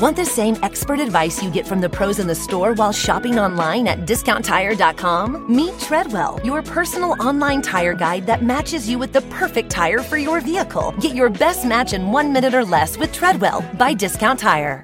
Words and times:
Want 0.00 0.16
the 0.16 0.24
same 0.24 0.56
expert 0.62 0.98
advice 0.98 1.42
you 1.42 1.50
get 1.50 1.66
from 1.66 1.82
the 1.82 1.88
pros 1.90 2.20
in 2.20 2.26
the 2.26 2.34
store 2.34 2.72
while 2.72 2.90
shopping 2.90 3.38
online 3.38 3.86
at 3.86 4.06
discounttire.com? 4.06 5.54
Meet 5.54 5.78
Treadwell, 5.78 6.40
your 6.42 6.62
personal 6.62 7.22
online 7.22 7.60
tire 7.60 7.92
guide 7.92 8.24
that 8.24 8.42
matches 8.42 8.88
you 8.88 8.98
with 8.98 9.12
the 9.12 9.20
perfect 9.22 9.68
tire 9.68 9.98
for 9.98 10.16
your 10.16 10.40
vehicle. 10.40 10.94
Get 11.00 11.14
your 11.14 11.28
best 11.28 11.66
match 11.66 11.92
in 11.92 12.12
one 12.12 12.32
minute 12.32 12.54
or 12.54 12.64
less 12.64 12.96
with 12.96 13.12
Treadwell 13.12 13.62
by 13.74 13.92
Discount 13.92 14.40
Tire. 14.40 14.82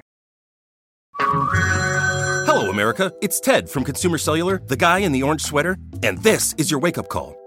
Hello, 1.19 2.69
America. 2.69 3.11
It's 3.23 3.39
Ted 3.39 3.67
from 3.67 3.85
Consumer 3.85 4.19
Cellular, 4.19 4.61
the 4.67 4.77
guy 4.77 4.99
in 4.99 5.13
the 5.13 5.23
orange 5.23 5.41
sweater, 5.41 5.79
and 6.03 6.21
this 6.21 6.53
is 6.59 6.69
your 6.69 6.79
wake 6.79 6.99
up 6.99 7.09
call. 7.09 7.46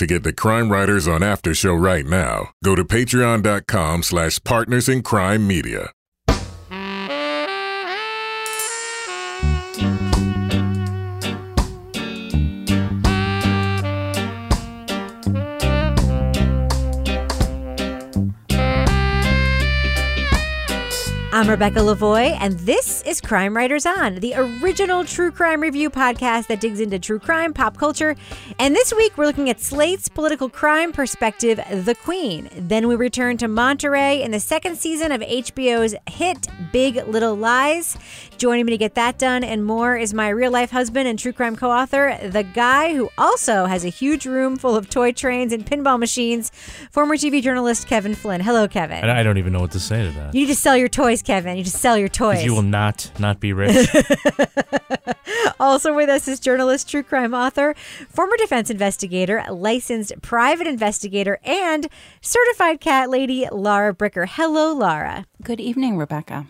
To 0.00 0.06
get 0.06 0.22
the 0.22 0.32
Crime 0.32 0.72
Writers 0.72 1.06
on 1.06 1.22
After 1.22 1.52
Show 1.52 1.74
right 1.74 2.06
now, 2.06 2.54
go 2.64 2.74
to 2.74 2.86
patreon.com 2.86 4.02
slash 4.02 4.42
partners 4.44 4.88
in 4.88 5.02
crime 5.02 5.46
media. 5.46 5.92
I'm 21.40 21.48
Rebecca 21.48 21.78
Lavoie, 21.78 22.36
and 22.38 22.52
this 22.58 23.00
is 23.04 23.18
Crime 23.18 23.56
Writers 23.56 23.86
On, 23.86 24.16
the 24.16 24.34
original 24.34 25.06
true 25.06 25.30
crime 25.30 25.62
review 25.62 25.88
podcast 25.88 26.48
that 26.48 26.60
digs 26.60 26.80
into 26.80 26.98
true 26.98 27.18
crime, 27.18 27.54
pop 27.54 27.78
culture. 27.78 28.14
And 28.58 28.76
this 28.76 28.92
week, 28.92 29.16
we're 29.16 29.24
looking 29.24 29.48
at 29.48 29.58
Slate's 29.58 30.06
political 30.06 30.50
crime 30.50 30.92
perspective, 30.92 31.58
The 31.70 31.94
Queen. 31.94 32.50
Then 32.54 32.88
we 32.88 32.94
return 32.94 33.38
to 33.38 33.48
Monterey 33.48 34.20
in 34.20 34.32
the 34.32 34.38
second 34.38 34.76
season 34.76 35.12
of 35.12 35.22
HBO's 35.22 35.94
hit 36.10 36.46
Big 36.72 36.96
Little 37.06 37.34
Lies. 37.34 37.96
Joining 38.36 38.66
me 38.66 38.72
to 38.72 38.78
get 38.78 38.94
that 38.96 39.18
done 39.18 39.42
and 39.42 39.64
more 39.64 39.96
is 39.96 40.12
my 40.12 40.28
real 40.28 40.50
life 40.50 40.70
husband 40.70 41.08
and 41.08 41.18
true 41.18 41.32
crime 41.32 41.56
co 41.56 41.70
author, 41.70 42.18
the 42.22 42.42
guy 42.42 42.94
who 42.94 43.08
also 43.16 43.64
has 43.64 43.86
a 43.86 43.88
huge 43.88 44.26
room 44.26 44.58
full 44.58 44.76
of 44.76 44.90
toy 44.90 45.12
trains 45.12 45.54
and 45.54 45.64
pinball 45.64 45.98
machines, 45.98 46.52
former 46.90 47.16
TV 47.16 47.42
journalist 47.42 47.86
Kevin 47.86 48.14
Flynn. 48.14 48.42
Hello, 48.42 48.68
Kevin. 48.68 49.04
I 49.04 49.20
I 49.20 49.22
don't 49.22 49.38
even 49.38 49.54
know 49.54 49.60
what 49.60 49.72
to 49.72 49.80
say 49.80 50.04
to 50.06 50.12
that. 50.18 50.34
You 50.34 50.42
need 50.42 50.52
to 50.52 50.54
sell 50.54 50.76
your 50.76 50.88
toys, 50.88 51.22
Kevin. 51.30 51.56
You 51.56 51.62
just 51.62 51.78
sell 51.78 51.96
your 51.96 52.08
toys. 52.08 52.44
You 52.44 52.52
will 52.52 52.62
not 52.62 53.12
not 53.20 53.38
be 53.38 53.52
rich. 53.52 53.86
Also 55.60 55.94
with 55.94 56.08
us 56.08 56.26
is 56.26 56.40
journalist, 56.40 56.88
true 56.88 57.02
crime 57.02 57.34
author, 57.34 57.74
former 58.08 58.36
defense 58.38 58.70
investigator, 58.70 59.44
licensed 59.50 60.14
private 60.22 60.66
investigator, 60.66 61.38
and 61.44 61.88
certified 62.22 62.80
cat 62.80 63.10
lady, 63.10 63.46
Laura 63.52 63.94
Bricker. 63.94 64.26
Hello, 64.26 64.72
Laura. 64.72 65.26
Good 65.42 65.60
evening, 65.60 65.98
Rebecca. 65.98 66.46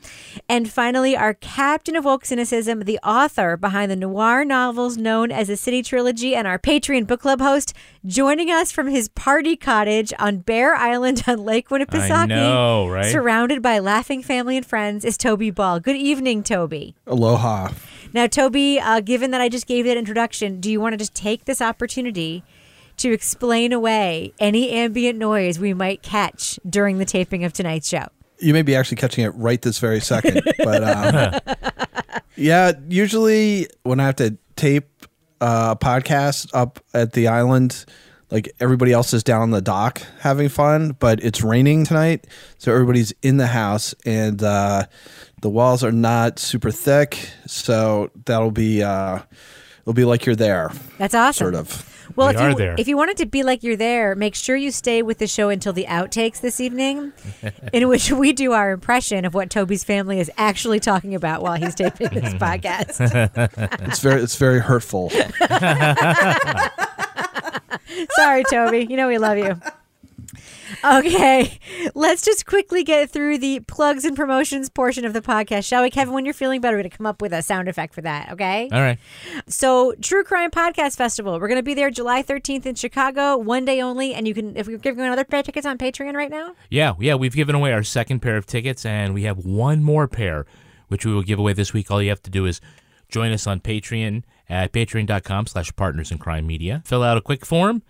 And 0.49 0.71
finally, 0.71 1.17
our 1.17 1.35
captain 1.35 1.97
of 1.97 2.05
woke 2.05 2.25
cynicism, 2.25 2.85
the 2.85 3.01
author 3.01 3.57
behind 3.57 3.91
the 3.91 3.97
noir 3.97 4.45
novels 4.45 4.97
known 4.97 5.33
as 5.33 5.49
the 5.49 5.57
City 5.57 5.83
Trilogy, 5.83 6.37
and 6.37 6.47
our 6.47 6.59
Patreon 6.59 7.09
book 7.09 7.21
club 7.23 7.41
host, 7.41 7.75
joining 8.05 8.51
us 8.51 8.73
from 8.73 8.89
his 8.89 9.09
party 9.09 9.57
cottage 9.57 10.13
on 10.19 10.39
Bear 10.39 10.75
Island 10.75 11.25
on 11.27 11.45
Lake 11.45 11.69
Winnipesaukee. 11.69 12.11
I 12.11 12.27
know, 12.27 12.89
right? 12.89 13.11
Surrounded 13.11 13.63
by 13.63 13.79
laughing 13.79 14.23
family 14.23 14.57
and 14.57 14.65
friends, 14.65 15.05
is 15.05 15.17
Toby 15.17 15.51
Ball. 15.51 15.81
Good 15.81 15.97
evening, 15.97 16.43
Toby. 16.43 16.95
Aloha. 17.07 17.71
Now, 18.13 18.27
Toby, 18.27 18.81
uh, 18.81 19.01
given 19.01 19.31
that 19.31 19.41
I 19.41 19.49
just 19.49 19.67
gave 19.67 19.85
that 19.85 19.97
introduction, 19.97 20.61
do 20.61 20.71
you 20.71 20.81
want 20.81 20.95
to 20.95 20.97
just 20.97 21.15
take 21.15 21.45
this 21.45 21.63
opportunity 21.63 22.43
to 22.97 23.13
explain 23.13 23.73
away 23.73 24.33
any 24.41 24.71
ambient 24.71 25.19
noise 25.19 25.59
we 25.59 25.75
might 25.75 26.03
catch 26.03 26.59
during 26.69 26.99
the 26.99 27.05
taping 27.05 27.45
of 27.45 27.53
tonight's 27.53 27.89
show? 27.89 28.07
You 28.39 28.53
may 28.53 28.63
be 28.63 28.75
actually 28.75 28.97
catching 28.97 29.25
it 29.25 29.31
right 29.31 29.61
this 29.61 29.79
very 29.79 30.01
second, 30.01 30.41
but 30.59 30.83
um, 30.83 31.57
yeah, 32.37 32.73
usually 32.89 33.69
when 33.83 34.01
I 34.01 34.07
have 34.07 34.17
to 34.17 34.37
tape 34.57 34.89
uh, 35.41 35.75
a 35.81 35.85
podcast 35.85 36.51
up 36.55 36.81
at 36.95 37.13
the 37.13 37.29
island, 37.29 37.85
like 38.31 38.53
everybody 38.61 38.93
else 38.93 39.13
is 39.13 39.23
down 39.25 39.43
on 39.43 39.51
the 39.51 39.61
dock 39.61 40.03
having 40.21 40.49
fun, 40.49 40.97
but 40.99 41.23
it's 41.25 41.43
raining 41.43 41.85
tonight, 41.85 42.27
so 42.59 42.73
everybody's 42.73 43.13
in 43.23 43.37
the 43.39 43.47
house, 43.49 43.95
and 44.05 44.43
uh, 44.43 44.85
the 45.43 45.49
walls 45.51 45.83
are 45.83 45.93
not 45.93 46.39
super 46.39 46.71
thick, 46.71 47.31
so 47.47 48.11
that'll 48.27 48.51
be 48.51 48.83
uh, 48.83 49.19
it'll 49.81 49.95
be 49.95 50.05
like 50.05 50.27
you're 50.27 50.37
there, 50.37 50.71
That's 50.99 51.15
awesome. 51.15 51.45
sort 51.45 51.55
of. 51.55 51.87
Well, 52.17 52.29
We 52.29 52.35
if 52.35 52.41
are 52.41 52.51
you 52.51 52.57
there. 52.57 52.75
if 52.79 52.89
you 52.89 52.97
want 52.97 53.11
it 53.11 53.17
to 53.19 53.27
be 53.27 53.43
like 53.43 53.63
you're 53.63 53.77
there, 53.77 54.15
make 54.15 54.35
sure 54.35 54.57
you 54.57 54.71
stay 54.71 55.03
with 55.03 55.19
the 55.19 55.27
show 55.27 55.49
until 55.49 55.73
the 55.73 55.87
outtakes 55.87 56.41
this 56.41 56.61
evening, 56.61 57.13
in 57.73 57.89
which 57.89 58.11
we 58.13 58.33
do 58.33 58.53
our 58.53 58.71
impression 58.73 59.25
of 59.25 59.35
what 59.35 59.51
Toby's 59.51 59.85
family 59.85 60.21
is 60.21 60.31
actually 60.37 60.81
talking 60.81 61.15
about 61.15 61.43
while 61.43 61.55
he's 61.57 61.75
taping 61.75 62.09
this 62.09 62.35
podcast. 62.35 63.01
It's 63.91 64.01
very 64.01 64.23
it's 64.23 64.37
very 64.37 64.61
hurtful. 64.61 65.11
Sorry, 68.13 68.45
Toby. 68.45 68.87
You 68.89 68.97
know 68.97 69.09
we 69.09 69.19
love 69.19 69.39
you. 69.39 69.61
Okay, 70.85 71.59
let's 71.95 72.23
just 72.23 72.47
quickly 72.47 72.85
get 72.85 73.11
through 73.11 73.39
the 73.39 73.61
plugs 73.61 74.05
and 74.05 74.17
promotions 74.17 74.69
portion 74.69 75.05
of 75.05 75.13
the 75.13 75.21
podcast, 75.21 75.67
shall 75.67 75.83
we, 75.83 75.91
Kevin? 75.91 76.15
When 76.15 76.25
you're 76.25 76.35
feeling 76.35 76.61
better, 76.61 76.77
we're 76.77 76.83
to 76.85 76.89
come 76.89 77.07
up 77.07 77.21
with 77.21 77.33
a 77.33 77.43
sound 77.43 77.69
effect 77.69 77.95
for 77.95 78.01
that, 78.03 78.33
okay? 78.33 78.69
All 78.73 78.81
right. 78.81 78.99
So, 79.47 79.95
True 80.01 80.25
Crime 80.25 80.51
Podcast 80.51 80.97
Festival. 80.97 81.39
We're 81.39 81.49
going 81.49 81.59
to 81.59 81.63
be 81.63 81.75
there 81.75 81.91
July 81.91 82.23
13th 82.23 82.67
in 82.67 82.75
Chicago, 82.75 83.37
one 83.37 83.65
day 83.65 83.81
only. 83.81 84.15
And 84.15 84.27
you 84.27 84.35
can, 84.35 84.57
if 84.57 84.67
we're 84.67 84.79
giving 84.79 85.05
another 85.05 85.25
pair 85.25 85.41
of 85.41 85.47
tickets 85.47 85.67
on 85.67 85.79
Patreon 85.79 86.15
right 86.15 86.31
now. 86.31 86.55
Yeah, 86.71 86.95
yeah, 87.01 87.15
we've 87.15 87.35
given 87.35 87.55
away 87.55 87.73
our 87.73 87.83
second 87.83 88.21
pair 88.21 88.37
of 88.37 88.47
tickets, 88.47 88.85
and 88.87 89.15
we 89.15 89.25
have 89.25 89.39
one 89.39 89.83
more 89.83 90.09
pair, 90.09 90.47
which 90.89 91.05
we 91.05 91.13
will 91.13 91.23
give 91.23 91.39
away 91.39 91.53
this 91.53 91.73
week. 91.73 91.91
All 91.91 92.03
you 92.03 92.11
have 92.11 92.23
to 92.23 92.31
do 92.31 92.47
is 92.47 92.61
join 93.09 93.33
us 93.33 93.47
on 93.47 93.61
Patreon 93.61 94.23
at 94.49 94.73
patreon.com 94.73 95.47
slash 95.47 95.75
partners 95.77 96.11
in 96.11 96.19
crime 96.19 96.47
media. 96.47 96.83
Fill 96.85 97.03
out 97.03 97.17
a 97.17 97.21
quick 97.21 97.45
form, 97.45 97.83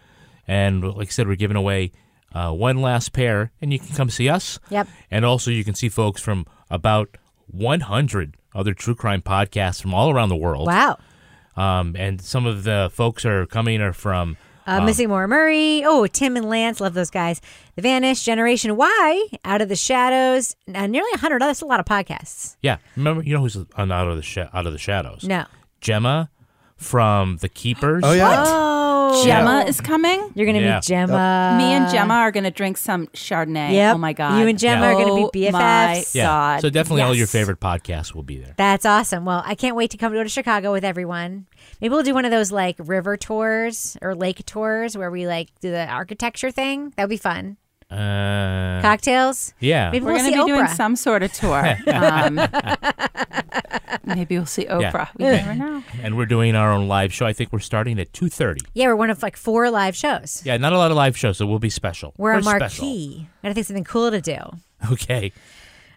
and 0.46 0.82
like 0.82 1.08
I 1.08 1.10
said, 1.10 1.28
we're 1.28 1.36
giving 1.36 1.56
away 1.56 1.92
uh, 2.34 2.52
one 2.52 2.80
last 2.80 3.12
pair, 3.12 3.50
and 3.60 3.72
you 3.72 3.78
can 3.78 3.94
come 3.96 4.10
see 4.10 4.28
us. 4.28 4.58
Yep. 4.70 4.88
And 5.10 5.24
also, 5.24 5.50
you 5.50 5.64
can 5.64 5.74
see 5.74 5.88
folks 5.88 6.20
from 6.22 6.46
about 6.70 7.16
100 7.48 8.36
other 8.54 8.74
true 8.74 8.94
crime 8.94 9.22
podcasts 9.22 9.80
from 9.80 9.94
all 9.94 10.10
around 10.10 10.28
the 10.28 10.36
world. 10.36 10.66
Wow. 10.66 10.98
Um, 11.56 11.94
and 11.98 12.20
some 12.20 12.46
of 12.46 12.64
the 12.64 12.90
folks 12.92 13.24
are 13.24 13.46
coming 13.46 13.80
are 13.80 13.92
from 13.92 14.36
Uh, 14.66 14.80
Missing 14.84 15.08
Maura 15.08 15.26
Murray. 15.26 15.82
Oh, 15.84 16.06
Tim 16.06 16.36
and 16.36 16.48
Lance. 16.48 16.80
Love 16.80 16.94
those 16.94 17.10
guys. 17.10 17.40
The 17.74 17.82
Vanish, 17.82 18.22
Generation 18.24 18.76
Y, 18.76 19.26
Out 19.44 19.60
of 19.60 19.68
the 19.68 19.76
Shadows. 19.76 20.54
Uh, 20.72 20.86
nearly 20.86 21.10
100. 21.12 21.40
That's 21.40 21.60
a 21.60 21.66
lot 21.66 21.80
of 21.80 21.86
podcasts. 21.86 22.56
yeah. 22.62 22.76
Remember, 22.96 23.22
you 23.22 23.34
know 23.34 23.40
who's 23.40 23.56
on 23.76 23.90
out 23.90 24.06
of 24.08 24.16
the 24.16 24.22
sh- 24.22 24.38
out 24.38 24.66
of 24.66 24.72
the 24.72 24.78
shadows? 24.78 25.24
No. 25.24 25.44
Gemma 25.80 26.30
from 26.76 27.38
The 27.38 27.48
Keepers. 27.48 28.02
Oh 28.06 28.12
yeah. 28.12 28.44
Oh. 28.46 28.89
Oh. 29.12 29.24
Gemma 29.24 29.64
is 29.66 29.80
coming. 29.80 30.30
You're 30.34 30.46
going 30.46 30.56
to 30.58 30.62
Yeah. 30.62 30.74
meet 30.76 30.82
Gemma. 30.84 31.54
Me 31.58 31.64
and 31.72 31.90
Gemma 31.90 32.14
are 32.14 32.30
going 32.30 32.44
to 32.44 32.50
drink 32.50 32.76
some 32.76 33.06
Chardonnay. 33.08 33.72
Yep. 33.72 33.94
Oh 33.94 33.98
my 33.98 34.12
God. 34.12 34.38
You 34.40 34.46
and 34.48 34.58
Gemma 34.58 34.82
Yeah. 34.86 34.92
are 34.92 34.94
gonna 34.94 35.14
be 35.30 35.48
Oh 35.48 35.52
my 35.52 35.58
BFFs. 35.60 36.14
Yeah. 36.14 36.24
God. 36.26 36.60
So 36.60 36.70
definitely 36.70 37.02
all 37.02 37.14
your 37.14 37.22
Yes. 37.24 37.32
favorite 37.32 37.60
podcasts 37.60 38.14
will 38.14 38.22
be 38.22 38.38
there. 38.38 38.54
That's 38.56 38.84
awesome. 38.86 39.24
Well, 39.24 39.42
I 39.46 39.54
can't 39.54 39.76
wait 39.76 39.90
to 39.92 39.96
come 39.96 40.12
go 40.12 40.22
to 40.22 40.28
Chicago 40.28 40.72
with 40.72 40.84
everyone. 40.84 41.46
Maybe 41.80 41.92
we'll 41.94 42.02
do 42.02 42.14
one 42.14 42.24
of 42.24 42.30
those 42.30 42.52
like 42.52 42.76
river 42.78 43.16
tours 43.16 43.96
or 44.02 44.14
lake 44.14 44.44
tours 44.46 44.96
where 44.96 45.10
we 45.10 45.26
like 45.26 45.48
do 45.60 45.70
the 45.70 45.86
architecture 45.88 46.50
thing. 46.50 46.92
That 46.96 47.04
would 47.04 47.10
be 47.10 47.16
fun. 47.16 47.56
Uh, 47.90 48.80
Cocktails. 48.82 49.52
yeah. 49.58 49.90
Maybe 49.90 50.04
We're 50.04 50.12
we'll 50.12 50.22
going 50.22 50.32
to 50.34 50.44
be 50.44 50.52
doing 50.52 50.66
some 50.68 50.94
sort 50.96 51.22
of 51.22 51.32
tour. 51.32 51.76
Um, 51.90 52.36
maybe 54.04 54.36
we'll 54.36 54.46
see 54.46 54.64
Oprah. 54.66 55.08
We 55.16 55.24
never 55.24 55.54
know. 55.54 55.82
And 56.02 56.16
we're 56.16 56.26
doing 56.26 56.54
our 56.54 56.72
own 56.72 56.88
live 56.88 57.12
show. 57.12 57.26
I 57.26 57.32
think 57.32 57.52
we're 57.52 57.58
starting 57.58 57.98
at 57.98 58.12
2.30. 58.12 58.58
yeah, 58.74 58.86
we're 58.86 58.96
one 58.96 59.10
of 59.10 59.22
like 59.22 59.36
four 59.36 59.70
live 59.70 59.96
shows. 59.96 60.42
Yeah, 60.44 60.56
not 60.56 60.72
a 60.72 60.78
lot 60.78 60.90
of 60.90 60.96
live 60.96 61.16
shows, 61.16 61.38
so 61.38 61.46
we'll 61.46 61.58
be 61.58 61.70
special. 61.70 62.14
We're 62.16 62.34
a 62.34 62.42
special. 62.42 62.84
marquee. 62.84 63.28
Gotta 63.42 63.54
think 63.54 63.66
something 63.66 63.84
cool 63.84 64.10
to 64.10 64.20
do. 64.20 64.36
Okay. 64.92 65.32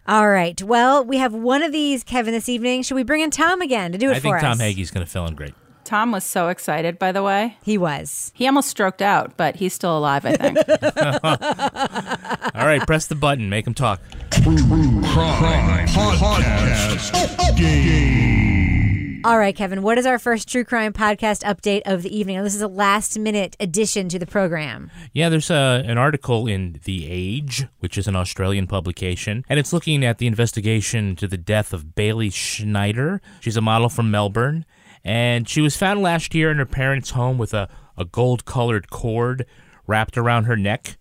All 0.06 0.28
right. 0.28 0.60
Well, 0.62 1.04
we 1.04 1.16
have 1.18 1.32
one 1.32 1.62
of 1.62 1.72
these, 1.72 2.04
Kevin, 2.04 2.34
this 2.34 2.48
evening. 2.48 2.82
Should 2.82 2.96
we 2.96 3.04
bring 3.04 3.22
in 3.22 3.30
Tom 3.30 3.62
again 3.62 3.92
to 3.92 3.98
do 3.98 4.08
it 4.10 4.12
I 4.12 4.14
for 4.16 4.20
think 4.20 4.40
Tom 4.40 4.52
us? 4.52 4.60
Hagee's 4.60 4.90
going 4.90 5.04
to 5.06 5.10
fill 5.10 5.26
in 5.26 5.34
great. 5.34 5.54
Tom 5.84 6.12
was 6.12 6.24
so 6.24 6.48
excited, 6.48 6.98
by 6.98 7.12
the 7.12 7.22
way. 7.22 7.56
He 7.62 7.78
was. 7.78 8.32
He 8.34 8.46
almost 8.46 8.68
stroked 8.68 9.02
out, 9.02 9.36
but 9.36 9.56
he's 9.56 9.74
still 9.74 9.96
alive, 9.96 10.24
I 10.24 10.36
think. 10.36 10.58
All 12.54 12.66
right, 12.66 12.84
press 12.86 13.06
the 13.06 13.14
button. 13.14 13.48
Make 13.48 13.66
him 13.66 13.74
talk. 13.74 14.00
True 14.30 14.56
Crime 14.56 15.86
Podcast 15.88 17.56
Game. 17.56 19.22
All 19.24 19.38
right, 19.38 19.56
Kevin, 19.56 19.80
what 19.80 19.96
is 19.96 20.04
our 20.04 20.18
first 20.18 20.48
true 20.48 20.64
crime 20.64 20.92
podcast 20.92 21.44
update 21.44 21.80
of 21.86 22.02
the 22.02 22.14
evening? 22.14 22.42
This 22.42 22.54
is 22.54 22.60
a 22.60 22.68
last 22.68 23.18
minute 23.18 23.56
addition 23.58 24.10
to 24.10 24.18
the 24.18 24.26
program. 24.26 24.90
Yeah, 25.14 25.30
there's 25.30 25.48
a, 25.48 25.82
an 25.86 25.96
article 25.96 26.46
in 26.46 26.78
The 26.84 27.08
Age, 27.08 27.66
which 27.78 27.96
is 27.96 28.06
an 28.06 28.16
Australian 28.16 28.66
publication, 28.66 29.42
and 29.48 29.58
it's 29.58 29.72
looking 29.72 30.04
at 30.04 30.18
the 30.18 30.26
investigation 30.26 31.08
into 31.08 31.26
the 31.26 31.38
death 31.38 31.72
of 31.72 31.94
Bailey 31.94 32.28
Schneider. 32.28 33.22
She's 33.40 33.56
a 33.56 33.62
model 33.62 33.88
from 33.88 34.10
Melbourne, 34.10 34.66
and 35.04 35.48
she 35.48 35.60
was 35.60 35.76
found 35.76 36.00
last 36.00 36.34
year 36.34 36.50
in 36.50 36.58
her 36.58 36.66
parents' 36.66 37.10
home 37.10 37.36
with 37.38 37.52
a, 37.52 37.68
a 37.96 38.04
gold 38.04 38.44
colored 38.44 38.90
cord 38.90 39.44
wrapped 39.86 40.16
around 40.16 40.44
her 40.44 40.56
neck. 40.56 40.96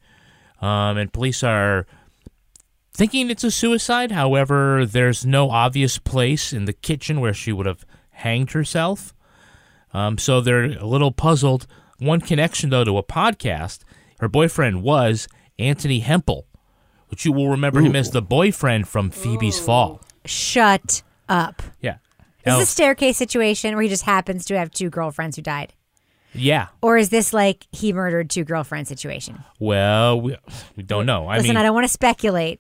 Um, 0.61 0.97
and 0.97 1.11
police 1.11 1.43
are 1.43 1.85
thinking 2.93 3.29
it's 3.29 3.43
a 3.43 3.51
suicide. 3.51 4.11
However, 4.11 4.85
there's 4.85 5.25
no 5.25 5.49
obvious 5.49 5.97
place 5.97 6.53
in 6.53 6.65
the 6.65 6.73
kitchen 6.73 7.19
where 7.19 7.33
she 7.33 7.51
would 7.51 7.65
have 7.65 7.85
hanged 8.11 8.51
herself. 8.51 9.13
Um, 9.93 10.17
so 10.17 10.41
they're 10.41 10.65
a 10.65 10.85
little 10.85 11.11
puzzled. 11.11 11.67
One 11.99 12.21
connection, 12.21 12.69
though, 12.69 12.83
to 12.83 12.97
a 12.97 13.03
podcast, 13.03 13.79
her 14.19 14.27
boyfriend 14.27 14.83
was 14.83 15.27
Anthony 15.59 16.01
Hampel, 16.01 16.43
which 17.09 17.25
you 17.25 17.31
will 17.31 17.49
remember 17.49 17.81
him 17.81 17.95
as 17.95 18.11
the 18.11 18.21
boyfriend 18.21 18.87
from 18.87 19.11
Phoebe's 19.11 19.59
Fall. 19.59 20.01
Shut 20.25 21.03
up. 21.29 21.61
Yeah. 21.79 21.97
Is 22.45 22.57
this 22.57 22.69
a 22.69 22.71
staircase 22.71 23.17
situation 23.17 23.75
where 23.75 23.83
he 23.83 23.89
just 23.89 24.03
happens 24.03 24.45
to 24.45 24.57
have 24.57 24.71
two 24.71 24.89
girlfriends 24.89 25.35
who 25.35 25.41
died? 25.41 25.73
yeah. 26.33 26.67
Or 26.81 26.97
is 26.97 27.09
this 27.09 27.33
like 27.33 27.67
he 27.71 27.93
murdered 27.93 28.29
two 28.29 28.43
girlfriends 28.43 28.89
situation? 28.89 29.43
Well, 29.59 30.19
we, 30.19 30.35
we 30.75 30.83
don't 30.83 31.05
know. 31.05 31.27
I 31.27 31.37
Listen, 31.37 31.49
mean, 31.49 31.57
I 31.57 31.63
don't 31.63 31.73
want 31.73 31.85
to 31.85 31.93
speculate, 31.93 32.59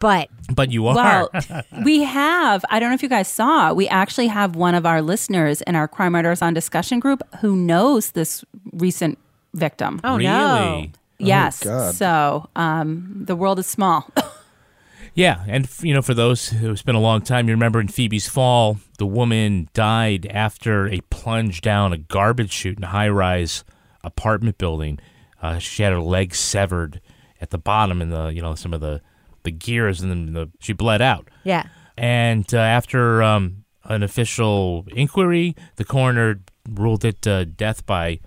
but 0.00 0.28
but 0.52 0.70
you 0.70 0.86
are. 0.88 0.94
Well, 0.94 1.30
we 1.84 2.02
have, 2.02 2.64
I 2.70 2.80
don't 2.80 2.90
know 2.90 2.94
if 2.94 3.02
you 3.02 3.08
guys 3.08 3.28
saw, 3.28 3.72
we 3.72 3.88
actually 3.88 4.28
have 4.28 4.56
one 4.56 4.74
of 4.74 4.84
our 4.84 5.00
listeners 5.00 5.60
in 5.62 5.76
our 5.76 5.88
Crime 5.88 6.14
Writers 6.14 6.42
on 6.42 6.54
discussion 6.54 7.00
group 7.00 7.22
who 7.40 7.56
knows 7.56 8.12
this 8.12 8.44
recent 8.72 9.18
victim. 9.54 10.00
oh 10.04 10.16
really? 10.16 10.24
no. 10.24 10.86
yes. 11.18 11.62
God. 11.62 11.94
So 11.94 12.48
um, 12.56 13.22
the 13.26 13.36
world 13.36 13.58
is 13.58 13.66
small. 13.66 14.10
Yeah, 15.18 15.42
and 15.48 15.68
you 15.82 15.94
know, 15.94 16.00
for 16.00 16.14
those 16.14 16.50
who 16.50 16.70
it's 16.70 16.82
been 16.82 16.94
a 16.94 17.00
long 17.00 17.22
time, 17.22 17.48
you 17.48 17.54
remember 17.54 17.80
in 17.80 17.88
Phoebe's 17.88 18.28
Fall, 18.28 18.78
the 18.98 19.06
woman 19.06 19.68
died 19.74 20.26
after 20.26 20.86
a 20.86 21.00
plunge 21.10 21.60
down 21.60 21.92
a 21.92 21.98
garbage 21.98 22.52
chute 22.52 22.78
in 22.78 22.84
a 22.84 22.88
high-rise 22.88 23.64
apartment 24.04 24.58
building. 24.58 25.00
Uh, 25.42 25.58
she 25.58 25.82
had 25.82 25.92
her 25.92 26.00
legs 26.00 26.38
severed 26.38 27.00
at 27.40 27.50
the 27.50 27.58
bottom, 27.58 28.00
and 28.00 28.12
the 28.12 28.28
you 28.28 28.40
know 28.40 28.54
some 28.54 28.72
of 28.72 28.80
the 28.80 29.00
the 29.42 29.50
gears, 29.50 30.00
and 30.00 30.08
then 30.12 30.32
the, 30.34 30.50
she 30.60 30.72
bled 30.72 31.02
out. 31.02 31.26
Yeah. 31.42 31.64
And 31.96 32.46
uh, 32.54 32.58
after 32.58 33.20
um, 33.20 33.64
an 33.82 34.04
official 34.04 34.86
inquiry, 34.92 35.56
the 35.74 35.84
coroner 35.84 36.38
ruled 36.70 37.04
it 37.04 37.26
uh, 37.26 37.42
death 37.42 37.84
by 37.86 38.20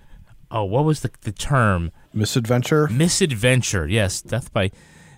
oh, 0.50 0.64
what 0.64 0.84
was 0.84 1.00
the 1.00 1.10
the 1.22 1.32
term? 1.32 1.90
Misadventure. 2.12 2.86
Misadventure. 2.88 3.88
Yes, 3.88 4.20
death 4.20 4.52
by 4.52 4.70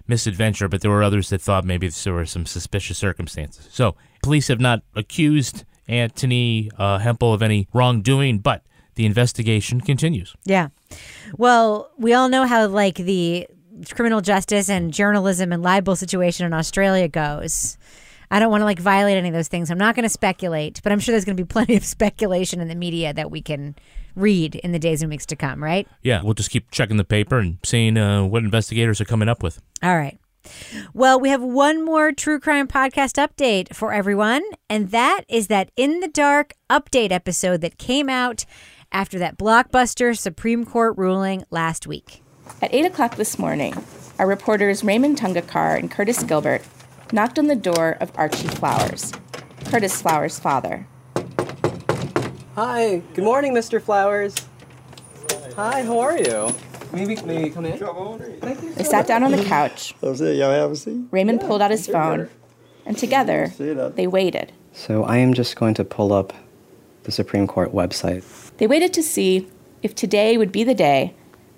misadventure, 0.06 0.69
but 0.69 0.81
there 0.81 0.91
were 0.91 1.03
others 1.03 1.31
that 1.31 1.41
thought 1.41 1.65
maybe 1.65 1.89
there 1.89 2.12
were 2.12 2.27
some 2.27 2.47
suspicious 2.47 2.99
circumstances. 2.99 3.69
So, 3.71 3.97
police 4.23 4.49
have 4.49 4.61
not 4.61 4.83
accused 4.95 5.65
Anthony 5.89 6.71
uh, 6.79 6.99
Hampel 6.99 7.35
of 7.35 7.43
any 7.43 7.69
wrongdoing, 7.73 8.39
but 8.39 8.62
the 8.95 9.06
investigation 9.06 9.81
continues. 9.81 10.35
Yeah. 10.45 10.69
Well, 11.37 11.91
we 11.99 12.15
all 12.15 12.29
know 12.29 12.47
how 12.47 12.67
like 12.67 12.97
the 12.97 13.47
criminal 13.91 14.21
justice 14.21 14.69
and 14.69 14.93
journalism 14.93 15.53
and 15.53 15.62
libel 15.62 15.97
situation 15.97 16.47
in 16.47 16.53
Australia 16.53 17.09
goes. 17.09 17.77
I 18.31 18.39
don't 18.39 18.51
want 18.51 18.62
to 18.62 18.67
like 18.67 18.79
violate 18.79 19.17
any 19.17 19.29
of 19.29 19.35
those 19.35 19.49
things. 19.49 19.71
I'm 19.71 19.79
not 19.79 19.95
going 19.95 20.05
to 20.05 20.09
speculate, 20.09 20.81
but 20.83 20.93
I'm 20.93 21.01
sure 21.01 21.12
there's 21.12 21.25
going 21.25 21.37
to 21.37 21.43
be 21.43 21.47
plenty 21.53 21.77
of 21.77 21.85
speculation 21.85 22.61
in 22.61 22.69
the 22.69 22.75
media 22.75 23.12
that 23.12 23.31
we 23.31 23.43
can 23.43 23.75
read 24.14 24.55
in 24.56 24.72
the 24.72 24.78
days 24.78 25.02
and 25.02 25.11
weeks 25.11 25.26
to 25.26 25.37
come, 25.37 25.62
right? 25.62 25.88
Yeah, 26.02 26.22
we'll 26.22 26.34
just 26.34 26.50
keep 26.50 26.70
checking 26.70 26.96
the 26.96 27.05
paper 27.05 27.38
and 27.38 27.58
seeing 27.64 27.96
uh, 27.96 28.25
what 28.25 28.43
investigators 28.43 29.00
are 29.00 29.05
coming 29.05 29.28
up 29.28 29.43
with. 29.43 29.61
All 29.82 29.96
right. 29.96 30.19
Well, 30.93 31.19
we 31.19 31.31
have 31.31 31.43
one 31.43 31.84
more 31.84 32.12
true 32.12 32.38
crime 32.38 32.69
podcast 32.69 33.16
update 33.16 33.75
for 33.75 33.93
everyone, 33.93 34.43
and 34.69 34.90
that 34.90 35.22
is 35.28 35.46
that 35.49 35.70
In 35.76 36.00
the 36.00 36.08
Dark 36.08 36.52
update 36.69 37.12
episode 37.12 37.61
that 37.62 37.78
came 37.78 38.08
out 38.08 38.44
after 38.93 39.19
that 39.19 39.38
blockbuster 39.38 40.17
Supreme 40.17 40.64
Court 40.64 40.96
ruling 40.96 41.44
last 41.50 41.87
week. 41.87 42.22
At 42.60 42.75
8 42.75 42.87
o'clock 42.87 43.17
this 43.17 43.38
morning, 43.38 43.75
our 44.19 44.26
reporters 44.26 44.84
Raymond 44.84 45.19
Tungakar 45.19 45.78
and 45.78 45.90
Curtis 45.90 46.22
Gilbert 46.22 46.62
knocked 47.12 47.38
on 47.38 47.46
the 47.46 47.56
door 47.56 47.96
of 48.00 48.12
Archie 48.14 48.49
Flowers, 48.49 49.12
Curtis 49.64 50.00
Flowers' 50.00 50.38
father. 50.38 50.87
Hi, 52.56 53.03
good 53.15 53.25
morning, 53.25 53.53
Mr. 53.53 53.83
Flowers. 53.83 54.33
Hi, 55.56 55.83
how 55.83 55.99
are 55.99 56.17
you? 56.17 56.55
Maybe, 56.93 57.17
maybe 57.23 57.51
come 57.51 57.67
in. 57.67 57.81
They 58.77 58.85
sat 58.85 59.09
down 59.09 59.25
on 59.25 59.33
the 59.33 59.43
couch. 59.43 59.93
That's 60.01 60.21
it. 60.21 60.37
Y'all 60.37 60.53
have 60.53 60.71
a 60.71 60.77
seat. 60.77 61.03
Raymond 61.11 61.41
pulled 61.41 61.61
out 61.61 61.73
his 61.73 61.89
phone, 61.89 62.29
and 62.87 62.97
together 62.97 63.49
they 63.97 64.06
waited. 64.06 64.53
So 64.73 65.03
I 65.03 65.17
am 65.17 65.35
just 65.35 65.56
going 65.56 65.75
to 65.75 65.85
pull 65.85 66.12
up 66.12 66.33
the 67.03 67.11
Supreme 67.11 67.49
Court 67.49 67.73
website. 67.73 68.23
They 68.59 68.69
waited 68.69 68.95
to 68.95 69.03
see 69.03 69.49
if 69.83 69.97
today 69.97 70.39
would 70.39 70.53
be 70.53 70.62
the 70.62 70.77
day 70.77 71.12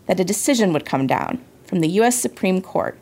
that 0.06 0.18
a 0.18 0.24
decision 0.24 0.72
would 0.72 0.86
come 0.86 1.06
down 1.06 1.44
from 1.64 1.80
the 1.80 1.88
U.S. 1.88 2.18
Supreme 2.18 2.62
Court 2.62 2.98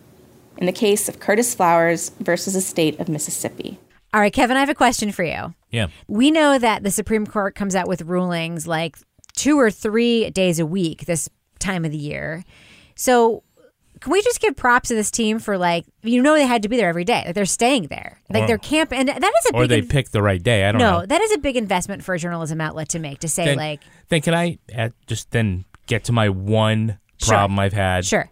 in 0.56 0.67
the 0.67 0.73
case 0.73 1.08
of 1.08 1.20
Curtis 1.20 1.55
Flowers 1.55 2.08
versus 2.19 2.55
the 2.55 2.61
state 2.61 2.99
of 2.99 3.08
Mississippi. 3.08 3.79
All 4.14 4.20
right, 4.20 4.32
Kevin, 4.32 4.56
I 4.56 4.61
have 4.61 4.69
a 4.69 4.75
question 4.76 5.11
for 5.11 5.25
you. 5.25 5.52
Yeah. 5.72 5.88
We 6.06 6.31
know 6.31 6.56
that 6.56 6.84
the 6.84 6.90
Supreme 6.93 7.26
Court 7.26 7.56
comes 7.56 7.75
out 7.75 7.88
with 7.88 8.02
rulings 8.02 8.64
like 8.66 8.96
two 9.37 9.58
or 9.58 9.72
three 9.72 10.31
days 10.31 10.61
a 10.61 10.64
week 10.66 11.05
this 11.06 11.28
time 11.58 11.84
of 11.84 11.90
the 11.90 11.99
year. 11.99 12.44
So, 12.94 13.43
can 14.00 14.12
we 14.12 14.22
just 14.22 14.40
give 14.40 14.55
props 14.55 14.88
to 14.90 14.94
this 14.94 15.11
team 15.11 15.38
for 15.40 15.58
like 15.58 15.84
you 16.02 16.22
know 16.22 16.34
they 16.34 16.46
had 16.46 16.62
to 16.62 16.69
be 16.69 16.76
there 16.76 16.88
every 16.88 17.05
day, 17.05 17.25
like 17.26 17.34
they're 17.34 17.44
staying 17.44 17.88
there, 17.88 18.20
like 18.31 18.44
Or- 18.44 18.46
they're 18.46 18.58
camp, 18.58 18.93
and 18.93 19.08
that 19.08 19.16
is 19.22 19.50
a 19.50 19.56
Or 19.56 19.62
big 19.62 19.69
they 19.70 19.78
in- 19.78 19.88
picked 19.88 20.12
the 20.12 20.22
right 20.22 20.40
day. 20.43 20.64
I 20.69 20.70
don't 20.72 20.78
no, 20.81 21.00
know. 21.00 21.06
that 21.06 21.20
is 21.20 21.32
a 21.32 21.38
big 21.38 21.56
investment 21.56 22.05
for 22.05 22.14
a 22.14 22.19
journalism 22.19 22.60
outlet 22.60 22.90
to 22.90 23.00
make 23.00 23.19
to 23.20 23.28
say 23.28 23.46
Then, 23.46 23.56
like 23.56 23.81
then 24.10 24.20
can 24.20 24.34
I 24.34 24.58
just 25.08 25.32
then 25.32 25.64
get 25.88 26.05
to 26.05 26.12
my 26.12 26.28
one 26.28 26.99
Sure. 27.17 27.31
problem 27.34 27.58
I've 27.58 27.72
had? 27.72 28.05
sure, 28.05 28.28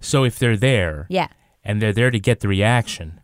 So 0.00 0.24
if 0.24 0.38
they're 0.38 0.56
there 0.58 1.06
yeah. 1.08 1.28
and 1.64 1.80
they're 1.80 1.92
there 1.94 2.10
to 2.10 2.18
get 2.18 2.40
the 2.40 2.48
reaction, 2.48 3.20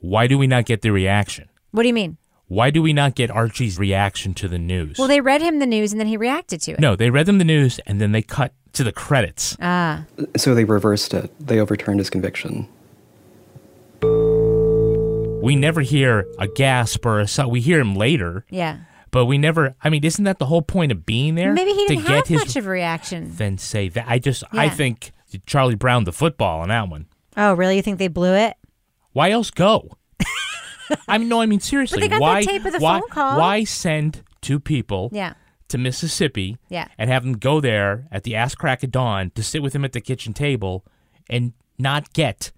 why 0.00 0.26
do 0.26 0.36
we 0.38 0.46
not 0.46 0.64
get 0.66 0.82
the 0.82 0.90
reaction? 0.90 1.48
What 1.70 1.82
do 1.82 1.88
you 1.88 1.94
mean? 1.94 2.16
Why 2.48 2.70
do 2.70 2.82
we 2.82 2.92
not 2.92 3.14
get 3.14 3.30
Archie's 3.30 3.78
reaction 3.78 4.34
to 4.34 4.48
the 4.48 4.58
news? 4.58 4.98
Well, 4.98 5.06
they 5.06 5.20
read 5.20 5.40
him 5.40 5.60
the 5.60 5.66
news 5.66 5.92
and 5.92 6.00
then 6.00 6.08
he 6.08 6.16
reacted 6.16 6.60
to 6.62 6.72
it. 6.72 6.80
no, 6.80 6.96
they 6.96 7.08
read 7.10 7.26
them 7.26 7.38
the 7.38 7.44
news 7.44 7.78
and 7.86 8.00
then 8.00 8.10
they 8.12 8.22
cut 8.22 8.52
to 8.72 8.82
the 8.82 8.92
credits. 8.92 9.56
Ah, 9.60 10.04
So 10.36 10.54
they 10.54 10.64
reversed 10.64 11.14
it. 11.14 11.30
They 11.38 11.60
overturned 11.60 12.00
his 12.00 12.10
conviction. 12.10 12.66
We 15.42 15.56
never 15.56 15.80
hear 15.80 16.26
a 16.38 16.46
gasp 16.48 17.04
or 17.06 17.20
a 17.20 17.26
so- 17.28 17.48
we 17.48 17.60
hear 17.60 17.80
him 17.80 17.94
later, 17.94 18.44
yeah. 18.50 18.78
but 19.10 19.24
we 19.26 19.38
never. 19.38 19.74
I 19.82 19.88
mean, 19.90 20.04
isn't 20.04 20.24
that 20.24 20.38
the 20.38 20.46
whole 20.46 20.62
point 20.62 20.92
of 20.92 21.06
being 21.06 21.34
there? 21.34 21.52
Maybe 21.52 21.72
he 21.72 21.86
didn't 21.88 22.06
get 22.06 22.16
have 22.16 22.26
his 22.26 22.40
much 22.40 22.56
of 22.56 22.66
a 22.66 22.70
reaction. 22.70 23.32
then 23.36 23.58
say 23.58 23.88
that. 23.88 24.04
I 24.08 24.18
just 24.18 24.44
I 24.52 24.68
think 24.68 25.12
Charlie 25.46 25.74
Brown 25.76 26.04
the 26.04 26.12
football 26.12 26.60
on 26.60 26.68
that 26.68 26.88
one. 26.88 27.06
Oh, 27.36 27.54
really? 27.54 27.76
You 27.76 27.82
think 27.82 27.98
they 27.98 28.08
blew 28.08 28.34
it? 28.34 28.56
Why 29.12 29.30
else 29.30 29.50
go? 29.50 29.96
I 31.08 31.18
mean, 31.18 31.28
no, 31.28 31.40
I 31.40 31.46
mean 31.46 31.60
seriously. 31.72 31.96
But 31.96 32.00
they 32.02 32.08
got 32.08 32.18
that 32.18 32.20
why? 32.20 32.42
tape 32.42 32.64
of 32.64 32.72
the 32.72 32.78
why, 32.78 33.00
phone 33.00 33.08
call. 33.10 33.38
Why 33.38 33.64
send 33.64 34.22
two 34.40 34.58
people 34.58 35.08
Yeah. 35.12 35.34
to 35.68 35.78
Mississippi 35.78 36.58
Yeah. 36.68 36.88
and 36.98 37.08
have 37.10 37.22
them 37.24 37.34
go 37.34 37.60
there 37.60 38.06
at 38.10 38.24
the 38.24 38.34
ass 38.34 38.54
crack 38.54 38.82
of 38.82 38.90
dawn 38.90 39.30
to 39.34 39.42
sit 39.42 39.62
with 39.62 39.74
him 39.74 39.84
at 39.84 39.92
the 39.92 40.00
kitchen 40.00 40.32
table 40.32 40.84
and 41.28 41.52
not 41.78 42.12
get 42.12 42.50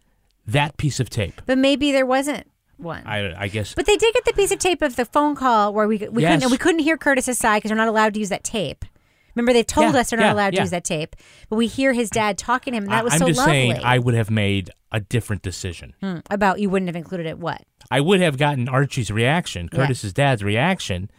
that 0.47 0.77
piece 0.79 0.99
of 1.01 1.11
tape? 1.11 1.43
But 1.47 1.59
maybe 1.59 1.93
there 1.93 2.07
wasn't 2.07 2.47
one. 2.79 3.03
I, 3.07 3.35
I 3.45 3.49
guess. 3.49 3.75
But 3.75 3.87
they 3.87 3.97
did 3.97 4.15
get 4.15 4.25
the 4.25 4.33
piece 4.33 4.51
of 4.51 4.59
tape 4.59 4.81
of 4.83 4.97
the 4.97 5.05
phone 5.05 5.35
call 5.37 5.73
where 5.75 5.87
we 5.87 5.99
we 6.11 6.23
Yes. 6.23 6.37
couldn't 6.37 6.51
we 6.51 6.59
couldn't 6.59 6.81
hear 6.81 6.97
Curtis's 6.97 7.39
side 7.39 7.59
because 7.59 7.71
we're 7.71 7.77
not 7.77 7.89
allowed 7.89 8.15
to 8.15 8.21
use 8.21 8.31
that 8.31 8.45
tape. 8.45 8.85
Remember, 9.35 9.53
they 9.53 9.63
told 9.63 9.95
Yeah, 9.95 10.01
us 10.01 10.11
they're 10.11 10.19
not 10.19 10.27
yeah, 10.27 10.33
allowed 10.35 10.53
yeah. 10.55 10.61
to 10.61 10.63
use 10.65 10.71
that 10.71 10.85
tape, 10.85 11.17
but 11.49 11.57
we 11.57 11.67
hear 11.67 11.93
his 11.93 12.11
dad 12.11 12.37
talking 12.39 12.73
to 12.73 12.77
him. 12.79 12.85
And 12.85 12.93
that 12.93 13.05
was 13.05 13.13
I, 13.13 13.17
am 13.17 13.21
so 13.21 13.27
just 13.29 13.39
lovely. 13.39 13.53
saying, 13.53 13.77
I 13.83 13.99
would 13.99 14.15
have 14.15 14.31
made 14.31 14.71
a 14.91 15.01
different 15.01 15.43
decision. 15.43 15.95
Hmm, 16.01 16.19
about 16.31 16.61
you 16.61 16.69
wouldn't 16.71 16.89
have 16.89 16.97
included 16.97 17.27
it. 17.27 17.39
What? 17.39 17.63
I 17.91 18.01
would 18.01 18.21
have 18.21 18.37
gotten 18.39 18.69
Archie's 18.69 19.11
reaction, 19.11 19.69
Yeah. 19.73 19.79
Curtis's 19.81 20.13
dad's 20.13 20.43
reaction, 20.45 21.11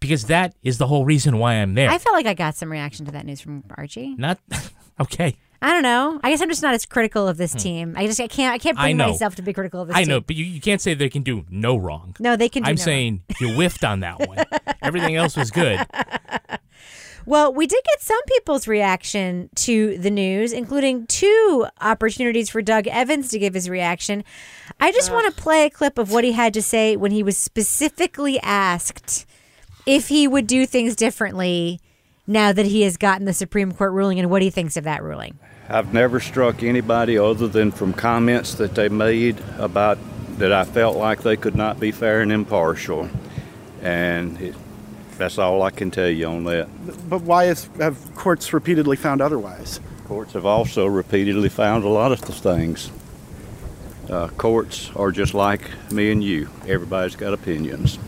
because 0.00 0.24
that 0.26 0.54
is 0.62 0.78
the 0.78 0.86
whole 0.88 1.04
reason 1.04 1.38
why 1.38 1.54
I'm 1.54 1.74
there. 1.74 1.90
I 1.90 1.98
felt 1.98 2.14
like 2.14 2.26
I 2.26 2.34
got 2.34 2.54
some 2.56 2.70
reaction 2.72 3.06
to 3.06 3.12
that 3.12 3.24
news 3.26 3.40
from 3.40 3.64
Archie. 3.76 4.14
Not 4.16 4.38
okay. 5.00 5.36
I 5.62 5.72
don't 5.72 5.82
know. 5.82 6.18
I 6.24 6.30
guess 6.30 6.40
I'm 6.40 6.48
just 6.48 6.62
not 6.62 6.72
as 6.72 6.86
critical 6.86 7.28
of 7.28 7.36
this 7.36 7.52
team. 7.52 7.92
I 7.94 8.06
just 8.06 8.18
I 8.18 8.28
can't 8.28 8.54
I 8.54 8.58
can't 8.58 8.76
Hmm. 8.78 8.82
I 8.82 8.86
bring 8.86 8.96
know. 8.96 9.08
myself 9.08 9.34
to 9.36 9.42
be 9.42 9.52
critical 9.52 9.82
of 9.82 9.88
this 9.88 9.96
I 9.96 10.00
team. 10.04 10.08
know, 10.08 10.20
but 10.22 10.34
you, 10.34 10.44
you 10.46 10.60
can't 10.60 10.80
say 10.80 10.94
they 10.94 11.10
can 11.10 11.22
do 11.22 11.44
no 11.50 11.76
wrong. 11.76 12.16
No, 12.18 12.34
they 12.34 12.48
can 12.48 12.62
do 12.62 12.70
I'm 12.70 12.76
no 12.76 12.80
wrong. 12.80 12.84
saying 12.84 13.22
you 13.40 13.52
whiffed 13.54 13.84
on 13.84 14.00
that 14.00 14.26
one. 14.26 14.38
Everything 14.82 15.16
else 15.16 15.36
was 15.36 15.50
good. 15.50 15.78
Well, 17.30 17.54
we 17.54 17.68
did 17.68 17.84
get 17.84 18.00
some 18.00 18.20
people's 18.26 18.66
reaction 18.66 19.50
to 19.54 19.96
the 19.98 20.10
news, 20.10 20.52
including 20.52 21.06
two 21.06 21.64
opportunities 21.80 22.50
for 22.50 22.60
Doug 22.60 22.88
Evans 22.88 23.28
to 23.28 23.38
give 23.38 23.54
his 23.54 23.68
reaction. 23.68 24.24
I 24.80 24.90
just 24.90 25.12
want 25.12 25.32
to 25.32 25.40
play 25.40 25.64
a 25.64 25.70
clip 25.70 25.96
of 25.96 26.10
what 26.10 26.24
he 26.24 26.32
had 26.32 26.52
to 26.54 26.60
say 26.60 26.96
when 26.96 27.12
he 27.12 27.22
was 27.22 27.38
specifically 27.38 28.40
asked 28.40 29.26
if 29.86 30.08
he 30.08 30.26
would 30.26 30.48
do 30.48 30.66
things 30.66 30.96
differently 30.96 31.78
now 32.26 32.52
that 32.52 32.66
he 32.66 32.82
has 32.82 32.96
gotten 32.96 33.26
the 33.26 33.32
Supreme 33.32 33.70
Court 33.70 33.92
ruling 33.92 34.18
and 34.18 34.28
what 34.28 34.42
he 34.42 34.50
thinks 34.50 34.76
of 34.76 34.82
that 34.82 35.00
ruling. 35.00 35.38
I've 35.68 35.94
never 35.94 36.18
struck 36.18 36.64
anybody 36.64 37.16
other 37.16 37.46
than 37.46 37.70
from 37.70 37.92
comments 37.92 38.54
that 38.54 38.74
they 38.74 38.88
made 38.88 39.40
about 39.56 39.98
that 40.38 40.52
I 40.52 40.64
felt 40.64 40.96
like 40.96 41.22
they 41.22 41.36
could 41.36 41.54
not 41.54 41.78
be 41.78 41.92
fair 41.92 42.22
and 42.22 42.32
impartial. 42.32 43.08
And 43.82 44.36
it, 44.40 44.56
that's 45.20 45.38
all 45.38 45.62
I 45.62 45.70
can 45.70 45.90
tell 45.90 46.08
you 46.08 46.26
on 46.26 46.44
that. 46.44 46.66
But 47.08 47.20
why 47.22 47.44
is, 47.44 47.68
have 47.78 48.14
courts 48.14 48.52
repeatedly 48.52 48.96
found 48.96 49.20
otherwise? 49.20 49.78
Courts 50.06 50.32
have 50.32 50.46
also 50.46 50.86
repeatedly 50.86 51.50
found 51.50 51.84
a 51.84 51.88
lot 51.88 52.10
of 52.10 52.22
the 52.22 52.32
things. 52.32 52.90
Uh, 54.08 54.28
courts 54.28 54.90
are 54.96 55.12
just 55.12 55.34
like 55.34 55.70
me 55.92 56.10
and 56.10 56.24
you. 56.24 56.48
Everybody's 56.66 57.16
got 57.16 57.34
opinions. 57.34 57.98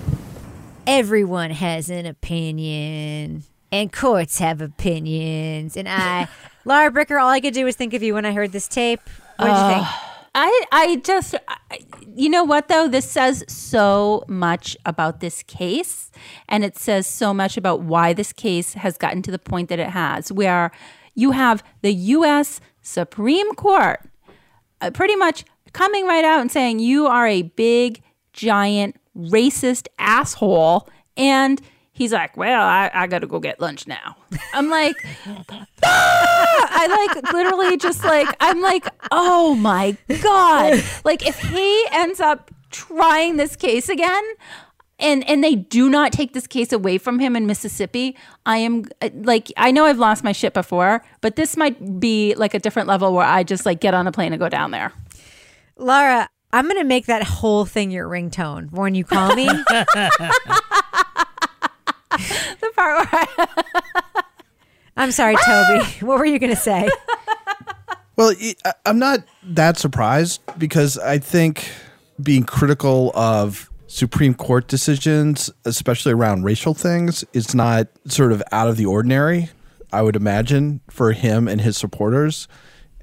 Everyone 0.87 1.51
has 1.51 1.91
an 1.91 2.07
opinion, 2.07 3.45
and 3.71 3.93
courts 3.93 4.39
have 4.39 4.63
opinions. 4.63 5.77
And 5.77 5.89
I, 5.89 6.29
Laura 6.65 6.91
Bricker, 6.91 7.23
all 7.23 7.29
I 7.29 7.41
could 7.41 7.55
do 7.55 7.67
was 7.67 7.77
think 7.77 7.93
of 7.93 8.03
you 8.03 8.15
when 8.15 8.25
I 8.25 8.33
heard 8.33 8.53
this 8.53 8.67
tape. 8.67 9.01
What 9.37 9.47
did 9.47 9.53
you 9.53 9.75
think? 9.75 10.12
I 10.35 10.65
I 10.73 10.97
just 10.97 11.35
I, 11.47 11.81
you 12.15 12.29
know 12.31 12.45
what 12.45 12.69
though? 12.69 12.89
This 12.89 13.11
says 13.11 13.45
so 13.49 14.25
much 14.29 14.77
about 14.87 15.21
this 15.21 15.43
case 15.43 16.11
and 16.49 16.65
it 16.65 16.77
says 16.77 17.07
so 17.07 17.35
much 17.35 17.57
about 17.57 17.83
why 17.83 18.13
this 18.13 18.33
case 18.33 18.75
has 18.75 18.97
gotten 18.97 19.23
to 19.23 19.31
the 19.31 19.39
point 19.39 19.69
that 19.69 19.79
it 19.79 19.91
has 19.91 20.33
where 20.33 20.71
you 21.15 21.33
have 21.33 21.63
the 21.83 21.93
US 21.93 22.61
Supreme 22.81 23.55
Court 23.55 24.01
uh, 24.81 24.91
pretty 24.91 25.17
much 25.17 25.45
coming 25.73 26.07
right 26.07 26.25
out 26.25 26.41
and 26.41 26.51
saying 26.51 26.79
you 26.79 27.07
are 27.07 27.27
a 27.27 27.43
big 27.43 28.03
giant 28.33 28.97
racist 29.17 29.87
asshole 29.99 30.89
and 31.17 31.61
he's 32.03 32.13
like 32.13 32.37
well 32.37 32.63
I, 32.67 32.91
I 32.93 33.07
gotta 33.07 33.27
go 33.27 33.39
get 33.39 33.61
lunch 33.61 33.87
now 33.87 34.17
i'm 34.53 34.69
like 34.69 34.97
"Ah!" 35.85 36.69
i 36.71 37.09
like 37.15 37.33
literally 37.33 37.77
just 37.77 38.03
like 38.05 38.29
i'm 38.41 38.61
like 38.61 38.87
oh 39.11 39.55
my 39.55 39.97
god 40.21 40.83
like 41.05 41.27
if 41.27 41.39
he 41.39 41.87
ends 41.93 42.21
up 42.21 42.51
trying 42.71 43.37
this 43.37 43.55
case 43.55 43.89
again 43.89 44.25
and 44.99 45.29
and 45.29 45.45
they 45.45 45.55
do 45.55 45.89
not 45.89 46.13
take 46.13 46.33
this 46.33 46.47
case 46.47 46.73
away 46.73 46.97
from 46.97 47.19
him 47.19 47.35
in 47.35 47.45
Mississippi, 47.47 48.17
I 48.47 48.59
am 48.59 48.85
uh, 49.03 49.11
like 49.15 49.53
I 49.57 49.73
know 49.73 49.85
I've 49.85 49.99
lost 49.99 50.23
my 50.23 50.31
shit 50.31 50.55
before, 50.55 51.05
but 51.21 51.35
this 51.35 51.57
might 51.57 51.99
be 51.99 52.35
like 52.37 52.55
a 52.55 52.61
different 52.61 52.87
level 52.89 53.13
where 53.13 53.27
I 53.27 53.43
just 53.43 53.67
like 53.67 53.81
get 53.81 53.95
on 53.95 54.07
a 54.07 54.13
plane 54.13 54.33
and 54.33 54.39
go 54.39 54.49
down 54.49 54.71
there. 54.71 54.93
Laura, 55.77 56.29
I'm 56.53 56.67
going 56.67 56.77
to 56.77 56.85
make 56.85 57.07
that 57.07 57.23
whole 57.23 57.65
thing 57.65 57.91
your 57.91 58.07
ringtone 58.09 58.71
when 58.73 58.95
you 58.95 59.05
call 59.05 59.35
me. 59.35 59.49
The 62.61 62.71
part 62.75 63.13
where 63.13 63.27
I, 63.39 64.23
I'm 64.97 65.13
sorry, 65.13 65.37
Toby. 65.45 65.85
What 66.07 66.19
were 66.19 66.27
you 66.27 66.39
going 66.39 66.51
to 66.55 66.57
say? 66.61 66.89
Well, 68.17 68.35
I'm 68.85 68.99
not 68.99 69.21
that 69.43 69.79
surprised 69.79 70.41
because 70.59 70.99
I 70.99 71.19
think 71.19 71.71
being 72.23 72.45
critical 72.45 73.11
of 73.15 73.71
Supreme 73.87 74.35
Court 74.35 74.69
decisions, 74.69 75.51
especially 75.65 76.13
around 76.13 76.45
racial 76.45 76.75
things, 76.75 77.25
is 77.33 77.55
not 77.55 77.89
sort 78.07 78.33
of 78.33 78.43
out 78.53 78.69
of 78.69 78.77
the 78.77 78.87
ordinary. 78.87 79.49
I 79.93 80.03
would 80.03 80.17
imagine 80.17 80.81
for 80.89 81.13
him 81.13 81.49
and 81.49 81.61
his 81.61 81.77
supporters, 81.77 82.49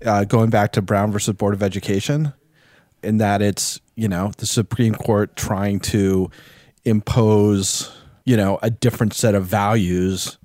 uh, 0.06 0.24
going 0.24 0.50
back 0.50 0.72
to 0.74 0.82
Brown 0.82 1.12
versus 1.12 1.36
Board 1.36 1.54
of 1.54 1.62
Education, 1.62 2.34
in 3.04 3.18
that 3.18 3.42
it's 3.42 3.80
you 3.96 4.08
know 4.08 4.32
the 4.38 4.46
Supreme 4.46 4.96
Court 4.96 5.36
trying 5.36 5.80
to 5.80 6.32
impose 6.86 7.96
you 8.30 8.38
know 8.38 8.60
a 8.62 8.70
different 8.70 9.14
set 9.14 9.34
of 9.34 9.46
values 9.46 10.38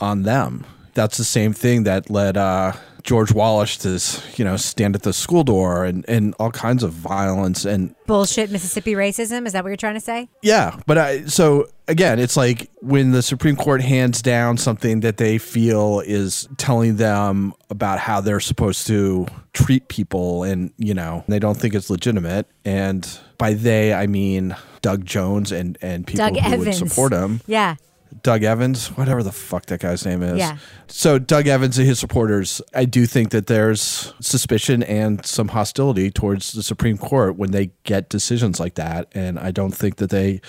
on 0.00 0.24
them. 0.24 0.66
That's 0.94 1.16
the 1.16 1.24
same 1.24 1.52
thing 1.52 1.84
that 1.84 2.10
led 2.10 2.36
uh, 2.36 2.72
George 3.04 3.32
Wallace 3.32 3.76
to, 3.78 4.00
you 4.36 4.44
know, 4.44 4.56
stand 4.56 4.94
at 4.96 5.02
the 5.02 5.12
school 5.12 5.44
door 5.44 5.84
and, 5.84 6.04
and 6.08 6.34
all 6.38 6.50
kinds 6.50 6.82
of 6.82 6.92
violence 6.92 7.66
and 7.66 7.94
Bullshit 8.06 8.50
Mississippi 8.50 8.94
racism. 8.94 9.46
Is 9.46 9.52
that 9.52 9.62
what 9.62 9.68
you're 9.68 9.76
trying 9.76 9.94
to 9.94 10.00
say? 10.00 10.28
yeah. 10.42 10.80
But 10.86 10.98
I 10.98 11.24
so 11.26 11.68
again, 11.86 12.18
it's 12.18 12.36
like 12.36 12.70
when 12.80 13.10
the 13.12 13.22
Supreme 13.22 13.56
Court 13.56 13.82
hands 13.82 14.22
down 14.22 14.56
something 14.56 15.00
that 15.00 15.18
they 15.18 15.36
feel 15.36 16.00
is 16.00 16.48
telling 16.56 16.96
them 16.96 17.52
about 17.68 17.98
how 17.98 18.22
they're 18.22 18.40
supposed 18.40 18.86
to 18.86 19.26
treat 19.52 19.88
people, 19.88 20.42
and 20.42 20.72
you 20.78 20.94
know 20.94 21.24
they 21.28 21.38
don't 21.38 21.56
think 21.58 21.74
it's 21.74 21.90
legitimate. 21.90 22.46
And 22.64 23.06
by 23.36 23.52
they, 23.52 23.92
I 23.92 24.06
mean 24.06 24.56
Doug 24.80 25.04
Jones 25.04 25.52
and 25.52 25.76
and 25.82 26.06
people 26.06 26.26
Doug 26.26 26.38
who 26.38 26.54
Evans. 26.54 26.80
would 26.80 26.88
support 26.88 27.12
him. 27.12 27.42
Yeah. 27.46 27.76
Doug 28.22 28.42
Evans, 28.42 28.88
whatever 28.88 29.22
the 29.22 29.32
fuck 29.32 29.66
that 29.66 29.80
guy's 29.80 30.06
name 30.06 30.22
is. 30.22 30.38
Yeah. 30.38 30.58
So 30.86 31.18
Doug 31.18 31.46
Evans 31.46 31.78
and 31.78 31.86
his 31.86 31.98
supporters, 31.98 32.60
I 32.74 32.84
do 32.84 33.06
think 33.06 33.30
that 33.30 33.46
there's 33.46 34.14
suspicion 34.20 34.82
and 34.82 35.24
some 35.26 35.48
hostility 35.48 36.10
towards 36.10 36.52
the 36.52 36.62
Supreme 36.62 36.96
Court 36.98 37.36
when 37.36 37.50
they 37.50 37.70
get 37.84 38.08
decisions 38.08 38.60
like 38.60 38.74
that, 38.74 39.08
and 39.12 39.38
I 39.38 39.50
don't 39.50 39.72
think 39.72 39.96
that 39.96 40.10
they, 40.10 40.40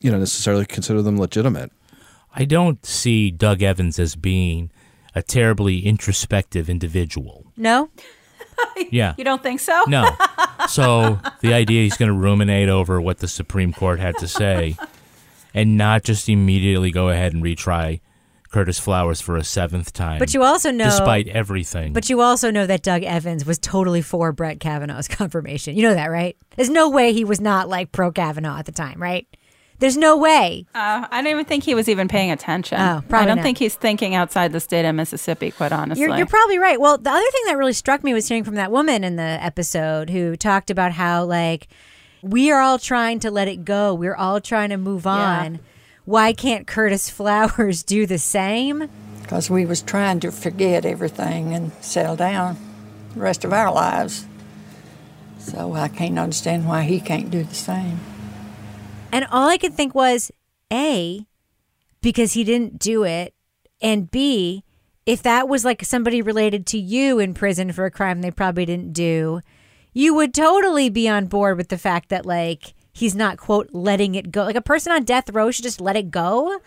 you 0.00 0.10
know, 0.10 0.18
necessarily 0.18 0.66
consider 0.66 1.02
them 1.02 1.18
legitimate. 1.18 1.72
I 2.34 2.44
don't 2.44 2.84
see 2.84 3.30
Doug 3.30 3.62
Evans 3.62 3.98
as 3.98 4.16
being 4.16 4.70
a 5.14 5.22
terribly 5.22 5.84
introspective 5.86 6.68
individual. 6.70 7.46
No? 7.56 7.90
Yeah. 8.90 9.14
you 9.16 9.24
don't 9.24 9.42
think 9.42 9.60
so? 9.60 9.82
No. 9.88 10.10
So 10.68 11.18
the 11.40 11.54
idea 11.54 11.82
he's 11.82 11.96
going 11.96 12.08
to 12.10 12.16
ruminate 12.16 12.68
over 12.68 13.00
what 13.00 13.18
the 13.18 13.26
Supreme 13.26 13.72
Court 13.72 13.98
had 13.98 14.16
to 14.18 14.28
say 14.28 14.76
and 15.54 15.76
not 15.76 16.02
just 16.04 16.28
immediately 16.28 16.90
go 16.90 17.08
ahead 17.08 17.32
and 17.32 17.42
retry 17.42 18.00
Curtis 18.50 18.78
Flowers 18.78 19.20
for 19.20 19.36
a 19.36 19.44
seventh 19.44 19.92
time. 19.94 20.18
But 20.18 20.34
you 20.34 20.42
also 20.42 20.70
know- 20.70 20.84
Despite 20.84 21.26
everything. 21.28 21.92
But 21.94 22.10
you 22.10 22.20
also 22.20 22.50
know 22.50 22.66
that 22.66 22.82
Doug 22.82 23.02
Evans 23.02 23.46
was 23.46 23.58
totally 23.58 24.02
for 24.02 24.30
Brett 24.32 24.60
Kavanaugh's 24.60 25.08
confirmation. 25.20 25.74
You 25.76 25.84
know 25.84 25.94
that, 25.94 26.08
right? 26.08 26.36
There's 26.56 26.68
no 26.70 26.90
way 26.90 27.12
he 27.12 27.24
was 27.24 27.40
not 27.40 27.68
like 27.68 27.92
pro 27.92 28.12
Kavanaugh 28.12 28.58
at 28.58 28.66
the 28.66 28.72
time, 28.72 29.00
right? 29.00 29.26
There's 29.78 29.96
no 29.96 30.16
way. 30.16 30.64
Uh, 30.76 31.08
I 31.10 31.22
don't 31.22 31.30
even 31.32 31.44
think 31.44 31.64
he 31.64 31.74
was 31.74 31.88
even 31.88 32.06
paying 32.06 32.30
attention. 32.30 32.78
Oh, 32.78 33.02
probably 33.08 33.24
I 33.24 33.26
don't 33.26 33.36
not. 33.38 33.42
think 33.42 33.58
he's 33.58 33.74
thinking 33.74 34.14
outside 34.14 34.52
the 34.52 34.60
state 34.60 34.84
of 34.84 34.94
Mississippi, 34.94 35.50
quite 35.50 35.72
honestly. 35.72 36.04
You're, 36.04 36.16
you're 36.18 36.26
probably 36.26 36.58
right. 36.58 36.80
Well, 36.80 36.98
the 36.98 37.10
other 37.10 37.30
thing 37.32 37.42
that 37.46 37.56
really 37.56 37.72
struck 37.72 38.04
me 38.04 38.14
was 38.14 38.28
hearing 38.28 38.44
from 38.44 38.54
that 38.56 38.70
woman 38.70 39.02
in 39.02 39.16
the 39.16 39.22
episode 39.22 40.08
who 40.08 40.36
talked 40.36 40.70
about 40.70 40.92
how, 40.92 41.24
like, 41.24 41.66
we 42.22 42.50
are 42.50 42.60
all 42.60 42.78
trying 42.78 43.20
to 43.20 43.30
let 43.30 43.48
it 43.48 43.64
go. 43.64 43.94
We're 43.94 44.16
all 44.16 44.40
trying 44.40 44.70
to 44.70 44.76
move 44.76 45.06
on. 45.06 45.60
Why 46.04 46.32
can't 46.32 46.66
Curtis 46.66 47.10
Flowers 47.18 47.82
do 47.82 48.06
the 48.06 48.18
same? 48.18 48.88
because 49.32 49.48
we 49.48 49.64
was 49.64 49.80
trying 49.80 50.20
to 50.20 50.30
forget 50.30 50.84
everything 50.84 51.54
and 51.54 51.72
settle 51.80 52.16
down 52.16 52.54
the 53.14 53.20
rest 53.20 53.46
of 53.46 53.52
our 53.54 53.72
lives. 53.72 54.26
So 55.38 55.72
I 55.72 55.88
can't 55.88 56.18
understand 56.18 56.68
why 56.68 56.82
he 56.82 57.00
can't 57.00 57.30
do 57.30 57.42
the 57.42 57.54
same. 57.54 57.98
And 59.10 59.24
all 59.30 59.48
I 59.48 59.56
could 59.56 59.72
think 59.72 59.94
was 59.94 60.30
A, 60.70 61.26
because 62.02 62.34
he 62.34 62.44
didn't 62.44 62.78
do 62.78 63.04
it, 63.04 63.32
and 63.80 64.10
B, 64.10 64.64
if 65.06 65.22
that 65.22 65.48
was 65.48 65.64
like 65.64 65.82
somebody 65.82 66.20
related 66.20 66.66
to 66.66 66.78
you 66.78 67.18
in 67.18 67.32
prison 67.32 67.72
for 67.72 67.86
a 67.86 67.90
crime 67.90 68.20
they 68.20 68.30
probably 68.30 68.66
didn't 68.66 68.92
do, 68.92 69.40
you 69.92 70.14
would 70.14 70.32
totally 70.34 70.88
be 70.90 71.08
on 71.08 71.26
board 71.26 71.56
with 71.56 71.68
the 71.68 71.78
fact 71.78 72.08
that 72.10 72.24
like 72.26 72.74
he's 72.92 73.14
not 73.14 73.38
quote 73.38 73.70
letting 73.72 74.14
it 74.14 74.30
go. 74.30 74.44
Like 74.44 74.56
a 74.56 74.60
person 74.62 74.92
on 74.92 75.04
death 75.04 75.30
row 75.30 75.50
should 75.50 75.64
just 75.64 75.80
let 75.80 75.96
it 75.96 76.10
go. 76.10 76.60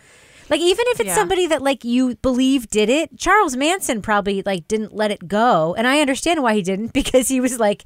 Like 0.49 0.59
even 0.61 0.85
if 0.89 0.99
it's 0.99 1.07
Yeah. 1.07 1.15
somebody 1.15 1.47
that 1.47 1.61
like 1.61 1.83
you 1.83 2.15
believe 2.17 2.69
did 2.69 2.89
it, 2.89 3.17
Charles 3.17 3.55
Manson 3.55 4.01
probably 4.01 4.41
like 4.45 4.67
didn't 4.67 4.93
let 4.93 5.11
it 5.11 5.27
go, 5.27 5.73
and 5.77 5.87
I 5.87 6.01
understand 6.01 6.41
why 6.43 6.53
he 6.55 6.61
didn't 6.61 6.93
because 6.93 7.27
he 7.27 7.39
was 7.39 7.59
like 7.59 7.83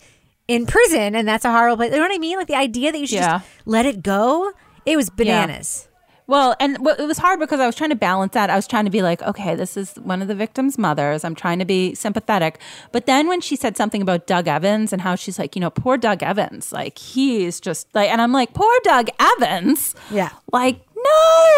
in 0.48 0.66
prison, 0.66 1.16
and 1.16 1.28
that's 1.28 1.46
a 1.46 1.52
horrible 1.52 1.78
place. 1.78 1.92
You 1.92 1.98
know 1.98 2.04
what 2.04 2.16
I 2.16 2.18
mean? 2.18 2.38
Like 2.38 2.48
the 2.48 2.56
idea 2.56 2.92
that 2.92 3.00
you 3.00 3.08
should 3.08 3.16
Yeah. 3.16 3.40
just 3.40 3.50
let 3.66 3.86
it 3.86 4.02
go, 4.04 4.52
it 4.86 4.96
was 4.98 5.10
bananas. 5.10 5.88
Well, 6.30 6.56
and 6.60 6.76
it 6.76 7.08
was 7.08 7.18
hard 7.18 7.40
because 7.40 7.60
I 7.60 7.66
was 7.66 7.76
trying 7.76 7.90
to 7.90 7.96
balance 7.96 8.34
that. 8.34 8.52
I 8.52 8.56
was 8.56 8.68
trying 8.68 8.86
to 8.86 8.92
be 8.92 9.02
like, 9.02 9.24
okay, 9.24 9.56
this 9.56 9.76
is 9.76 9.96
one 9.96 10.22
of 10.22 10.28
the 10.28 10.36
victim's 10.36 10.78
mothers. 10.78 11.24
I'm 11.24 11.34
trying 11.34 11.58
to 11.58 11.66
be 11.66 11.96
sympathetic. 11.96 12.60
But 12.92 13.08
then 13.08 13.28
when 13.28 13.42
she 13.42 13.56
said 13.56 13.76
something 13.76 14.00
about 14.00 14.28
Doug 14.28 14.48
Evans 14.48 14.94
and 14.94 15.02
how 15.02 15.16
she's 15.16 15.40
like, 15.40 15.56
you 15.56 15.60
know, 15.60 15.72
poor 15.72 15.98
Doug 15.98 16.22
Evans, 16.22 16.72
like 16.72 17.00
he's 17.00 17.60
just 17.60 17.88
like, 17.96 18.12
and 18.12 18.22
I'm 18.22 18.32
like, 18.32 18.54
poor 18.54 18.72
Doug 18.84 19.10
Evans. 19.20 19.96
Yeah. 20.12 20.30
Like, 20.54 20.80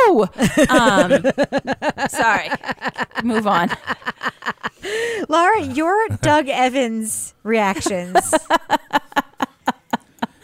no. 0.08 0.30
Um, 0.70 1.22
sorry. 2.10 2.48
Move 3.26 3.48
on. 3.48 3.72
Laura, 5.28 5.64
your 5.64 6.08
Doug 6.22 6.48
Evans 6.48 7.34
reactions. 7.44 8.34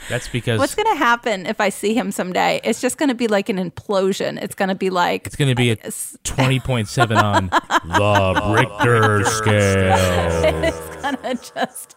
That's 0.10 0.28
because 0.28 0.60
What's 0.60 0.76
going 0.76 0.88
to 0.88 0.96
happen 0.98 1.46
if 1.46 1.60
I 1.60 1.70
see 1.70 1.94
him 1.94 2.12
someday? 2.12 2.62
It's 2.64 2.82
just 2.82 2.98
going 2.98 3.10
to 3.10 3.16
be 3.16 3.28
like 3.28 3.50
an 3.50 3.58
implosion. 3.58 4.42
It's 4.42 4.56
going 4.56 4.70
to 4.70 4.76
be 4.76 4.90
like, 4.90 5.28
it's 5.28 5.36
going 5.36 5.50
to 5.50 5.56
be 5.56 5.72
a 5.72 5.76
20.7 5.78 7.22
on 7.22 7.50
the 7.50 8.54
Richter 8.56 9.26
scale. 9.26 10.64
it's 10.64 10.96
gonna 11.02 11.36
just 11.36 11.96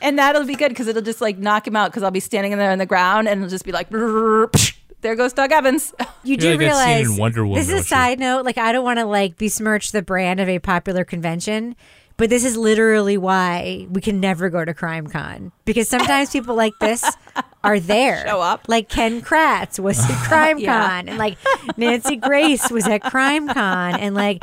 and 0.00 0.18
that'll 0.18 0.44
be 0.44 0.54
good 0.54 0.68
because 0.68 0.86
it'll 0.86 1.02
just 1.02 1.20
like 1.20 1.38
knock 1.38 1.66
him 1.66 1.76
out 1.76 1.90
because 1.90 2.02
I'll 2.02 2.10
be 2.10 2.20
standing 2.20 2.52
in 2.52 2.58
there 2.58 2.70
on 2.70 2.78
the 2.78 2.86
ground 2.86 3.28
and 3.28 3.40
it'll 3.40 3.50
just 3.50 3.64
be 3.64 3.72
like 3.72 3.88
there 3.90 5.14
goes 5.16 5.32
Doug 5.32 5.52
Evans. 5.52 5.94
You 6.24 6.36
do 6.36 6.50
like 6.50 6.58
realize 6.58 7.08
in 7.08 7.16
Wonder 7.16 7.46
Woman, 7.46 7.58
this 7.58 7.68
is 7.68 7.70
a 7.70 7.76
don't 7.76 7.78
you? 7.78 7.88
side 7.88 8.18
note. 8.18 8.44
Like 8.44 8.58
I 8.58 8.72
don't 8.72 8.84
want 8.84 8.98
to 8.98 9.06
like 9.06 9.38
besmirch 9.38 9.92
the 9.92 10.02
brand 10.02 10.40
of 10.40 10.48
a 10.48 10.58
popular 10.58 11.04
convention, 11.04 11.74
but 12.18 12.28
this 12.28 12.44
is 12.44 12.56
literally 12.56 13.16
why 13.16 13.86
we 13.88 14.00
can 14.02 14.20
never 14.20 14.50
go 14.50 14.64
to 14.64 14.74
Crime 14.74 15.06
Con 15.06 15.52
because 15.68 15.88
sometimes 15.88 16.30
people 16.30 16.54
like 16.56 16.72
this 16.80 17.04
are 17.62 17.78
there. 17.94 18.26
Show 18.26 18.40
up. 18.40 18.64
Like 18.68 18.88
Ken 18.88 19.20
Kratz 19.22 19.78
was 19.78 19.98
at 20.00 20.16
Crime 20.26 20.58
Yeah. 20.58 20.88
Con, 20.88 21.08
and 21.10 21.18
like 21.18 21.38
Nancy 21.76 22.16
Grace 22.16 22.70
was 22.70 22.86
at 22.88 23.02
Crime 23.02 23.46
Con, 23.48 23.94
and 24.00 24.14
like 24.14 24.42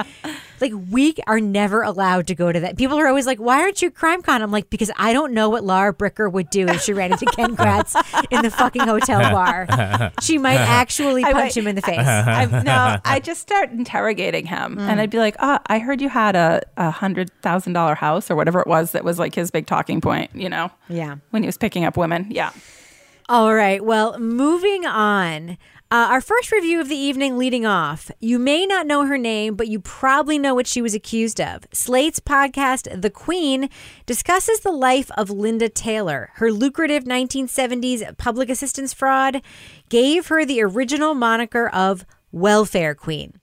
like 0.61 0.71
we 0.89 1.13
are 1.27 1.41
never 1.41 1.81
allowed 1.81 2.27
to 2.27 2.35
go 2.35 2.49
to 2.51 2.59
that. 2.61 2.77
People 2.77 2.97
are 2.97 3.07
always 3.07 3.25
like, 3.25 3.39
"Why 3.39 3.59
aren't 3.61 3.81
you 3.81 3.89
at 3.89 3.95
Crime 3.95 4.21
Con?" 4.21 4.41
I'm 4.41 4.51
like, 4.51 4.69
because 4.69 4.89
I 4.97 5.11
don't 5.11 5.33
know 5.33 5.49
what 5.49 5.63
Laura 5.65 5.93
Bricker 5.93 6.31
would 6.31 6.49
do 6.49 6.67
if 6.67 6.81
she 6.81 6.93
ran 6.93 7.11
into 7.11 7.25
Ken 7.25 7.55
Kratz 7.57 7.93
in 8.31 8.41
the 8.41 8.49
fucking 8.51 8.83
hotel 8.83 9.19
bar. 9.31 10.11
She 10.21 10.37
might 10.37 10.55
actually 10.55 11.23
punch 11.23 11.35
might- 11.35 11.57
him 11.57 11.67
in 11.67 11.75
the 11.75 11.81
face. 11.81 11.97
I, 11.99 12.45
no, 12.63 12.97
I 13.03 13.19
just 13.19 13.41
start 13.41 13.71
interrogating 13.71 14.45
him, 14.45 14.77
mm. 14.77 14.79
and 14.79 15.01
I'd 15.01 15.09
be 15.09 15.17
like, 15.17 15.35
"Oh, 15.39 15.59
I 15.67 15.79
heard 15.79 15.99
you 16.01 16.07
had 16.09 16.35
a, 16.37 16.61
a 16.77 16.89
hundred 16.91 17.31
thousand 17.41 17.73
dollar 17.73 17.95
house 17.95 18.31
or 18.31 18.35
whatever 18.37 18.61
it 18.61 18.67
was 18.67 18.91
that 18.93 19.03
was 19.03 19.19
like 19.19 19.35
his 19.35 19.51
big 19.51 19.65
talking 19.67 19.99
point." 19.99 20.31
You 20.33 20.47
know, 20.49 20.71
Yeah. 20.87 21.14
When 21.29 21.43
he 21.43 21.47
was 21.47 21.57
picking 21.57 21.85
up 21.85 21.97
women. 21.97 22.27
Yeah. 22.29 22.51
All 23.27 23.53
right. 23.55 23.83
Well, 23.83 24.19
moving 24.19 24.85
on. 24.85 25.57
Uh, 25.91 26.07
our 26.09 26.21
first 26.21 26.51
review 26.51 26.81
of 26.81 26.89
the 26.89 26.95
evening 26.95 27.37
leading 27.37 27.65
off. 27.65 28.09
You 28.19 28.39
may 28.39 28.65
not 28.65 28.87
know 28.87 29.05
her 29.05 29.17
name, 29.19 29.55
but 29.55 29.67
you 29.67 29.79
probably 29.79 30.39
know 30.39 30.55
what 30.55 30.67
she 30.67 30.81
was 30.81 30.95
accused 30.95 31.39
of. 31.39 31.65
Slate's 31.71 32.19
podcast, 32.19 33.01
The 33.01 33.11
Queen, 33.11 33.69
discusses 34.05 34.61
the 34.61 34.71
life 34.71 35.11
of 35.11 35.29
Linda 35.29 35.69
Taylor. 35.69 36.31
Her 36.35 36.51
lucrative 36.51 37.03
1970s 37.03 38.17
public 38.17 38.49
assistance 38.49 38.93
fraud 38.93 39.41
gave 39.89 40.27
her 40.27 40.43
the 40.43 40.61
original 40.61 41.13
moniker 41.13 41.69
of 41.69 42.05
Welfare 42.31 42.95
Queen. 42.95 43.39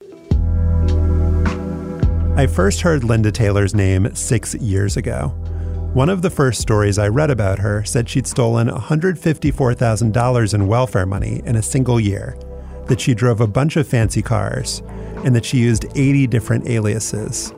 I 2.37 2.47
first 2.47 2.81
heard 2.81 3.05
Linda 3.05 3.31
Taylor's 3.31 3.75
name 3.75 4.15
six 4.15 4.55
years 4.57 4.97
ago. 4.97 5.35
One 5.95 6.09
of 6.09 6.23
the 6.23 6.31
first 6.31 6.63
stories 6.63 6.97
I 6.99 7.09
read 7.09 7.29
about 7.29 7.59
her 7.59 7.85
said 7.85 8.09
she'd 8.09 8.27
stolen 8.27 8.69
$154,000 8.69 10.55
in 10.55 10.67
welfare 10.67 11.05
money 11.05 11.43
in 11.45 11.57
a 11.57 11.63
single 11.63 12.01
year, 12.01 12.35
that 12.87 12.99
she 12.99 13.13
drove 13.13 13.43
a 13.43 13.47
bunch 13.47 13.77
of 13.77 13.87
fancy 13.87 14.23
cars, 14.23 14.83
and 15.23 15.37
that 15.37 15.45
she 15.45 15.59
used 15.59 15.85
80 15.95 16.29
different 16.29 16.67
aliases. 16.67 17.53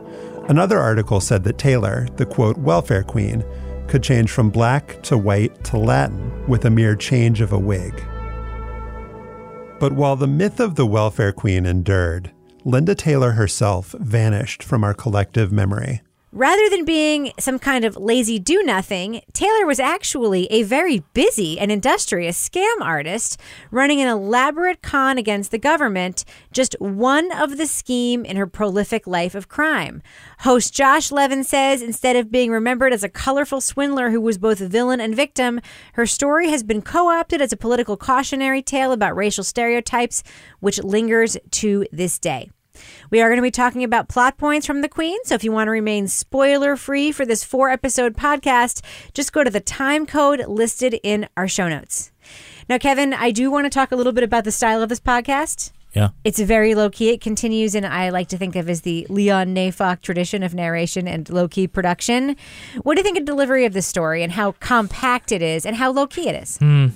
Another 0.49 0.81
article 0.81 1.21
said 1.21 1.45
that 1.45 1.59
Taylor, 1.59 2.09
the 2.17 2.27
quote, 2.27 2.59
welfare 2.59 3.05
queen, 3.05 3.45
could 3.87 4.03
change 4.03 4.33
from 4.33 4.51
black 4.51 5.01
to 5.05 5.17
white 5.17 5.63
to 5.67 5.79
Latin 5.79 6.49
with 6.49 6.65
a 6.65 6.71
mere 6.71 6.97
change 6.97 7.41
of 7.41 7.53
a 7.53 7.59
wig. 7.59 8.05
But 9.79 9.93
while 9.93 10.17
the 10.17 10.27
myth 10.27 10.59
of 10.59 10.75
the 10.75 10.87
welfare 10.87 11.31
queen 11.31 11.67
endured, 11.67 12.33
Linda 12.65 12.97
Taylor 12.97 13.31
herself 13.31 13.95
vanished 14.01 14.65
from 14.65 14.83
our 14.83 14.95
collective 14.95 15.53
memory. 15.53 16.01
Rather 16.37 16.69
than 16.69 16.85
being 16.85 17.31
some 17.39 17.61
kind 17.61 17.85
of 17.85 17.97
lazy 17.97 18.41
do 18.41 18.61
nothing, 18.65 19.21
Taylor 19.33 19.65
was 19.67 19.79
actually 19.79 20.47
a 20.47 20.65
very 20.65 21.05
busy 21.13 21.61
and 21.61 21.71
industrious 21.71 22.49
scam 22.49 22.81
artist 22.81 23.41
running 23.71 24.01
an 24.01 24.09
elaborate 24.09 24.83
con 24.83 25.17
against 25.17 25.53
the 25.53 25.59
government, 25.59 26.25
just 26.51 26.75
one 26.81 27.31
of 27.31 27.57
the 27.57 27.69
scheme 27.69 28.25
in 28.25 28.37
her 28.37 28.49
prolific 28.49 29.07
life 29.07 29.37
of 29.37 29.49
crime. 29.49 30.03
Host 30.41 30.75
Josh 30.75 31.13
Levin 31.13 31.45
says 31.45 31.81
instead 31.81 32.17
of 32.17 32.33
being 32.33 32.51
remembered 32.51 32.93
as 32.93 33.05
a 33.05 33.09
colorful 33.09 33.61
swindler 33.61 34.11
who 34.11 34.21
was 34.21 34.37
both 34.37 34.59
villain 34.59 35.01
and 35.01 35.15
victim, 35.15 35.61
her 35.93 36.05
story 36.05 36.49
has 36.49 36.65
been 36.65 36.83
co 36.83 37.11
opted 37.11 37.41
as 37.41 37.53
a 37.53 37.57
political 37.57 37.97
cautionary 37.97 38.61
tale 38.61 38.91
about 38.91 39.15
racial 39.15 39.45
stereotypes, 39.45 40.25
which 40.59 40.83
lingers 40.83 41.37
to 41.53 41.87
this 41.93 42.19
day. 42.19 42.51
We 43.11 43.21
are 43.21 43.29
going 43.29 43.39
to 43.39 43.43
be 43.43 43.51
talking 43.51 43.85
about 43.85 44.09
plot 44.09 44.39
points 44.39 44.67
from 44.67 44.81
The 44.81 44.89
Queen. 44.89 45.19
So 45.25 45.35
if 45.35 45.45
you 45.45 45.53
want 45.53 45.69
to 45.69 45.73
remain 45.73 46.09
spoiler 46.09 46.77
free 46.77 47.13
for 47.13 47.25
this 47.25 47.45
four 47.45 47.71
episode 47.71 48.17
podcast, 48.17 48.83
just 49.13 49.33
go 49.33 49.45
to 49.45 49.51
the 49.51 49.61
time 49.61 50.07
code 50.07 50.47
listed 50.47 50.99
in 51.03 51.29
our 51.37 51.49
show 51.49 51.69
notes. 51.69 52.11
Now, 52.69 52.79
Kevin, 52.79 53.13
I 53.13 53.31
do 53.31 53.51
want 53.51 53.67
to 53.67 53.71
talk 53.71 53.93
a 53.93 53.97
little 53.97 54.13
bit 54.13 54.25
about 54.25 54.45
the 54.45 54.53
style 54.53 54.83
of 54.83 54.89
this 54.89 55.01
podcast. 55.01 55.73
Yeah. 55.95 56.09
It's 56.25 56.41
very 56.41 56.75
low 56.75 56.91
key. 56.91 57.11
It 57.11 57.21
continues 57.21 57.75
in 57.75 57.85
I 57.85 58.11
like 58.11 58.29
to 58.29 58.37
think 58.37 58.57
of 58.57 58.69
as 58.69 58.81
the 58.81 59.07
Leon 59.09 59.55
Neyfakh 59.55 60.01
tradition 60.01 60.43
of 60.43 60.53
narration 60.53 61.07
and 61.07 61.29
low 61.31 61.47
key 61.47 61.69
production. 61.69 62.37
What 62.83 62.95
do 62.95 63.01
you 63.01 63.05
think 63.05 63.19
of 63.19 63.25
delivery 63.25 63.65
of 63.65 63.75
this 63.75 63.87
story 63.87 64.23
and 64.23 64.33
how 64.33 64.53
compact 64.53 65.31
it 65.31 65.41
is 65.41 65.65
and 65.65 65.77
how 65.77 65.93
low 65.93 66.07
key 66.07 66.29
it 66.29 66.43
is? 66.43 66.57
Hmm. 66.59 66.89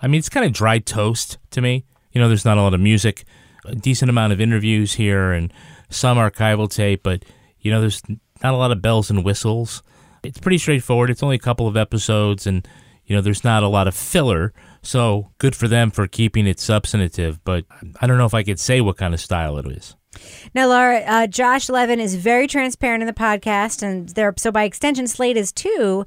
I 0.00 0.06
mean, 0.06 0.20
it's 0.20 0.28
kind 0.28 0.46
of 0.46 0.52
dry 0.52 0.78
toast 0.78 1.38
to 1.50 1.60
me. 1.60 1.84
You 2.12 2.20
know, 2.20 2.28
there's 2.28 2.44
not 2.44 2.56
a 2.56 2.62
lot 2.62 2.72
of 2.72 2.80
music, 2.80 3.24
a 3.64 3.74
decent 3.74 4.08
amount 4.10 4.32
of 4.32 4.40
interviews 4.40 4.94
here, 4.94 5.32
and 5.32 5.52
some 5.90 6.18
archival 6.18 6.70
tape, 6.70 7.02
but, 7.02 7.24
you 7.60 7.70
know, 7.70 7.80
there's 7.80 8.02
not 8.42 8.54
a 8.54 8.56
lot 8.56 8.70
of 8.70 8.82
bells 8.82 9.10
and 9.10 9.24
whistles. 9.24 9.82
It's 10.22 10.38
pretty 10.38 10.58
straightforward. 10.58 11.10
It's 11.10 11.22
only 11.22 11.36
a 11.36 11.40
couple 11.40 11.66
of 11.66 11.76
episodes, 11.76 12.46
and, 12.46 12.66
you 13.06 13.16
know, 13.16 13.22
there's 13.22 13.44
not 13.44 13.62
a 13.62 13.68
lot 13.68 13.88
of 13.88 13.94
filler. 13.94 14.52
So 14.82 15.30
good 15.38 15.56
for 15.56 15.66
them 15.68 15.90
for 15.90 16.06
keeping 16.06 16.46
it 16.46 16.60
substantive, 16.60 17.42
but 17.44 17.64
I 18.00 18.06
don't 18.06 18.18
know 18.18 18.26
if 18.26 18.34
I 18.34 18.42
could 18.42 18.60
say 18.60 18.80
what 18.80 18.96
kind 18.96 19.14
of 19.14 19.20
style 19.20 19.58
it 19.58 19.66
is. 19.66 19.96
Now, 20.54 20.68
Laura, 20.68 21.00
uh, 21.00 21.26
Josh 21.26 21.68
Levin 21.68 22.00
is 22.00 22.14
very 22.16 22.46
transparent 22.46 23.02
in 23.02 23.06
the 23.06 23.12
podcast, 23.12 23.82
and 23.82 24.08
they're 24.10 24.34
so 24.36 24.50
by 24.50 24.64
extension, 24.64 25.06
Slate 25.06 25.36
is 25.36 25.52
too. 25.52 26.04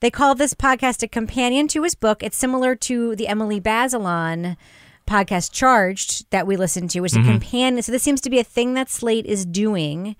They 0.00 0.10
call 0.10 0.34
this 0.34 0.54
podcast 0.54 1.02
a 1.02 1.08
companion 1.08 1.68
to 1.68 1.82
his 1.82 1.94
book. 1.94 2.22
It's 2.22 2.36
similar 2.36 2.74
to 2.76 3.14
the 3.14 3.28
Emily 3.28 3.60
Bazelon 3.60 4.56
podcast 5.06 5.52
Charged 5.52 6.30
that 6.30 6.46
we 6.46 6.56
listened 6.56 6.90
to, 6.90 7.00
which 7.00 7.12
is 7.12 7.18
Mhm. 7.18 7.28
a 7.28 7.30
companion. 7.32 7.82
So 7.82 7.92
this 7.92 8.02
seems 8.02 8.20
to 8.22 8.30
be 8.30 8.38
a 8.38 8.44
thing 8.44 8.74
that 8.74 8.90
Slate 8.90 9.26
is 9.26 9.44
doing. 9.44 10.16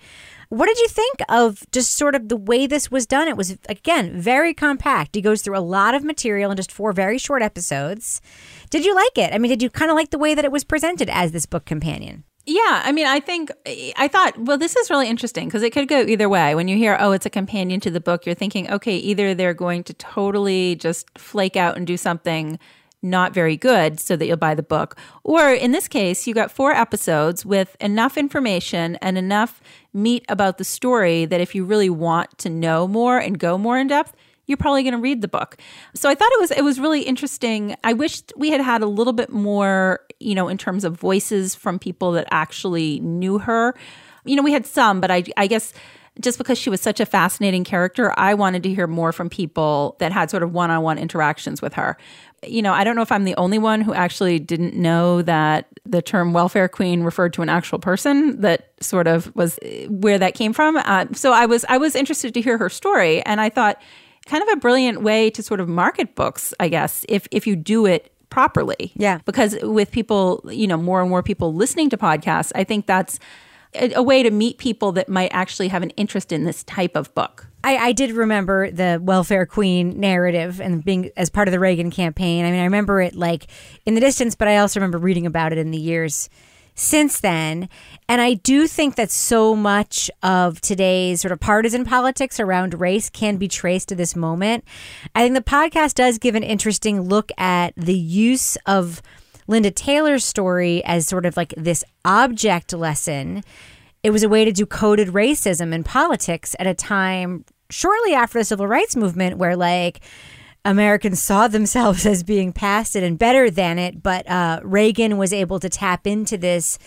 What 0.49 0.67
did 0.67 0.79
you 0.79 0.89
think 0.89 1.21
of 1.31 1.63
just 1.73 1.95
sort 1.95 2.15
of 2.15 2.29
the 2.29 2.37
way 2.37 2.67
this 2.67 2.91
was 2.91 3.07
done? 3.07 3.27
It 3.27 3.37
was 3.39 3.57
again 3.71 4.21
very 4.21 4.53
compact. 4.53 5.15
He 5.15 5.23
goes 5.23 5.41
through 5.41 5.57
a 5.57 5.61
lot 5.61 5.95
of 5.95 6.05
material 6.05 6.51
in 6.51 6.57
just 6.59 6.71
four 6.71 6.93
very 6.93 7.17
short 7.17 7.41
episodes. 7.43 8.21
Did 8.69 8.85
you 8.85 8.95
like 8.95 9.17
it? 9.17 9.33
I 9.33 9.39
mean, 9.39 9.49
did 9.49 9.63
you 9.63 9.71
kind 9.71 9.91
of 9.91 9.97
like 9.97 10.11
the 10.11 10.19
way 10.19 10.35
that 10.35 10.45
it 10.45 10.53
was 10.53 10.65
presented 10.65 11.09
as 11.09 11.33
this 11.33 11.47
book 11.47 11.65
companion? 11.65 12.25
Yeah, 12.45 12.83
I 12.85 12.91
mean, 12.91 13.07
I 13.07 13.21
think 13.21 13.53
I 13.97 14.09
thought, 14.09 14.37
well, 14.37 14.59
this 14.59 14.75
is 14.77 14.91
really 14.91 15.09
interesting 15.09 15.47
because 15.47 15.63
it 15.63 15.71
could 15.73 15.87
go 15.89 16.01
either 16.01 16.29
way. 16.29 16.55
When 16.57 16.67
you 16.67 16.77
hear, 16.77 16.97
oh, 16.99 17.13
it's 17.13 17.25
a 17.25 17.31
companion 17.31 17.79
to 17.81 17.91
the 17.91 18.01
book, 18.01 18.27
you're 18.27 18.35
thinking, 18.35 18.69
okay, 18.69 18.97
either 18.97 19.33
they're 19.33 19.55
going 19.55 19.85
to 19.85 19.95
totally 19.95 20.75
just 20.75 21.07
flake 21.17 21.57
out 21.57 21.77
and 21.77 21.87
do 21.87 21.97
something 21.97 22.59
not 23.03 23.35
very 23.35 23.57
good 23.57 23.99
so 23.99 24.17
that 24.17 24.27
you'll 24.27 24.37
buy 24.37 24.55
the 24.55 24.63
book. 24.63 24.97
Or 25.25 25.51
in 25.51 25.73
this 25.73 25.89
case, 25.89 26.27
you 26.27 26.35
got 26.35 26.51
four 26.51 26.73
episodes 26.73 27.45
with 27.45 27.77
enough 27.81 28.17
information 28.17 28.97
and 28.97 29.19
enough 29.19 29.61
meat 29.93 30.25
about 30.29 30.59
the 30.59 30.65
story 30.65 31.25
that 31.27 31.41
if 31.41 31.55
you 31.55 31.65
really 31.65 31.91
want 31.91 32.39
to 32.39 32.49
know 32.49 32.87
more 32.87 33.19
and 33.19 33.39
go 33.39 33.59
more 33.59 33.79
in 33.79 33.89
depth, 33.89 34.15
you're 34.47 34.57
probably 34.57 34.83
going 34.83 34.95
to 34.95 35.01
read 35.01 35.21
the 35.23 35.29
book. 35.29 35.57
So 35.95 36.09
I 36.09 36.15
thought 36.15 36.31
it 36.33 36.41
was 36.41 36.51
it 36.51 36.63
was 36.63 36.81
really 36.81 37.03
interesting. 37.03 37.77
I 37.85 37.93
wished 37.93 38.33
we 38.37 38.51
had 38.51 38.61
had 38.61 38.83
a 38.83 38.87
little 38.87 39.13
bit 39.13 39.31
more, 39.31 40.01
you 40.21 40.35
know, 40.35 40.49
in 40.49 40.59
terms 40.59 40.85
of 40.85 40.99
voices 40.99 41.55
from 41.55 41.79
people 41.79 42.13
that 42.13 42.27
actually 42.31 43.01
knew 43.01 43.39
her. 43.39 43.75
You 44.25 44.37
know, 44.37 44.43
we 44.43 44.53
had 44.53 44.67
some, 44.67 45.01
but 45.01 45.11
I 45.11 45.25
I 45.37 45.47
guess 45.47 45.73
just 46.21 46.39
because 46.39 46.59
she 46.59 46.69
was 46.69 46.81
such 46.81 47.01
a 47.01 47.07
fascinating 47.07 47.65
character, 47.65 48.13
I 48.19 48.35
wanted 48.35 48.63
to 48.65 48.75
hear 48.75 48.87
more 48.87 49.13
from 49.13 49.31
people 49.31 49.97
that 49.99 50.13
had 50.13 50.31
sort 50.31 50.43
of 50.43 50.53
one-on-one 50.53 50.99
interactions 50.99 51.63
with 51.63 51.73
her. 51.75 51.97
You 52.47 52.61
know, 52.61 52.73
I 52.73 52.85
don't 52.85 52.97
know 52.97 53.03
if 53.03 53.13
I'm 53.13 53.25
the 53.25 53.37
only 53.37 53.59
one 53.59 53.81
who 53.81 53.95
actually 53.95 54.39
didn't 54.39 54.75
know 54.75 55.23
that 55.23 55.69
the 55.85 56.03
term 56.03 56.33
welfare 56.33 56.69
queen 56.69 57.03
referred 57.03 57.33
to 57.35 57.43
an 57.43 57.49
actual 57.49 57.79
person 57.79 58.41
that 58.41 58.73
sort 58.81 59.07
of 59.07 59.35
was 59.35 59.59
where 59.89 60.19
that 60.19 60.35
came 60.35 60.53
from. 60.53 60.77
Uh, 60.77 61.07
so 61.13 61.33
I 61.33 61.47
was 61.47 61.65
I 61.69 61.79
was 61.79 61.95
interested 61.95 62.35
to 62.35 62.41
hear 62.41 62.59
her 62.59 62.69
story 62.69 63.23
and 63.23 63.41
I 63.41 63.49
thought 63.49 63.81
kind 64.27 64.43
of 64.43 64.49
a 64.51 64.57
brilliant 64.57 65.03
way 65.03 65.31
to 65.31 65.43
sort 65.43 65.61
of 65.61 65.69
market 65.69 66.15
books, 66.15 66.53
I 66.61 66.69
guess, 66.69 67.07
if 67.09 67.27
if 67.31 67.47
you 67.47 67.57
do 67.57 67.87
it 67.87 68.13
properly. 68.29 68.93
Yeah. 68.97 69.19
Because 69.25 69.57
with 69.63 69.91
people, 69.91 70.43
you 70.51 70.67
know, 70.67 70.77
more 70.77 71.01
and 71.01 71.11
more 71.11 71.23
people 71.23 71.55
listening 71.55 71.91
to 71.91 71.97
podcasts, 71.97 72.51
I 72.55 72.65
think 72.65 72.87
that's 72.87 73.19
a, 73.75 73.93
a 73.95 74.03
way 74.03 74.23
to 74.23 74.31
meet 74.31 74.59
people 74.59 74.93
that 74.93 75.09
might 75.09 75.31
actually 75.33 75.69
have 75.69 75.83
an 75.83 75.91
interest 75.91 76.33
in 76.33 76.45
this 76.45 76.65
type 76.65 76.97
of 76.97 77.15
book. 77.15 77.47
I, 77.65 77.77
I 77.77 77.93
did 77.93 78.13
remember 78.13 78.71
the 78.71 78.99
welfare 79.03 79.47
queen 79.47 80.01
narrative 80.01 80.61
and 80.61 80.85
being 80.85 81.11
as 81.17 81.31
part 81.31 81.49
of 81.49 81.53
the 81.53 81.61
Reagan 81.61 81.91
campaign. 81.91 82.45
I 82.45 82.51
mean, 82.51 82.61
I 82.61 82.65
remember 82.65 83.01
it 83.01 83.15
like 83.15 83.47
in 83.87 83.95
the 83.95 84.01
distance, 84.01 84.35
but 84.35 84.49
I 84.49 84.57
also 84.57 84.81
remember 84.81 84.99
reading 84.99 85.27
about 85.27 85.53
it 85.53 85.59
in 85.59 85.71
the 85.71 85.79
years 85.79 86.29
since 86.75 87.21
then. 87.21 87.69
And 88.09 88.21
I 88.21 88.35
do 88.35 88.67
think 88.67 88.97
that 88.97 89.11
so 89.11 89.55
much 89.55 90.11
of 90.23 90.61
today's 90.61 91.21
sort 91.21 91.33
of 91.33 91.41
partisan 91.41 91.85
politics 91.85 92.41
around 92.41 92.81
race 92.81 93.11
can 93.11 93.37
be 93.37 93.49
traced 93.49 93.89
to 93.91 93.95
this 93.95 94.17
moment. 94.17 94.65
I 95.15 95.23
think 95.23 95.35
the 95.35 95.43
podcast 95.43 95.95
does 95.95 96.19
give 96.19 96.35
an 96.35 96.43
interesting 96.43 97.03
look 97.03 97.31
at 97.39 97.75
the 97.77 97.97
use 97.97 98.57
of 98.67 99.03
Linda 99.53 99.71
Taylor's 99.71 100.25
story 100.25 100.83
as 100.85 101.07
sort 101.07 101.27
of 101.27 101.37
like 101.37 101.55
this 101.57 101.85
object 102.05 102.73
lesson. 102.73 103.45
It 104.03 104.11
was 104.11 104.23
a 104.23 104.29
way 104.29 104.45
to 104.45 104.51
do 104.51 104.67
coded 104.67 105.09
racism 105.09 105.73
in 105.73 105.85
politics 105.85 106.57
at 106.59 106.67
a 106.67 106.75
time 106.75 107.45
shortly 107.71 108.15
after 108.15 108.39
the 108.39 108.45
civil 108.45 108.67
rights 108.67 108.97
movement 108.97 109.37
where 109.37 109.55
like 109.55 110.01
Americans 110.65 111.23
saw 111.23 111.49
themselves 111.49 112.07
as 112.13 112.23
being 112.23 112.53
past 112.53 112.97
it 112.97 113.03
and 113.03 113.19
better 113.19 113.51
than 113.51 113.79
it, 113.79 114.03
but 114.03 114.29
uh, 114.29 114.61
Reagan 114.63 115.19
was 115.19 115.33
able 115.35 115.61
to 115.61 115.69
tap 115.69 116.07
into 116.07 116.39
this 116.39 116.79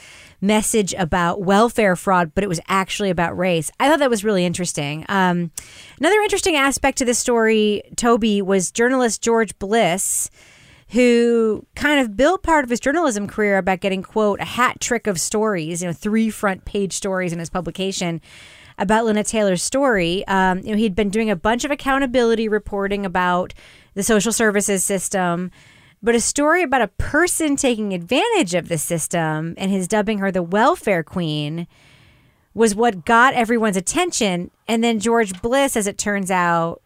message 0.42 0.94
about 0.96 1.42
welfare 1.42 1.96
fraud, 1.96 2.32
but 2.34 2.44
it 2.44 2.48
was 2.48 2.60
actually 2.68 3.12
about 3.12 3.38
race. 3.38 3.70
I 3.80 3.90
thought 3.90 4.00
that 4.00 4.10
was 4.10 4.24
really 4.24 4.44
interesting. 4.44 5.06
Um, 5.08 5.52
another 6.00 6.20
interesting 6.22 6.56
aspect 6.56 6.98
to 6.98 7.06
this 7.06 7.20
story, 7.20 7.84
Toby, 7.96 8.42
was 8.42 8.72
journalist 8.72 9.22
George 9.22 9.58
Bliss, 9.60 10.30
who 10.90 11.66
kind 11.76 12.00
of 12.00 12.16
built 12.16 12.44
part 12.44 12.64
of 12.64 12.70
his 12.70 12.80
journalism 12.80 13.28
career 13.28 13.58
about 13.58 13.80
getting, 13.80 14.04
quote, 14.04 14.40
a 14.40 14.46
hat 14.46 14.80
trick 14.80 15.08
of 15.08 15.20
stories, 15.20 15.82
you 15.82 15.88
know, 15.88 15.94
three 15.94 16.30
front 16.30 16.66
page 16.66 16.94
stories 16.94 17.34
in 17.34 17.40
his 17.40 17.50
publication 17.50 18.22
about 18.78 19.06
Linda 19.06 19.24
Taylor's 19.24 19.64
story. 19.64 20.26
Um, 20.28 20.60
you 20.60 20.72
know, 20.72 20.78
he'd 20.78 20.96
been 20.96 21.10
doing 21.10 21.30
a 21.30 21.36
bunch 21.36 21.64
of 21.64 21.72
accountability 21.72 22.48
reporting 22.48 23.06
about 23.06 23.54
the 23.94 24.04
social 24.04 24.32
services 24.32 24.84
system, 24.84 25.50
but 26.04 26.14
a 26.14 26.20
story 26.20 26.62
about 26.62 26.82
a 26.82 26.88
person 26.88 27.56
taking 27.56 27.94
advantage 27.94 28.54
of 28.54 28.68
the 28.68 28.78
system 28.78 29.56
and 29.58 29.72
his 29.72 29.88
dubbing 29.88 30.20
her 30.20 30.32
the 30.32 30.44
welfare 30.44 31.04
queen 31.04 31.68
was 32.54 32.76
what 32.76 33.06
got 33.06 33.34
everyone's 33.34 33.78
attention. 33.78 34.52
And 34.68 34.84
then 34.84 35.00
George 35.00 35.42
Bliss, 35.42 35.76
as 35.76 35.88
it 35.88 35.98
turns 35.98 36.32
out, 36.32 36.82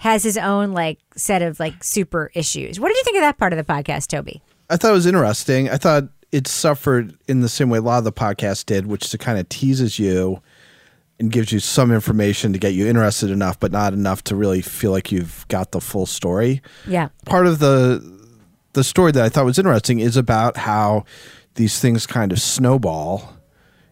has 0.00 0.22
his 0.22 0.38
own 0.38 0.72
like 0.72 0.98
set 1.14 1.42
of 1.42 1.60
like 1.60 1.84
super 1.84 2.30
issues. 2.34 2.80
What 2.80 2.88
did 2.88 2.96
you 2.96 3.04
think 3.04 3.18
of 3.18 3.20
that 3.20 3.36
part 3.36 3.52
of 3.52 3.58
the 3.58 3.70
podcast, 3.70 4.06
Toby? 4.06 4.40
I 4.70 4.78
thought 4.78 4.92
it 4.92 4.94
was 4.94 5.04
interesting. 5.04 5.68
I 5.68 5.76
thought 5.76 6.04
it 6.32 6.48
suffered 6.48 7.18
in 7.28 7.42
the 7.42 7.50
same 7.50 7.68
way 7.68 7.78
a 7.78 7.82
lot 7.82 7.98
of 7.98 8.04
the 8.04 8.12
podcast 8.12 8.64
did, 8.64 8.86
which 8.86 9.04
is 9.04 9.12
it 9.12 9.18
kind 9.18 9.38
of 9.38 9.46
teases 9.50 9.98
you 9.98 10.40
and 11.18 11.30
gives 11.30 11.52
you 11.52 11.60
some 11.60 11.92
information 11.92 12.54
to 12.54 12.58
get 12.58 12.72
you 12.72 12.86
interested 12.86 13.30
enough, 13.30 13.60
but 13.60 13.72
not 13.72 13.92
enough 13.92 14.24
to 14.24 14.34
really 14.34 14.62
feel 14.62 14.90
like 14.90 15.12
you've 15.12 15.46
got 15.48 15.72
the 15.72 15.82
full 15.82 16.06
story. 16.06 16.62
Yeah. 16.86 17.08
Part 17.26 17.46
of 17.46 17.58
the 17.58 18.02
the 18.72 18.84
story 18.84 19.12
that 19.12 19.22
I 19.22 19.28
thought 19.28 19.44
was 19.44 19.58
interesting 19.58 20.00
is 20.00 20.16
about 20.16 20.56
how 20.56 21.04
these 21.56 21.78
things 21.78 22.06
kind 22.06 22.32
of 22.32 22.40
snowball. 22.40 23.36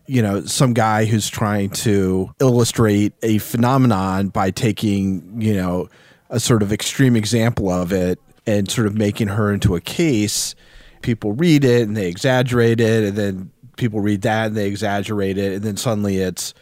You 0.08 0.22
know, 0.22 0.44
some 0.46 0.72
guy 0.72 1.04
who's 1.04 1.28
trying 1.28 1.68
to 1.70 2.34
illustrate 2.40 3.12
a 3.22 3.38
phenomenon 3.38 4.28
by 4.28 4.50
taking, 4.50 5.40
you 5.40 5.52
know, 5.52 5.88
a 6.30 6.40
sort 6.40 6.62
of 6.62 6.72
extreme 6.72 7.14
example 7.14 7.70
of 7.70 7.92
it 7.92 8.18
and 8.46 8.70
sort 8.70 8.86
of 8.86 8.94
making 8.94 9.28
her 9.28 9.52
into 9.52 9.76
a 9.76 9.80
case. 9.82 10.54
People 11.02 11.34
read 11.34 11.62
it 11.62 11.86
and 11.86 11.94
they 11.94 12.08
exaggerate 12.08 12.80
it, 12.80 13.04
and 13.04 13.16
then 13.16 13.50
people 13.76 14.00
read 14.00 14.22
that 14.22 14.46
and 14.46 14.56
they 14.56 14.66
exaggerate 14.66 15.36
it, 15.36 15.52
and 15.52 15.62
then 15.62 15.76
suddenly 15.76 16.16
it's, 16.16 16.54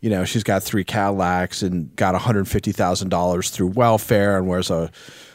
you 0.00 0.08
know, 0.08 0.24
she's 0.24 0.44
got 0.44 0.62
three 0.62 0.84
Cadillacs 0.84 1.62
and 1.62 1.94
got 1.96 2.14
$150,000 2.14 3.50
through 3.50 3.66
welfare 3.66 4.38
and 4.38 4.46
wears 4.46 4.70
a 4.70 4.90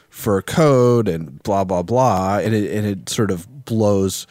fur 0.10 0.42
coat 0.42 1.08
and 1.08 1.44
blah, 1.44 1.66
blah, 1.66 1.84
blah. 1.84 2.40
And 2.40 2.56
it, 2.56 2.76
and 2.76 2.88
it 2.88 3.10
sort 3.10 3.30
of 3.30 3.66
blows 3.66 4.26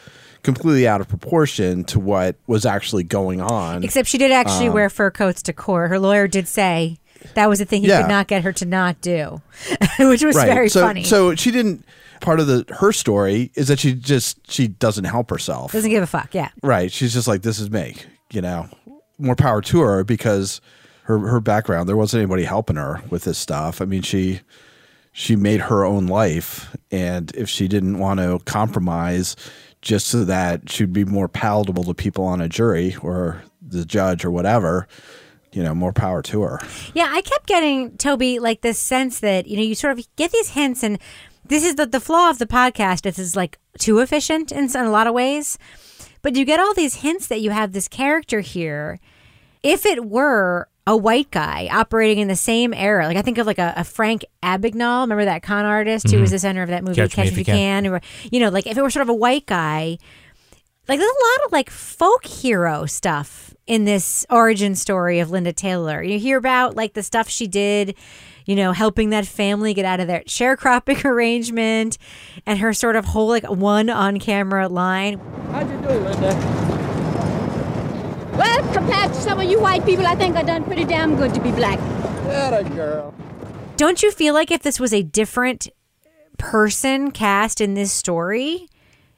completely 0.47 0.87
out 0.87 1.01
of 1.01 1.07
proportion 1.07 1.83
to 1.85 1.99
what 1.99 2.35
was 2.47 2.65
actually 2.65 3.03
going 3.03 3.41
on. 3.41 3.83
Except 3.83 4.07
she 4.07 4.17
did 4.17 4.31
actually 4.31 4.67
Um, 4.69 4.73
wear 4.73 4.89
fur 4.89 5.11
coats 5.11 5.41
to 5.43 5.53
court. 5.53 5.89
Her 5.89 5.99
lawyer 5.99 6.27
did 6.27 6.47
say 6.47 6.97
that 7.35 7.47
was 7.49 7.59
the 7.59 7.65
thing 7.65 7.81
he 7.83 7.87
Yeah. 7.89 8.01
could 8.01 8.09
not 8.09 8.27
get 8.27 8.43
her 8.43 8.51
to 8.53 8.65
not 8.65 8.99
do, 9.01 9.41
which 9.99 10.23
was 10.23 10.35
right. 10.35 10.47
very 10.47 10.69
so, 10.69 10.81
funny. 10.81 11.03
So 11.03 11.35
she 11.35 11.51
didn't. 11.51 11.85
Part 12.19 12.39
of 12.39 12.47
the 12.47 12.65
her 12.79 12.91
story 12.91 13.51
is 13.53 13.67
that 13.67 13.77
she 13.77 13.93
just 13.93 14.49
she 14.51 14.67
doesn't 14.67 15.03
help 15.03 15.29
herself. 15.29 15.71
Doesn't 15.73 15.91
give 15.91 16.01
a 16.01 16.07
fuck. 16.07 16.33
Yeah. 16.33 16.49
Right. 16.63 16.91
She's 16.91 17.13
just 17.13 17.27
like, 17.27 17.43
this 17.43 17.59
is 17.59 17.69
me. 17.69 17.95
You 18.31 18.41
know, 18.41 18.69
more 19.19 19.35
power 19.35 19.61
to 19.61 19.79
her 19.81 20.03
because 20.03 20.59
her 21.03 21.19
her 21.19 21.39
background. 21.39 21.87
There 21.87 21.95
wasn't 21.95 22.21
anybody 22.21 22.43
helping 22.43 22.75
her 22.75 23.03
with 23.11 23.23
this 23.25 23.37
stuff. 23.37 23.81
I 23.81 23.85
mean, 23.85 24.01
she 24.01 24.41
she 25.11 25.35
made 25.35 25.61
her 25.61 25.83
own 25.85 26.07
life, 26.07 26.75
and 26.91 27.31
if 27.35 27.49
she 27.49 27.67
didn't 27.67 27.99
want 27.99 28.19
to 28.19 28.39
compromise 28.45 29.35
just 29.81 30.07
so 30.07 30.23
that 30.25 30.69
she'd 30.69 30.93
be 30.93 31.05
more 31.05 31.27
palatable 31.27 31.83
to 31.85 31.93
people 31.93 32.25
on 32.25 32.41
a 32.41 32.49
jury 32.49 32.95
or 33.01 33.41
the 33.61 33.85
judge 33.85 34.25
or 34.25 34.31
whatever, 34.31 34.87
you 35.51 35.63
know, 35.63 35.73
more 35.73 35.93
power 35.93 36.21
to 36.23 36.41
her. 36.41 36.59
Yeah, 36.93 37.07
I 37.09 37.21
kept 37.21 37.47
getting 37.47 37.97
Toby 37.97 38.39
like 38.39 38.61
this 38.61 38.79
sense 38.79 39.19
that 39.19 39.47
you 39.47 39.57
know 39.57 39.63
you 39.63 39.75
sort 39.75 39.97
of 39.97 40.05
get 40.15 40.31
these 40.31 40.49
hints, 40.49 40.83
and 40.83 40.99
this 41.45 41.63
is 41.63 41.75
the 41.75 41.85
the 41.85 41.99
flaw 41.99 42.29
of 42.29 42.39
the 42.39 42.47
podcast. 42.47 43.01
This 43.01 43.19
is 43.19 43.35
like 43.35 43.59
too 43.77 43.99
efficient 43.99 44.51
in, 44.51 44.65
in 44.65 44.75
a 44.85 44.91
lot 44.91 45.07
of 45.07 45.13
ways, 45.13 45.57
but 46.21 46.35
you 46.35 46.45
get 46.45 46.59
all 46.59 46.73
these 46.73 46.95
hints 46.95 47.27
that 47.27 47.41
you 47.41 47.51
have 47.51 47.71
this 47.71 47.87
character 47.87 48.41
here. 48.41 48.99
If 49.63 49.85
it 49.85 50.05
were 50.05 50.69
a 50.87 50.97
white 50.97 51.29
guy 51.29 51.67
operating 51.71 52.17
in 52.19 52.27
the 52.29 52.35
same 52.35 52.73
era, 52.73 53.05
like 53.05 53.17
I 53.17 53.21
think 53.21 53.37
of 53.37 53.45
like 53.45 53.59
a, 53.59 53.73
a 53.77 53.83
Frank 53.83 54.25
Abagnale, 54.41 55.01
remember 55.01 55.25
that 55.25 55.43
con 55.43 55.65
artist 55.65 56.09
who 56.09 56.19
was 56.19 56.29
Mhm. 56.29 56.33
the 56.33 56.39
center 56.39 56.63
of 56.63 56.69
that 56.69 56.83
movie 56.83 56.95
Catch 56.95 57.17
Me 57.17 57.23
If 57.23 57.31
If 57.33 57.33
You 57.47 57.53
You 57.53 57.59
Can, 57.59 57.87
or 57.87 58.01
you 58.31 58.39
know, 58.39 58.49
like 58.49 58.65
if 58.65 58.77
it 58.77 58.81
were 58.81 58.89
sort 58.89 59.03
of 59.03 59.09
a 59.09 59.13
white 59.13 59.45
guy, 59.45 59.97
like 60.87 60.97
there's 60.99 61.11
a 61.11 61.41
lot 61.41 61.45
of 61.45 61.51
like 61.51 61.69
folk 61.69 62.25
hero 62.25 62.85
stuff 62.85 63.53
in 63.67 63.83
this 63.83 64.25
origin 64.29 64.73
story 64.75 65.19
of 65.19 65.29
Linda 65.29 65.51
Taylor. 65.51 66.01
You 66.01 66.17
hear 66.19 66.37
about 66.37 66.77
like 66.77 66.93
the 66.93 67.03
stuff 67.03 67.27
she 67.27 67.47
did, 67.47 67.93
you 68.45 68.55
know, 68.55 68.71
helping 68.71 69.09
that 69.09 69.27
family 69.27 69.73
get 69.73 69.83
out 69.83 69.99
of 69.99 70.07
their 70.07 70.21
sharecropping 70.21 71.03
arrangement 71.05 71.97
and 72.45 72.59
her 72.59 72.71
sort 72.73 72.95
of 72.95 73.03
whole 73.03 73.27
like 73.27 73.43
one 73.49 73.89
on 73.89 74.19
camera 74.19 74.69
line. 74.69 75.19
How'd 75.51 75.69
you 75.69 75.77
do, 75.79 75.89
Linda? 75.89 76.86
Well, 78.37 78.73
compared 78.73 79.13
to 79.13 79.19
some 79.19 79.39
of 79.39 79.49
you 79.49 79.59
white 79.59 79.83
people, 79.83 80.05
I 80.05 80.15
think 80.15 80.35
I've 80.35 80.45
done 80.45 80.63
pretty 80.63 80.85
damn 80.85 81.15
good 81.15 81.33
to 81.33 81.41
be 81.41 81.51
black. 81.51 81.79
That 82.27 82.53
a 82.53 82.69
girl. 82.69 83.13
Don't 83.77 84.03
you 84.03 84.11
feel 84.11 84.33
like 84.33 84.51
if 84.51 84.61
this 84.61 84.79
was 84.79 84.93
a 84.93 85.01
different 85.01 85.67
person 86.37 87.11
cast 87.11 87.61
in 87.61 87.73
this 87.73 87.91
story, 87.91 88.67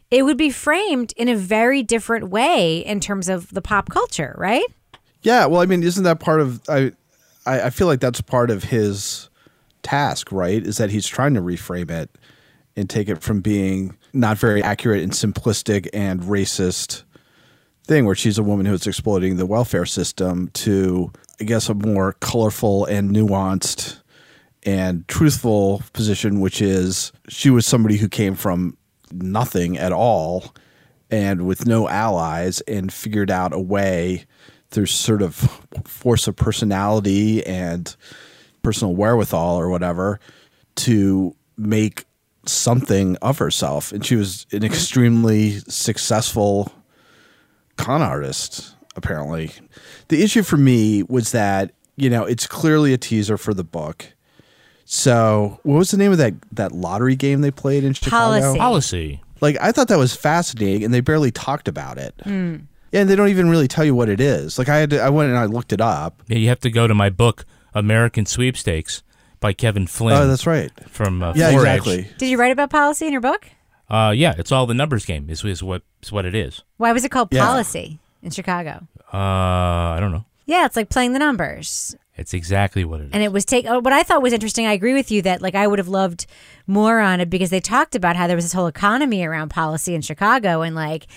it 0.10 0.24
would 0.24 0.38
be 0.38 0.50
framed 0.50 1.14
in 1.18 1.28
a 1.28 1.36
very 1.36 1.84
different 1.84 2.30
way 2.30 2.80
in 2.80 3.00
terms 3.00 3.28
of 3.28 3.54
the 3.54 3.62
pop 3.62 3.90
culture, 3.90 4.34
right? 4.38 4.66
Yeah, 5.22 5.46
well, 5.48 5.62
I 5.62 5.66
mean, 5.66 5.84
isn't 5.84 6.04
that 6.06 6.20
part 6.20 6.40
of 6.40 6.62
I? 6.70 6.94
I, 7.46 7.64
I 7.64 7.70
feel 7.72 7.88
like 7.88 8.00
that's 8.00 8.22
part 8.22 8.50
of 8.50 8.66
his 8.66 9.30
task, 9.82 10.32
right? 10.32 10.66
Is 10.66 10.78
that 10.78 10.92
he's 10.92 11.08
trying 11.08 11.34
to 11.34 11.42
reframe 11.42 11.92
it 11.92 12.10
and 12.76 12.90
take 12.90 13.10
it 13.10 13.22
from 13.22 13.42
being 13.42 13.98
not 14.14 14.38
very 14.38 14.64
accurate 14.64 15.04
and 15.04 15.12
simplistic 15.12 15.90
and 15.94 16.22
racist 16.22 17.04
thing, 17.90 18.06
where 18.06 18.16
she's 18.16 18.38
a 18.38 18.44
woman 18.44 18.68
who's 18.68 18.88
exploiting 18.88 19.36
the 19.36 19.48
welfare 19.48 19.86
system, 19.86 20.48
to 20.54 21.12
I 21.42 21.44
guess 21.44 21.68
a 21.70 21.74
more 21.74 22.14
colorful 22.14 22.86
and 22.86 23.10
nuanced 23.10 24.00
and 24.64 25.08
truthful 25.08 25.82
position, 25.92 26.40
which 26.40 26.62
is 26.62 27.12
she 27.28 27.50
was 27.50 27.66
somebody 27.66 27.98
who 27.98 28.08
came 28.08 28.36
from 28.36 28.78
nothing 29.12 29.78
at 29.78 29.92
all 29.92 30.54
and 31.10 31.48
with 31.48 31.66
no 31.66 31.90
allies 31.90 32.62
and 32.62 32.94
figured 32.94 33.32
out 33.32 33.54
a 33.54 33.60
way 33.60 34.26
through 34.70 34.86
sort 34.86 35.24
of 35.24 35.36
force 35.86 36.28
of 36.28 36.36
personality 36.36 37.44
and 37.48 37.96
personal 38.62 38.96
wherewithal 38.96 39.58
or 39.58 39.68
whatever 39.70 40.20
to 40.76 41.36
make 41.58 42.06
something 42.46 43.16
of 43.18 43.40
herself. 43.40 43.92
And 43.92 44.06
she 44.06 44.16
was 44.16 44.46
an 44.52 44.64
extremely 44.64 45.60
successful 45.62 46.72
con 47.80 48.02
artist 48.02 48.76
apparently 48.96 49.52
the 50.10 50.22
issue 50.22 50.44
for 50.44 50.58
me 50.58 51.04
was 51.04 51.32
that 51.32 51.72
you 51.96 52.10
know 52.10 52.24
it's 52.26 52.46
clearly 52.46 52.94
a 52.94 52.98
teaser 52.98 53.38
for 53.38 53.54
the 53.54 53.64
book 53.64 54.14
so 54.86 55.60
what 55.64 55.76
was 55.78 55.92
the 55.92 55.98
name 55.98 56.12
of 56.12 56.18
that 56.18 56.34
that 56.52 56.72
lottery 56.72 57.16
game 57.16 57.42
they 57.42 57.52
played 57.52 57.84
in 57.84 57.94
chicago 57.94 58.40
Policy. 58.42 58.58
Policy. 58.60 59.22
like 59.42 59.58
i 59.62 59.72
thought 59.72 59.88
that 59.88 59.98
was 59.98 60.16
fascinating 60.16 60.84
and 60.84 60.94
they 60.94 61.02
barely 61.02 61.32
talked 61.32 61.68
about 61.68 61.98
it 61.98 62.14
Mm. 62.26 62.64
yeah, 62.92 63.02
and 63.02 63.10
they 63.10 63.16
don't 63.16 63.30
even 63.30 63.50
really 63.50 63.68
tell 63.68 63.86
you 63.86 63.94
what 63.96 64.10
it 64.10 64.20
is. 64.20 64.58
Like 64.58 64.68
I 64.68 64.78
had 64.78 64.90
to, 64.90 65.00
I 65.02 65.10
went 65.10 65.30
and 65.30 65.38
I 65.38 65.46
looked 65.46 65.72
it 65.72 65.80
up. 65.82 66.22
Yeah, 66.28 66.38
you 66.40 66.50
have 66.50 66.60
to 66.62 66.72
go 66.72 66.88
to 66.88 66.94
my 66.96 67.10
book, 67.12 67.46
American 67.76 68.26
Sweepstakes, 68.26 69.04
by 69.40 69.54
Kevin 69.54 69.86
Flynn. 69.86 70.16
Oh, 70.18 70.28
that's 70.28 70.48
right. 70.48 70.72
From 70.90 71.22
uh, 71.22 71.34
Yeah, 71.36 71.52
4-H. 71.52 71.56
exactly. 71.60 72.08
Did 72.18 72.30
you 72.30 72.38
write 72.40 72.52
about 72.52 72.72
policy 72.72 73.06
in 73.06 73.12
your 73.12 73.22
book? 73.22 73.48
Uh, 73.90 74.12
yeah, 74.16 74.36
it's 74.38 74.52
all 74.52 74.66
the 74.66 74.74
numbers 74.74 75.06
game. 75.06 75.30
Is 75.30 75.44
is 75.44 75.64
what 75.64 75.82
is 76.04 76.12
what 76.12 76.26
it 76.26 76.36
is. 76.36 76.62
Why 76.78 76.92
was 76.94 77.04
it 77.06 77.10
called 77.10 77.30
Yeah. 77.32 77.46
policy 77.46 78.00
in 78.22 78.32
Chicago? 78.32 78.88
Uh, 79.14 79.18
I 79.18 79.98
don't 80.00 80.12
know. 80.12 80.26
Yeah, 80.46 80.66
it's 80.66 80.76
like 80.76 80.90
playing 80.90 81.14
the 81.14 81.20
numbers. 81.20 81.96
It's 82.16 82.34
exactly 82.34 82.84
what 82.84 83.00
it 83.00 83.06
is. 83.06 83.10
And 83.14 83.24
it 83.24 83.32
was 83.32 83.46
take 83.46 83.66
uh, 83.66 83.80
what 83.80 83.94
I 83.94 84.04
thought 84.04 84.22
was 84.22 84.34
interesting. 84.34 84.66
I 84.68 84.74
agree 84.74 84.94
with 84.94 85.10
you 85.10 85.22
that 85.24 85.42
like 85.42 85.56
I 85.56 85.66
would 85.68 85.80
have 85.80 85.88
loved 85.88 86.26
more 86.68 87.00
on 87.00 87.20
it 87.22 87.30
because 87.30 87.50
they 87.50 87.60
talked 87.62 87.96
about 87.96 88.16
how 88.16 88.28
there 88.28 88.36
was 88.36 88.46
this 88.46 88.54
whole 88.54 88.68
economy 88.68 89.24
around 89.24 89.50
policy 89.50 89.96
in 89.96 90.02
Chicago 90.02 90.62
and 90.62 90.76
like 90.76 91.08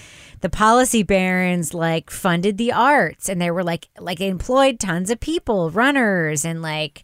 the 0.40 0.48
policy 0.48 1.02
barons 1.02 1.74
like 1.74 2.08
funded 2.10 2.56
the 2.56 2.72
arts 2.72 3.28
and 3.28 3.40
they 3.40 3.50
were 3.50 3.64
like 3.64 3.88
like 3.98 4.18
they 4.18 4.28
employed 4.28 4.78
tons 4.80 5.10
of 5.10 5.18
people, 5.20 5.70
runners 5.70 6.44
and 6.44 6.62
like 6.62 7.02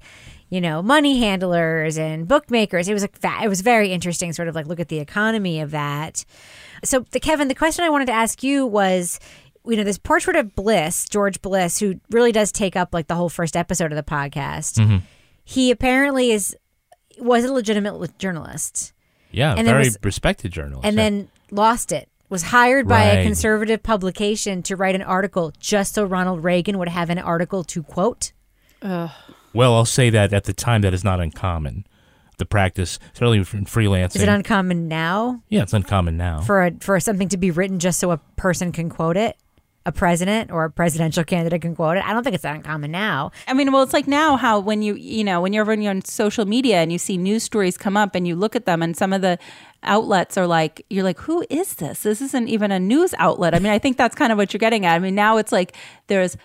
you 0.50 0.60
know 0.60 0.82
money 0.82 1.18
handlers 1.20 1.98
and 1.98 2.26
bookmakers. 2.28 2.88
It 2.88 2.92
was 2.94 3.02
a 3.04 3.08
fa- 3.08 3.40
it 3.42 3.48
was 3.48 3.60
very 3.60 3.92
interesting 3.92 4.32
sort 4.32 4.48
of 4.48 4.54
like 4.54 4.66
look 4.66 4.80
at 4.80 4.88
the 4.88 4.98
economy 4.98 5.60
of 5.60 5.70
that. 5.72 6.24
So 6.84 7.04
the 7.10 7.20
Kevin, 7.20 7.48
the 7.48 7.54
question 7.54 7.84
I 7.84 7.90
wanted 7.90 8.06
to 8.06 8.12
ask 8.12 8.42
you 8.42 8.66
was 8.66 9.18
you 9.66 9.76
know 9.76 9.84
this 9.84 9.98
portrait 9.98 10.36
of 10.36 10.54
Bliss, 10.54 11.06
George 11.08 11.42
Bliss, 11.42 11.78
who 11.78 12.00
really 12.10 12.32
does 12.32 12.50
take 12.52 12.76
up 12.76 12.94
like 12.94 13.06
the 13.08 13.14
whole 13.16 13.28
first 13.28 13.56
episode 13.56 13.92
of 13.92 13.96
the 13.96 14.02
podcast 14.02 14.78
Mhm. 14.78 15.02
he 15.44 15.70
apparently 15.70 16.30
is 16.30 16.56
was 17.18 17.44
a 17.44 17.52
legitimate 17.52 18.18
journalist. 18.18 18.92
Yeah, 19.30 19.54
And 19.54 19.66
very 19.66 19.84
was- 19.84 19.98
respected 20.02 20.52
journalist. 20.52 20.86
and 20.86 20.96
yeah. 20.96 21.02
then 21.02 21.28
lost 21.50 21.92
it. 21.92 22.08
Was 22.30 22.42
hired 22.44 22.86
by 22.86 23.02
a 23.04 23.22
conservative 23.24 23.82
publication 23.82 24.62
to 24.64 24.76
write 24.76 24.94
an 24.94 25.02
article 25.02 25.52
just 25.58 25.94
so 25.94 26.04
Ronald 26.04 26.44
Reagan 26.44 26.78
would 26.78 26.88
have 26.88 27.10
an 27.10 27.18
article 27.18 27.64
to 27.64 27.82
quote. 27.82 28.32
Well, 29.52 29.74
I'll 29.74 29.84
say 29.84 30.10
that 30.10 30.32
at 30.32 30.44
the 30.44 30.52
time 30.52 30.82
that 30.82 30.92
is 30.94 31.04
not 31.04 31.20
uncommon. 31.20 31.86
The 32.38 32.46
practice, 32.46 33.00
certainly 33.14 33.38
in 33.38 33.44
freelancing. 33.44 34.16
Is 34.16 34.22
it 34.22 34.28
uncommon 34.28 34.86
now 34.86 35.42
Yeah, 35.48 35.62
it's 35.62 35.72
uncommon 35.72 36.16
now. 36.16 36.40
for 36.42 36.64
a, 36.66 36.72
for 36.80 37.00
something 37.00 37.28
to 37.30 37.36
be 37.36 37.50
written 37.50 37.80
just 37.80 37.98
so 37.98 38.12
a 38.12 38.18
person 38.36 38.70
can 38.70 38.88
quote 38.88 39.16
it? 39.16 39.36
A 39.86 39.90
president 39.90 40.50
or 40.52 40.64
a 40.64 40.70
presidential 40.70 41.24
candidate 41.24 41.62
can 41.62 41.74
quote 41.74 41.96
it. 41.96 42.04
I 42.04 42.12
don't 42.12 42.22
think 42.22 42.34
it's 42.34 42.42
that 42.42 42.54
uncommon 42.54 42.90
now. 42.92 43.32
I 43.48 43.54
mean, 43.54 43.72
well, 43.72 43.82
it's 43.82 43.94
like 43.94 44.06
now 44.06 44.36
how 44.36 44.60
when 44.60 44.82
you 44.82 44.94
you 44.94 45.24
know 45.24 45.40
when 45.40 45.52
you're 45.54 45.64
when 45.64 45.80
you're 45.80 45.90
on 45.90 46.02
social 46.04 46.44
media 46.44 46.76
and 46.82 46.92
you 46.92 46.98
see 46.98 47.16
news 47.16 47.42
stories 47.42 47.78
come 47.78 47.96
up 47.96 48.14
and 48.14 48.28
you 48.28 48.36
look 48.36 48.54
at 48.54 48.66
them 48.66 48.82
and 48.82 48.94
some 48.96 49.12
of 49.14 49.22
the 49.22 49.38
outlets 49.82 50.36
are 50.36 50.46
like 50.46 50.84
you're 50.90 51.04
like 51.04 51.18
who 51.20 51.44
is 51.48 51.76
this? 51.76 52.02
This 52.02 52.20
isn't 52.20 52.48
even 52.48 52.70
a 52.70 52.78
news 52.78 53.14
outlet. 53.18 53.54
I 53.54 53.60
mean, 53.60 53.72
I 53.72 53.78
think 53.78 53.96
that's 53.96 54.14
kind 54.14 54.30
of 54.30 54.36
what 54.36 54.52
you're 54.52 54.58
getting 54.58 54.84
at. 54.84 54.94
I 54.94 54.98
mean, 54.98 55.14
now 55.14 55.38
it's 55.38 55.52
like 55.52 55.74
there's 56.08 56.36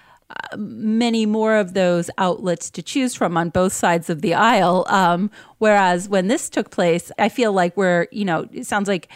many 0.58 1.26
more 1.26 1.56
of 1.56 1.74
those 1.74 2.10
outlets 2.18 2.70
to 2.72 2.82
choose 2.82 3.16
from 3.16 3.38
on 3.38 3.50
both 3.50 3.74
sides 3.74 4.10
of 4.10 4.22
the 4.22 4.34
aisle. 4.34 4.86
Um, 4.90 5.32
whereas 5.58 6.10
when 6.10 6.28
this 6.28 6.50
took 6.50 6.70
place, 6.72 7.12
I 7.18 7.30
feel 7.30 7.54
like 7.54 7.76
we're 7.78 8.08
you 8.12 8.26
know 8.26 8.48
it 8.52 8.66
sounds 8.66 8.88
like. 8.88 9.10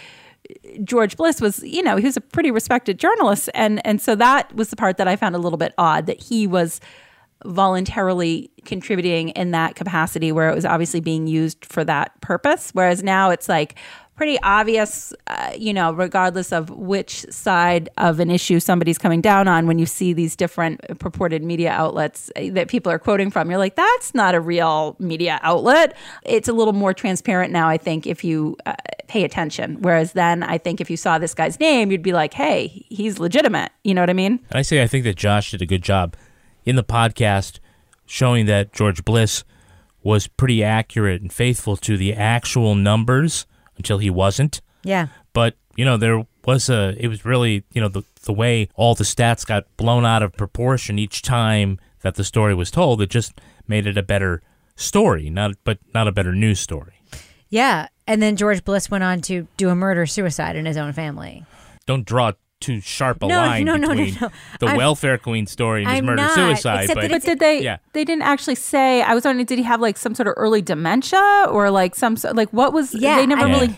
George 0.81 1.17
Bliss 1.17 1.41
was, 1.41 1.61
you 1.61 1.83
know, 1.83 1.97
he 1.97 2.05
was 2.05 2.15
a 2.15 2.21
pretty 2.21 2.51
respected 2.51 2.97
journalist, 2.97 3.49
and 3.53 3.85
and 3.85 3.99
so 3.99 4.15
that 4.15 4.55
was 4.55 4.69
the 4.69 4.77
part 4.77 4.95
that 4.95 5.05
I 5.05 5.17
found 5.17 5.35
a 5.35 5.39
little 5.39 5.57
bit 5.57 5.73
odd 5.77 6.05
that 6.05 6.23
he 6.23 6.47
was 6.47 6.79
voluntarily 7.45 8.49
contributing 8.65 9.29
in 9.29 9.51
that 9.51 9.75
capacity 9.75 10.31
where 10.31 10.49
it 10.49 10.55
was 10.55 10.65
obviously 10.65 10.99
being 10.99 11.27
used 11.27 11.65
for 11.65 11.83
that 11.83 12.19
purpose. 12.21 12.71
Whereas 12.71 13.03
now 13.03 13.29
it's 13.29 13.47
like 13.47 13.75
pretty 14.17 14.37
obvious, 14.41 15.13
uh, 15.27 15.53
you 15.57 15.73
know, 15.73 15.93
regardless 15.93 16.51
of 16.51 16.69
which 16.71 17.25
side 17.29 17.87
of 17.97 18.19
an 18.19 18.31
issue 18.31 18.59
somebody's 18.59 18.97
coming 18.97 19.21
down 19.21 19.47
on, 19.47 19.67
when 19.67 19.77
you 19.77 19.85
see 19.85 20.11
these 20.11 20.35
different 20.35 20.81
purported 20.99 21.43
media 21.43 21.71
outlets 21.71 22.31
uh, 22.35 22.49
that 22.51 22.67
people 22.67 22.91
are 22.91 22.97
quoting 22.97 23.29
from, 23.29 23.49
you're 23.49 23.59
like, 23.59 23.75
that's 23.75 24.15
not 24.15 24.33
a 24.33 24.41
real 24.41 24.95
media 24.99 25.39
outlet. 25.43 25.95
It's 26.23 26.49
a 26.49 26.53
little 26.53 26.73
more 26.73 26.93
transparent 26.93 27.53
now, 27.53 27.69
I 27.69 27.77
think, 27.77 28.07
if 28.07 28.23
you 28.23 28.57
uh, 28.65 28.73
pay 29.07 29.23
attention. 29.23 29.77
Whereas 29.81 30.13
then 30.13 30.41
I 30.41 30.57
think 30.57 30.81
if 30.81 30.89
you 30.89 30.97
saw 30.97 31.19
this 31.19 31.35
guy's 31.35 31.59
name, 31.59 31.91
you'd 31.91 32.01
be 32.01 32.13
like, 32.13 32.33
hey, 32.33 32.85
he's 32.89 33.19
legitimate. 33.19 33.71
You 33.83 33.93
know 33.93 34.01
what 34.01 34.09
I 34.09 34.13
mean? 34.13 34.39
I 34.51 34.63
say 34.63 34.81
I 34.81 34.87
think 34.87 35.03
that 35.03 35.15
Josh 35.15 35.51
did 35.51 35.61
a 35.61 35.67
good 35.67 35.83
job 35.83 36.15
in 36.65 36.75
the 36.75 36.83
podcast 36.83 37.59
showing 38.07 38.47
that 38.47 38.73
George 38.73 39.05
Bliss 39.05 39.43
was 40.01 40.25
pretty 40.25 40.63
accurate 40.63 41.21
and 41.21 41.31
faithful 41.31 41.77
to 41.77 41.97
the 41.97 42.13
actual 42.13 42.73
numbers 42.73 43.45
until 43.77 43.97
he 43.97 44.09
wasn't. 44.09 44.61
Yeah. 44.83 45.07
But, 45.33 45.55
you 45.75 45.85
know, 45.85 45.97
there 45.97 46.25
was 46.45 46.69
a 46.69 46.95
it 46.97 47.07
was 47.07 47.25
really, 47.25 47.63
you 47.73 47.81
know, 47.81 47.87
the 47.87 48.03
the 48.23 48.33
way 48.33 48.69
all 48.75 48.95
the 48.95 49.03
stats 49.03 49.45
got 49.45 49.65
blown 49.77 50.05
out 50.05 50.23
of 50.23 50.33
proportion 50.33 50.99
each 50.99 51.21
time 51.21 51.79
that 52.01 52.15
the 52.15 52.23
story 52.23 52.53
was 52.53 52.71
told, 52.71 53.01
it 53.01 53.09
just 53.09 53.39
made 53.67 53.87
it 53.87 53.97
a 53.97 54.03
better 54.03 54.41
story, 54.75 55.29
not 55.29 55.51
but 55.63 55.79
not 55.93 56.07
a 56.07 56.11
better 56.11 56.33
news 56.33 56.59
story. 56.59 57.01
Yeah. 57.49 57.87
And 58.05 58.21
then 58.21 58.35
George 58.35 58.63
Bliss 58.63 58.89
went 58.89 59.03
on 59.03 59.21
to 59.21 59.47
do 59.57 59.69
a 59.69 59.75
murder 59.75 60.05
suicide 60.05 60.55
in 60.55 60.65
his 60.65 60.77
own 60.77 60.93
family. 60.93 61.45
Don't 61.85 62.05
draw 62.05 62.33
too 62.59 62.81
sharp 62.81 63.21
a 63.23 63.27
No, 63.27 63.37
line 63.37 63.65
no, 63.65 63.75
no, 63.75 63.87
no, 63.87 63.95
between 63.95 64.17
no. 64.21 64.31
the 64.59 64.67
I'm- 64.67 64.77
welfare 64.77 65.17
queen 65.17 65.45
story 65.45 65.83
and 65.83 65.91
his 65.91 65.99
I'm 65.99 66.05
murder 66.05 66.23
not, 66.23 66.35
suicide. 66.35 66.87
But, 66.93 67.09
But 67.09 67.21
did 67.21 67.39
they? 67.39 67.61
Yeah. 67.61 67.77
They 67.93 68.03
didn't 68.03 68.23
actually 68.23 68.55
say. 68.55 69.01
I 69.01 69.13
was 69.13 69.25
wondering, 69.25 69.45
did 69.45 69.59
he 69.59 69.63
have 69.63 69.79
like 69.81 69.97
some 69.97 70.15
sort 70.15 70.27
of 70.27 70.33
early 70.37 70.61
dementia 70.61 71.45
or 71.49 71.69
like 71.69 71.95
some 71.95 72.17
sort- 72.17 72.35
like 72.35 72.49
what 72.51 72.73
was? 72.73 72.93
Yeah, 72.95 73.17
they 73.17 73.25
never 73.27 73.41
I 73.45 73.49
really. 73.49 73.67
mean- 73.67 73.75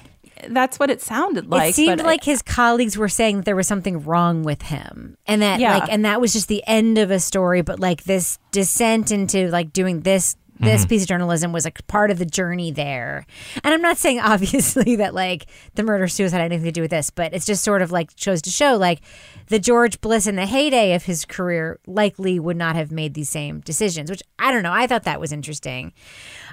That's 0.48 0.80
what 0.80 0.90
it 0.90 1.02
sounded 1.02 1.50
like. 1.52 1.72
it 1.72 1.76
seemed 1.76 1.98
but 1.98 2.06
like 2.06 2.24
his 2.24 2.42
colleagues 2.42 2.98
were 2.98 3.10
saying 3.10 3.38
that 3.38 3.46
there 3.46 3.58
was 3.58 3.68
something 3.68 4.02
wrong 4.04 4.44
with 4.44 4.62
him, 4.62 5.18
and 5.28 5.42
that 5.42 5.60
Yeah. 5.60 5.78
like, 5.80 5.92
and 5.92 6.06
that 6.06 6.22
was 6.22 6.32
just 6.32 6.48
the 6.48 6.64
end 6.66 6.98
of 6.98 7.12
a 7.12 7.20
story. 7.20 7.62
But 7.62 7.82
like 7.82 8.06
this 8.06 8.40
descent 8.52 9.12
into 9.12 9.50
like 9.50 9.74
doing 9.74 10.02
this 10.02 10.38
this 10.60 10.82
Mm-hmm. 10.82 10.90
piece 10.90 11.02
of 11.04 11.08
journalism 11.08 11.52
was 11.54 11.64
like 11.66 11.86
part 11.88 12.12
of 12.12 12.20
the 12.20 12.26
journey 12.26 12.72
there. 12.72 13.26
And 13.64 13.74
I'm 13.74 13.82
not 13.82 13.98
saying 13.98 14.20
obviously 14.24 14.96
that 14.98 15.14
like 15.14 15.46
the 15.76 15.84
murder 15.84 16.08
suicide 16.08 16.38
had 16.38 16.52
anything 16.52 16.66
to 16.66 16.72
do 16.72 16.82
with 16.82 16.92
this, 16.92 17.10
but 17.10 17.34
it's 17.34 17.46
just 17.46 17.64
sort 17.64 17.82
of 17.82 17.92
like 17.92 18.12
shows 18.16 18.42
to 18.44 18.50
show 18.50 18.76
like 18.76 19.00
the 19.48 19.60
George 19.60 20.02
Bliss 20.02 20.28
in 20.28 20.36
the 20.36 20.46
heyday 20.46 20.94
of 20.94 21.04
his 21.06 21.26
career 21.26 21.80
likely 21.88 22.40
would 22.40 22.58
not 22.58 22.76
have 22.76 22.92
made 22.92 23.14
these 23.14 23.30
same 23.30 23.62
decisions. 23.62 24.10
Which 24.10 24.22
I 24.38 24.52
don't 24.52 24.64
know. 24.64 24.74
I 24.74 24.86
thought 24.86 25.04
that 25.04 25.20
was 25.20 25.32
interesting. 25.32 25.94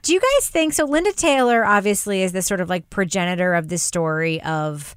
Do 0.03 0.12
you 0.12 0.21
guys 0.21 0.49
think 0.49 0.73
so? 0.73 0.85
Linda 0.85 1.12
Taylor 1.12 1.64
obviously 1.64 2.23
is 2.23 2.33
this 2.33 2.47
sort 2.47 2.61
of 2.61 2.69
like 2.69 2.88
progenitor 2.90 3.55
of 3.55 3.69
this 3.69 3.83
story 3.83 4.40
of 4.42 4.95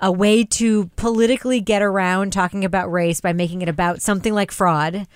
a 0.00 0.12
way 0.12 0.44
to 0.44 0.86
politically 0.96 1.60
get 1.60 1.82
around 1.82 2.32
talking 2.32 2.64
about 2.64 2.90
race 2.90 3.20
by 3.20 3.32
making 3.32 3.62
it 3.62 3.68
about 3.68 4.00
something 4.00 4.32
like 4.32 4.52
fraud 4.52 5.06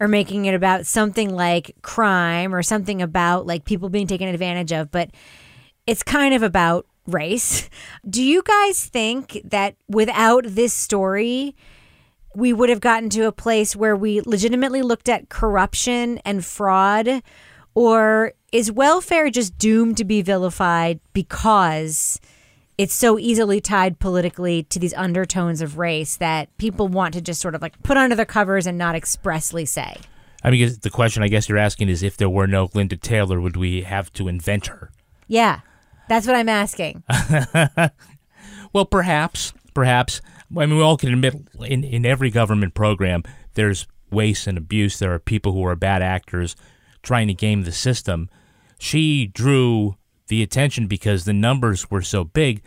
or 0.00 0.08
making 0.08 0.46
it 0.46 0.54
about 0.54 0.86
something 0.86 1.30
like 1.30 1.76
crime 1.82 2.54
or 2.54 2.62
something 2.62 3.00
about 3.00 3.46
like 3.46 3.64
people 3.64 3.88
being 3.88 4.06
taken 4.06 4.28
advantage 4.28 4.72
of. 4.72 4.90
But 4.90 5.10
it's 5.86 6.02
kind 6.02 6.34
of 6.34 6.42
about 6.42 6.86
race. 7.06 7.68
Do 8.08 8.22
you 8.22 8.42
guys 8.42 8.84
think 8.84 9.40
that 9.44 9.76
without 9.88 10.44
this 10.46 10.72
story, 10.72 11.54
we 12.34 12.52
would 12.52 12.68
have 12.68 12.80
gotten 12.80 13.10
to 13.10 13.26
a 13.26 13.32
place 13.32 13.76
where 13.76 13.94
we 13.96 14.20
legitimately 14.22 14.82
looked 14.82 15.08
at 15.08 15.28
corruption 15.28 16.18
and 16.24 16.44
fraud? 16.44 17.22
Or 17.74 18.32
is 18.52 18.70
welfare 18.70 19.30
just 19.30 19.56
doomed 19.56 19.96
to 19.98 20.04
be 20.04 20.20
vilified 20.20 21.00
because 21.12 22.20
it's 22.82 22.94
so 22.94 23.18
easily 23.18 23.60
tied 23.60 23.98
politically 23.98 24.64
to 24.64 24.78
these 24.78 24.94
undertones 24.94 25.60
of 25.60 25.78
race 25.78 26.16
that 26.16 26.56
people 26.58 26.88
want 26.88 27.14
to 27.14 27.20
just 27.20 27.40
sort 27.40 27.54
of 27.54 27.62
like 27.62 27.82
put 27.82 27.96
under 27.96 28.14
the 28.14 28.26
covers 28.26 28.66
and 28.66 28.76
not 28.76 28.94
expressly 28.94 29.64
say? 29.64 29.96
I 30.44 30.50
mean, 30.50 30.68
the 30.82 30.90
question 30.90 31.22
I 31.22 31.28
guess 31.28 31.48
you're 31.48 31.58
asking 31.58 31.88
is 31.88 32.02
if 32.02 32.16
there 32.16 32.28
were 32.28 32.46
no 32.46 32.68
Linda 32.74 32.96
Taylor, 32.96 33.40
would 33.40 33.56
we 33.56 33.82
have 33.82 34.12
to 34.14 34.28
invent 34.28 34.66
her? 34.66 34.90
Yeah, 35.28 35.60
that's 36.08 36.26
what 36.26 36.36
I'm 36.36 36.48
asking. 36.48 37.04
Well, 38.72 38.86
perhaps, 38.86 39.52
perhaps. 39.74 40.20
I 40.56 40.66
mean, 40.66 40.76
we 40.76 40.82
all 40.82 40.96
can 40.96 41.12
admit 41.12 41.34
in, 41.60 41.84
in 41.84 42.06
every 42.06 42.30
government 42.30 42.74
program, 42.74 43.22
there's 43.54 43.86
waste 44.10 44.46
and 44.46 44.56
abuse. 44.56 44.98
There 44.98 45.12
are 45.12 45.18
people 45.18 45.52
who 45.52 45.64
are 45.66 45.76
bad 45.76 46.02
actors 46.02 46.56
trying 47.02 47.28
to 47.28 47.34
game 47.34 47.62
the 47.62 47.72
system. 47.72 48.30
She 48.78 49.26
drew 49.26 49.96
the 50.28 50.42
attention 50.42 50.86
because 50.86 51.24
the 51.24 51.32
numbers 51.32 51.90
were 51.90 52.02
so 52.02 52.24
big, 52.24 52.62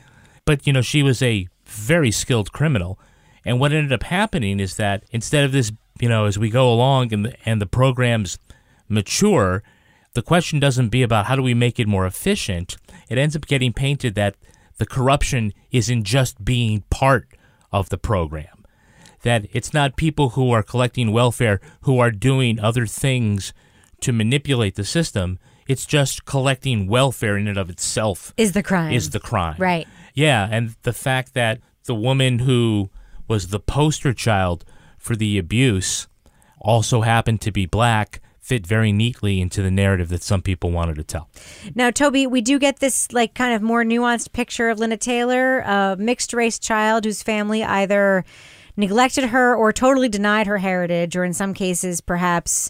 but, 0.45 0.65
you 0.67 0.73
know, 0.73 0.81
she 0.81 1.01
was 1.01 1.21
a 1.21 1.47
very 1.65 2.11
skilled 2.11 2.51
criminal. 2.51 2.99
And 3.43 3.59
what 3.59 3.73
ended 3.73 3.93
up 3.93 4.03
happening 4.03 4.59
is 4.59 4.75
that 4.77 5.03
instead 5.11 5.43
of 5.43 5.51
this, 5.51 5.71
you 5.99 6.09
know, 6.09 6.25
as 6.25 6.37
we 6.37 6.49
go 6.49 6.71
along 6.71 7.13
and 7.13 7.25
the, 7.25 7.35
and 7.45 7.61
the 7.61 7.65
programs 7.65 8.37
mature, 8.87 9.63
the 10.13 10.21
question 10.21 10.59
doesn't 10.59 10.89
be 10.89 11.03
about 11.03 11.25
how 11.25 11.35
do 11.35 11.41
we 11.41 11.53
make 11.53 11.79
it 11.79 11.87
more 11.87 12.05
efficient. 12.05 12.77
It 13.09 13.17
ends 13.17 13.35
up 13.35 13.45
getting 13.45 13.73
painted 13.73 14.15
that 14.15 14.35
the 14.77 14.85
corruption 14.85 15.53
isn't 15.71 16.03
just 16.03 16.43
being 16.43 16.83
part 16.89 17.27
of 17.71 17.89
the 17.89 17.97
program. 17.97 18.65
That 19.23 19.47
it's 19.51 19.73
not 19.73 19.95
people 19.95 20.29
who 20.29 20.51
are 20.51 20.63
collecting 20.63 21.11
welfare 21.11 21.59
who 21.81 21.99
are 21.99 22.11
doing 22.11 22.59
other 22.59 22.85
things 22.85 23.53
to 24.01 24.11
manipulate 24.11 24.75
the 24.75 24.83
system. 24.83 25.39
It's 25.67 25.85
just 25.85 26.25
collecting 26.25 26.87
welfare 26.87 27.37
in 27.37 27.47
and 27.47 27.57
of 27.57 27.69
itself 27.69 28.33
Is 28.37 28.51
the 28.51 28.63
crime. 28.63 28.93
is 28.93 29.09
the 29.09 29.19
crime. 29.19 29.55
Right. 29.57 29.87
Yeah, 30.13 30.47
and 30.49 30.75
the 30.83 30.93
fact 30.93 31.33
that 31.33 31.59
the 31.85 31.95
woman 31.95 32.39
who 32.39 32.89
was 33.27 33.47
the 33.47 33.59
poster 33.59 34.13
child 34.13 34.63
for 34.97 35.15
the 35.15 35.37
abuse 35.37 36.07
also 36.59 37.01
happened 37.01 37.41
to 37.41 37.51
be 37.51 37.65
black 37.65 38.21
fit 38.39 38.65
very 38.65 38.91
neatly 38.91 39.41
into 39.41 39.63
the 39.63 39.71
narrative 39.71 40.09
that 40.09 40.21
some 40.21 40.41
people 40.41 40.69
wanted 40.69 40.95
to 40.95 41.03
tell. 41.03 41.29
Now, 41.73 41.89
Toby, 41.89 42.27
we 42.27 42.41
do 42.41 42.59
get 42.59 42.77
this 42.79 43.11
like 43.11 43.33
kind 43.33 43.55
of 43.55 43.63
more 43.63 43.83
nuanced 43.83 44.33
picture 44.33 44.69
of 44.69 44.77
Linda 44.77 44.97
Taylor, 44.97 45.61
a 45.61 45.95
mixed 45.97 46.31
race 46.31 46.59
child 46.59 47.05
whose 47.05 47.23
family 47.23 47.63
either 47.63 48.23
neglected 48.77 49.25
her 49.25 49.55
or 49.55 49.73
totally 49.73 50.09
denied 50.09 50.45
her 50.45 50.59
heritage, 50.59 51.15
or 51.15 51.23
in 51.23 51.33
some 51.33 51.55
cases, 51.55 52.01
perhaps 52.01 52.69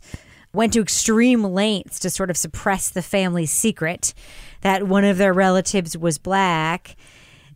went 0.55 0.73
to 0.73 0.81
extreme 0.81 1.43
lengths 1.43 1.99
to 1.99 2.09
sort 2.09 2.29
of 2.29 2.37
suppress 2.37 2.89
the 2.89 3.01
family's 3.01 3.51
secret 3.51 4.13
that 4.61 4.87
one 4.87 5.03
of 5.03 5.17
their 5.17 5.33
relatives 5.33 5.97
was 5.97 6.17
black. 6.17 6.95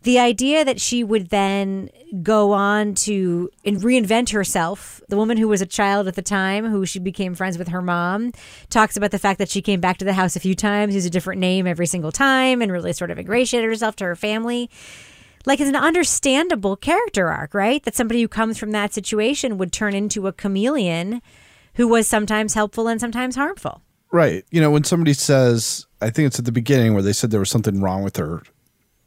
The 0.04 0.20
idea 0.20 0.64
that 0.64 0.80
she 0.80 1.04
would 1.04 1.30
then 1.30 1.90
go 2.24 2.54
on 2.54 2.94
to 2.96 3.50
reinvent 3.66 4.32
herself, 4.32 5.02
the 5.10 5.18
woman 5.18 5.36
who 5.36 5.48
was 5.50 5.62
a 5.62 5.66
child 5.66 6.08
at 6.08 6.16
the 6.16 6.22
time, 6.22 6.66
who 6.66 6.86
she 6.86 7.00
became 7.00 7.36
friends 7.36 7.58
with 7.58 7.68
her 7.68 7.82
mom, 7.82 8.32
talks 8.70 8.96
about 8.96 9.12
the 9.12 9.20
fact 9.20 9.40
that 9.40 9.50
she 9.50 9.62
came 9.62 9.82
back 9.82 9.98
to 9.98 10.06
the 10.06 10.14
house 10.14 10.38
a 10.38 10.40
few 10.40 10.56
times, 10.56 10.96
used 10.96 11.08
a 11.08 11.10
different 11.10 11.42
name 11.42 11.68
every 11.68 11.86
single 11.86 12.14
time, 12.14 12.62
and 12.62 12.72
really 12.72 12.94
sort 12.94 13.12
of 13.12 13.20
ingratiated 13.20 13.70
herself 13.70 13.98
to 13.98 14.06
her 14.06 14.16
family. 14.16 14.70
Like 15.46 15.60
it's 15.60 15.70
an 15.70 15.76
understandable 15.76 16.76
character 16.78 17.28
arc, 17.28 17.54
right? 17.54 17.84
That 17.84 17.96
somebody 17.96 18.22
who 18.22 18.28
comes 18.28 18.58
from 18.58 18.72
that 18.72 18.94
situation 18.94 19.58
would 19.58 19.74
turn 19.74 19.94
into 19.96 20.28
a 20.28 20.34
chameleon 20.34 21.22
who 21.80 21.88
was 21.88 22.08
sometimes 22.08 22.56
helpful 22.56 22.90
and 22.90 23.00
sometimes 23.00 23.38
harmful. 23.38 23.82
Right. 24.12 24.44
You 24.52 24.60
know, 24.60 24.70
when 24.70 24.84
somebody 24.84 25.14
says 25.14 25.88
I 26.02 26.10
think 26.10 26.28
it's 26.28 26.38
at 26.38 26.44
the 26.44 26.52
beginning 26.52 26.94
where 26.94 27.02
they 27.02 27.14
said 27.14 27.32
there 27.32 27.40
was 27.40 27.50
something 27.50 27.80
wrong 27.80 28.04
with 28.04 28.18
her 28.18 28.44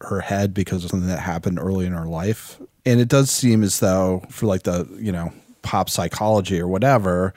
her 0.00 0.20
head 0.20 0.54
because 0.54 0.82
of 0.82 0.90
something 0.90 1.08
that 1.10 1.20
happened 1.20 1.58
early 1.60 1.84
in 1.84 1.92
her 1.92 2.06
life. 2.06 2.58
And 2.86 2.98
it 2.98 3.08
does 3.08 3.30
seem 3.30 3.62
as 3.62 3.78
though 3.78 4.24
for 4.30 4.46
like 4.46 4.62
the, 4.62 4.88
you 4.98 5.12
know, 5.12 5.34
pop 5.60 5.90
psychology 5.90 6.58
or 6.58 6.66
whatever, 6.66 7.34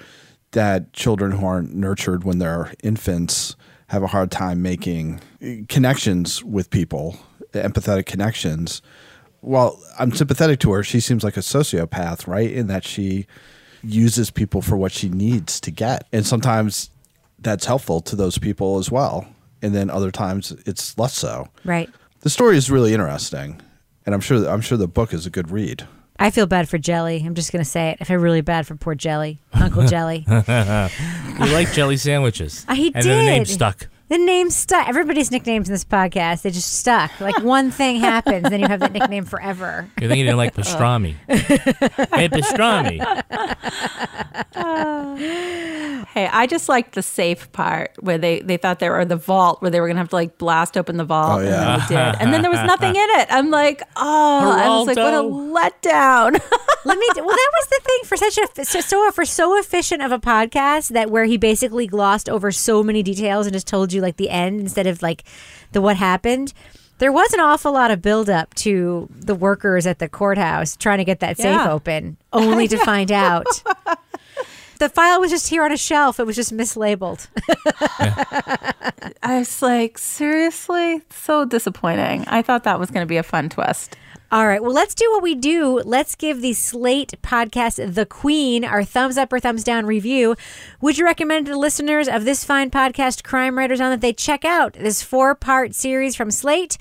that 0.52 0.94
children 0.94 1.34
who 1.34 1.46
aren't 1.46 1.76
nurtured 1.76 2.24
when 2.24 2.40
they're 2.40 2.74
infants 2.82 3.58
have 3.88 4.04
a 4.04 4.08
hard 4.08 4.32
time 4.32 4.62
making 4.62 5.20
connections 5.68 6.46
with 6.46 6.70
people, 6.70 7.18
empathetic 7.52 8.06
connections. 8.06 8.82
Well, 9.42 9.84
I'm 10.00 10.14
sympathetic 10.14 10.62
to 10.62 10.72
her. 10.72 10.82
She 10.82 11.02
seems 11.02 11.26
like 11.26 11.36
a 11.36 11.42
sociopath, 11.42 12.26
right? 12.26 12.50
In 12.50 12.68
that 12.68 12.86
she 12.86 13.28
uses 13.86 14.32
people 14.32 14.62
for 14.62 14.76
what 14.78 14.92
she 14.92 15.10
needs 15.10 15.60
to 15.62 15.72
get. 15.72 16.08
And 16.12 16.26
sometimes 16.26 16.90
that's 17.40 17.66
helpful 17.66 18.02
to 18.02 18.16
those 18.16 18.38
people 18.38 18.78
as 18.78 18.92
well. 18.92 19.28
And 19.62 19.74
then 19.74 19.90
other 19.90 20.12
times 20.12 20.52
it's 20.66 20.98
less 20.98 21.14
so. 21.14 21.48
Right. 21.64 21.90
The 22.22 22.30
story 22.30 22.58
is 22.58 22.70
really 22.72 22.94
interesting. 22.94 23.62
And 24.06 24.14
I'm 24.14 24.22
sure 24.22 24.48
I'm 24.48 24.62
sure 24.62 24.78
the 24.78 24.88
book 24.88 25.14
is 25.14 25.26
a 25.26 25.30
good 25.30 25.50
read. 25.50 25.88
I 26.18 26.30
feel 26.30 26.46
bad 26.46 26.70
for 26.70 26.78
Jelly. 26.78 27.22
I'm 27.26 27.36
just 27.36 27.52
going 27.52 27.64
to 27.64 27.70
say 27.70 27.90
it. 27.90 27.98
I 28.00 28.06
feel 28.06 28.18
really 28.18 28.42
bad 28.42 28.66
for 28.66 28.76
poor 28.76 28.96
Jelly, 28.96 29.40
Uncle 29.52 29.86
Jelly. 29.88 30.26
you 30.30 30.34
like 31.54 31.72
jelly 31.74 31.98
sandwiches. 31.98 32.66
Uh, 32.70 32.76
he 32.76 32.94
and 32.96 33.04
then 33.04 33.26
the 33.26 33.32
name 33.32 33.44
did. 33.44 33.52
stuck. 33.52 33.88
The 34.08 34.20
name 34.20 34.52
stuck. 34.52 34.88
Everybody's 34.88 35.32
nicknames 35.32 35.68
in 35.68 35.74
this 35.74 35.84
podcast, 35.84 36.44
they 36.44 36.52
just 36.52 36.74
stuck. 36.74 37.20
Like 37.20 37.40
one 37.44 37.72
thing 37.72 38.00
happens, 38.00 38.50
then 38.50 38.60
you 38.60 38.68
have 38.68 38.80
that 38.82 38.92
nickname 38.92 39.26
forever. 39.26 39.90
You're 40.00 40.10
thinking 40.10 40.20
you 40.20 40.26
didn't 40.26 40.38
like 40.38 40.54
pastrami. 40.54 41.16
Uh. 41.96 42.18
hey, 42.18 42.30
pastrami. 42.30 43.02
Hey, 46.16 46.30
I 46.32 46.48
just 46.48 46.70
liked 46.70 46.96
the 46.96 47.02
safe 47.02 47.52
part 47.52 47.92
where 48.00 48.18
they, 48.18 48.40
they 48.40 48.56
thought 48.56 48.80
they 48.80 48.88
were 48.88 49.00
or 49.00 49.06
the 49.06 49.18
vault 49.18 49.62
where 49.62 49.70
they 49.70 49.82
were 49.82 49.88
gonna 49.88 50.00
have 50.00 50.08
to 50.10 50.16
like 50.16 50.38
blast 50.38 50.78
open 50.78 50.96
the 50.96 51.04
vault. 51.04 51.42
Oh, 51.42 51.44
yeah. 51.44 51.74
And 51.74 51.82
they 51.82 51.88
did. 51.88 52.22
And 52.22 52.34
then 52.34 52.42
there 52.42 52.52
was 52.52 52.64
nothing 52.64 52.96
in 52.96 53.10
it. 53.20 53.28
I'm 53.30 53.52
like, 53.52 53.82
oh, 53.98 54.50
I 54.50 54.70
was 54.78 54.88
like, 54.88 54.96
what 54.96 55.14
a 55.14 55.18
letdown. 55.18 56.40
Let 56.86 56.98
me. 57.00 57.08
Well, 57.16 57.26
that 57.26 57.52
was 57.54 57.68
the 57.68 57.82
thing 57.84 58.00
for 58.06 58.16
such 58.16 58.38
a 58.38 58.66
so, 58.66 58.80
so 58.80 59.12
for 59.12 59.26
so 59.26 59.60
efficient 59.60 60.04
of 60.04 60.12
a 60.12 60.20
podcast 60.20 60.90
that 60.90 61.10
where 61.10 61.26
he 61.26 61.36
basically 61.36 61.88
glossed 61.88 62.30
over 62.30 62.52
so 62.52 62.82
many 62.84 63.02
details 63.04 63.48
and 63.48 63.54
just 63.54 63.68
told 63.68 63.92
you 63.92 63.95
like 64.02 64.18
the 64.18 64.30
end 64.30 64.60
instead 64.62 64.88
of 64.88 65.02
like 65.02 65.24
the 65.72 65.82
what 65.82 65.98
happened. 65.98 66.54
There 66.98 67.12
was 67.12 67.34
an 67.34 67.42
awful 67.42 67.74
lot 67.74 67.92
of 67.92 68.02
buildup 68.02 68.54
to 68.56 69.10
the 69.12 69.36
workers 69.36 69.86
at 69.86 70.00
the 70.00 70.08
courthouse 70.08 70.78
trying 70.78 71.00
to 71.00 71.04
get 71.04 71.20
that 71.20 71.36
safe 71.38 71.46
Yeah. 71.48 71.72
open, 71.72 72.16
only 72.34 72.70
to 72.70 72.78
find 72.78 73.12
out 73.12 73.46
the 74.80 74.88
file 74.90 75.20
was 75.20 75.30
just 75.30 75.50
here 75.50 75.64
on 75.66 75.74
a 75.74 75.78
shelf. 75.78 76.20
It 76.22 76.26
was 76.26 76.38
just 76.38 76.56
mislabeled. 76.56 77.28
I 79.24 79.40
was 79.40 79.62
like, 79.62 79.98
seriously? 79.98 81.02
So 81.10 81.46
disappointing. 81.46 82.26
I 82.28 82.42
thought 82.42 82.64
that 82.64 82.80
was 82.80 82.92
gonna 82.92 83.06
be 83.06 83.18
a 83.18 83.24
fun 83.24 83.50
twist. 83.50 83.98
All 84.36 84.48
right. 84.48 84.62
Well, 84.62 84.74
let's 84.74 84.94
do 84.94 85.10
what 85.12 85.24
we 85.24 85.34
do. 85.34 85.80
Let's 85.86 86.14
give 86.14 86.42
the 86.42 86.52
Slate 86.52 87.14
podcast, 87.22 87.96
The 87.96 88.06
Queen, 88.06 88.66
our 88.66 88.84
thumbs 88.84 89.18
up 89.18 89.32
or 89.32 89.40
thumbs 89.40 89.64
down 89.64 89.86
review. 89.86 90.36
Would 90.82 90.98
you 90.98 91.06
recommend 91.06 91.46
to 91.46 91.54
the 91.54 91.58
listeners 91.58 92.10
of 92.10 92.26
this 92.26 92.44
fine 92.44 92.70
podcast, 92.70 93.24
Crime 93.24 93.58
Writers 93.58 93.80
On, 93.80 93.92
that 93.92 94.02
they 94.02 94.12
check 94.12 94.44
out 94.44 94.74
this 94.74 95.02
four 95.02 95.36
part 95.36 95.74
series 95.74 96.18
from 96.18 96.32
Slate? 96.32 96.78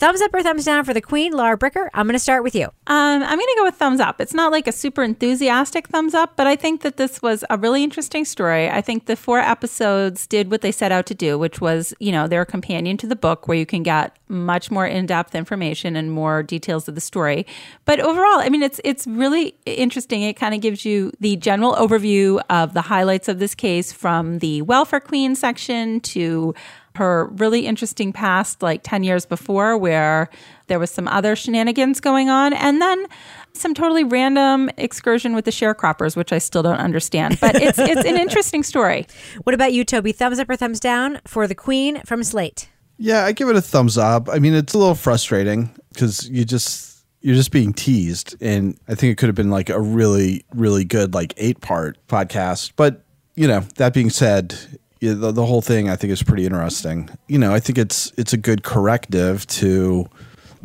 Thumbs 0.00 0.22
up 0.22 0.32
or 0.32 0.42
thumbs 0.42 0.64
down 0.64 0.82
for 0.82 0.94
The 0.94 1.02
Queen, 1.02 1.34
Lara 1.34 1.58
Bricker? 1.58 1.90
I'm 1.92 2.06
going 2.06 2.14
to 2.14 2.18
start 2.18 2.42
with 2.42 2.54
you. 2.54 2.64
Um, 2.64 3.22
I'm 3.22 3.36
going 3.36 3.38
to 3.38 3.54
go 3.58 3.64
with 3.64 3.74
thumbs 3.74 4.00
up. 4.00 4.18
It's 4.18 4.32
not 4.32 4.50
like 4.50 4.66
a 4.66 4.72
super 4.72 5.02
enthusiastic 5.02 5.88
thumbs 5.88 6.14
up, 6.14 6.36
but 6.36 6.46
I 6.46 6.56
think 6.56 6.80
that 6.80 6.96
this 6.96 7.20
was 7.20 7.44
a 7.50 7.58
really 7.58 7.84
interesting 7.84 8.24
story. 8.24 8.70
I 8.70 8.80
think 8.80 9.04
the 9.04 9.14
four 9.14 9.40
episodes 9.40 10.26
did 10.26 10.50
what 10.50 10.62
they 10.62 10.72
set 10.72 10.90
out 10.90 11.04
to 11.04 11.14
do, 11.14 11.38
which 11.38 11.60
was, 11.60 11.92
you 12.00 12.12
know, 12.12 12.26
they're 12.26 12.40
a 12.40 12.46
companion 12.46 12.96
to 12.96 13.06
the 13.06 13.14
book 13.14 13.46
where 13.46 13.58
you 13.58 13.66
can 13.66 13.82
get 13.82 14.16
much 14.26 14.70
more 14.70 14.86
in-depth 14.86 15.34
information 15.34 15.96
and 15.96 16.10
more 16.10 16.42
details 16.42 16.88
of 16.88 16.94
the 16.94 17.00
story. 17.02 17.44
But 17.84 18.00
overall, 18.00 18.38
I 18.38 18.48
mean, 18.48 18.62
it's 18.62 18.80
it's 18.84 19.06
really 19.06 19.54
interesting. 19.66 20.22
It 20.22 20.34
kind 20.34 20.54
of 20.54 20.62
gives 20.62 20.86
you 20.86 21.12
the 21.20 21.36
general 21.36 21.74
overview 21.74 22.40
of 22.48 22.72
the 22.72 22.80
highlights 22.80 23.28
of 23.28 23.38
this 23.38 23.54
case 23.54 23.92
from 23.92 24.38
the 24.38 24.62
welfare 24.62 25.00
queen 25.00 25.34
section 25.34 26.00
to 26.00 26.54
her 26.96 27.26
really 27.32 27.66
interesting 27.66 28.12
past, 28.12 28.62
like 28.62 28.82
10 28.82 29.04
years 29.04 29.26
before, 29.26 29.76
where 29.76 30.28
there 30.66 30.78
was 30.78 30.90
some 30.90 31.08
other 31.08 31.36
shenanigans 31.36 32.00
going 32.00 32.28
on, 32.28 32.52
and 32.52 32.80
then 32.80 33.06
some 33.52 33.74
totally 33.74 34.04
random 34.04 34.70
excursion 34.76 35.34
with 35.34 35.44
the 35.44 35.50
sharecroppers, 35.50 36.16
which 36.16 36.32
I 36.32 36.38
still 36.38 36.62
don't 36.62 36.78
understand. 36.78 37.38
But 37.40 37.56
it's 37.56 37.78
it's 37.78 38.04
an 38.04 38.16
interesting 38.16 38.62
story. 38.62 39.06
What 39.44 39.54
about 39.54 39.72
you, 39.72 39.84
Toby? 39.84 40.12
Thumbs 40.12 40.38
up 40.38 40.48
or 40.48 40.56
thumbs 40.56 40.80
down 40.80 41.20
for 41.26 41.46
The 41.46 41.54
Queen 41.54 42.00
from 42.02 42.22
Slate? 42.22 42.68
Yeah, 42.98 43.24
I 43.24 43.32
give 43.32 43.48
it 43.48 43.56
a 43.56 43.62
thumbs 43.62 43.96
up. 43.96 44.28
I 44.28 44.38
mean, 44.38 44.54
it's 44.54 44.74
a 44.74 44.78
little 44.78 44.94
frustrating 44.94 45.70
because 45.92 46.28
you 46.28 46.44
just 46.44 47.02
you're 47.22 47.36
just 47.36 47.50
being 47.50 47.72
teased, 47.72 48.36
and 48.40 48.78
I 48.88 48.94
think 48.94 49.12
it 49.12 49.16
could 49.16 49.28
have 49.28 49.36
been 49.36 49.50
like 49.50 49.68
a 49.68 49.80
really, 49.80 50.44
really 50.54 50.84
good 50.84 51.14
like 51.14 51.34
eight 51.36 51.60
part 51.60 51.98
podcast. 52.08 52.72
But 52.76 53.04
you 53.36 53.48
know, 53.48 53.60
that 53.76 53.94
being 53.94 54.10
said, 54.10 54.54
yeah, 55.00 55.14
the, 55.14 55.32
the 55.32 55.46
whole 55.46 55.62
thing 55.62 55.88
I 55.88 55.96
think 55.96 56.12
is 56.12 56.22
pretty 56.22 56.44
interesting. 56.44 57.10
You 57.26 57.38
know, 57.38 57.54
I 57.54 57.60
think 57.60 57.78
it's 57.78 58.12
it's 58.16 58.32
a 58.32 58.36
good 58.36 58.62
corrective 58.62 59.46
to 59.48 60.08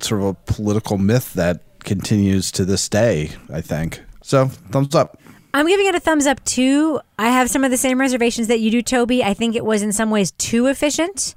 sort 0.02 0.22
of 0.22 0.28
a 0.28 0.34
political 0.46 0.98
myth 0.98 1.34
that 1.34 1.62
continues 1.84 2.52
to 2.52 2.66
this 2.66 2.90
day. 2.90 3.32
I 3.52 3.62
think 3.62 4.02
so. 4.22 4.48
Thumbs 4.48 4.94
up. 4.94 5.20
I'm 5.54 5.68
giving 5.68 5.86
it 5.86 5.96
a 5.96 6.02
thumbs 6.02 6.28
up 6.28 6.44
too. 6.44 7.00
I 7.18 7.30
have 7.30 7.50
some 7.50 7.64
of 7.64 7.72
the 7.72 7.78
same 7.78 7.98
reservations 7.98 8.48
that 8.48 8.60
you 8.60 8.70
do, 8.72 8.82
Toby. 8.82 9.24
I 9.24 9.34
think 9.34 9.56
it 9.56 9.64
was 9.64 9.82
in 9.82 9.94
some 9.94 10.10
ways 10.10 10.32
too 10.32 10.68
efficient. 10.68 11.34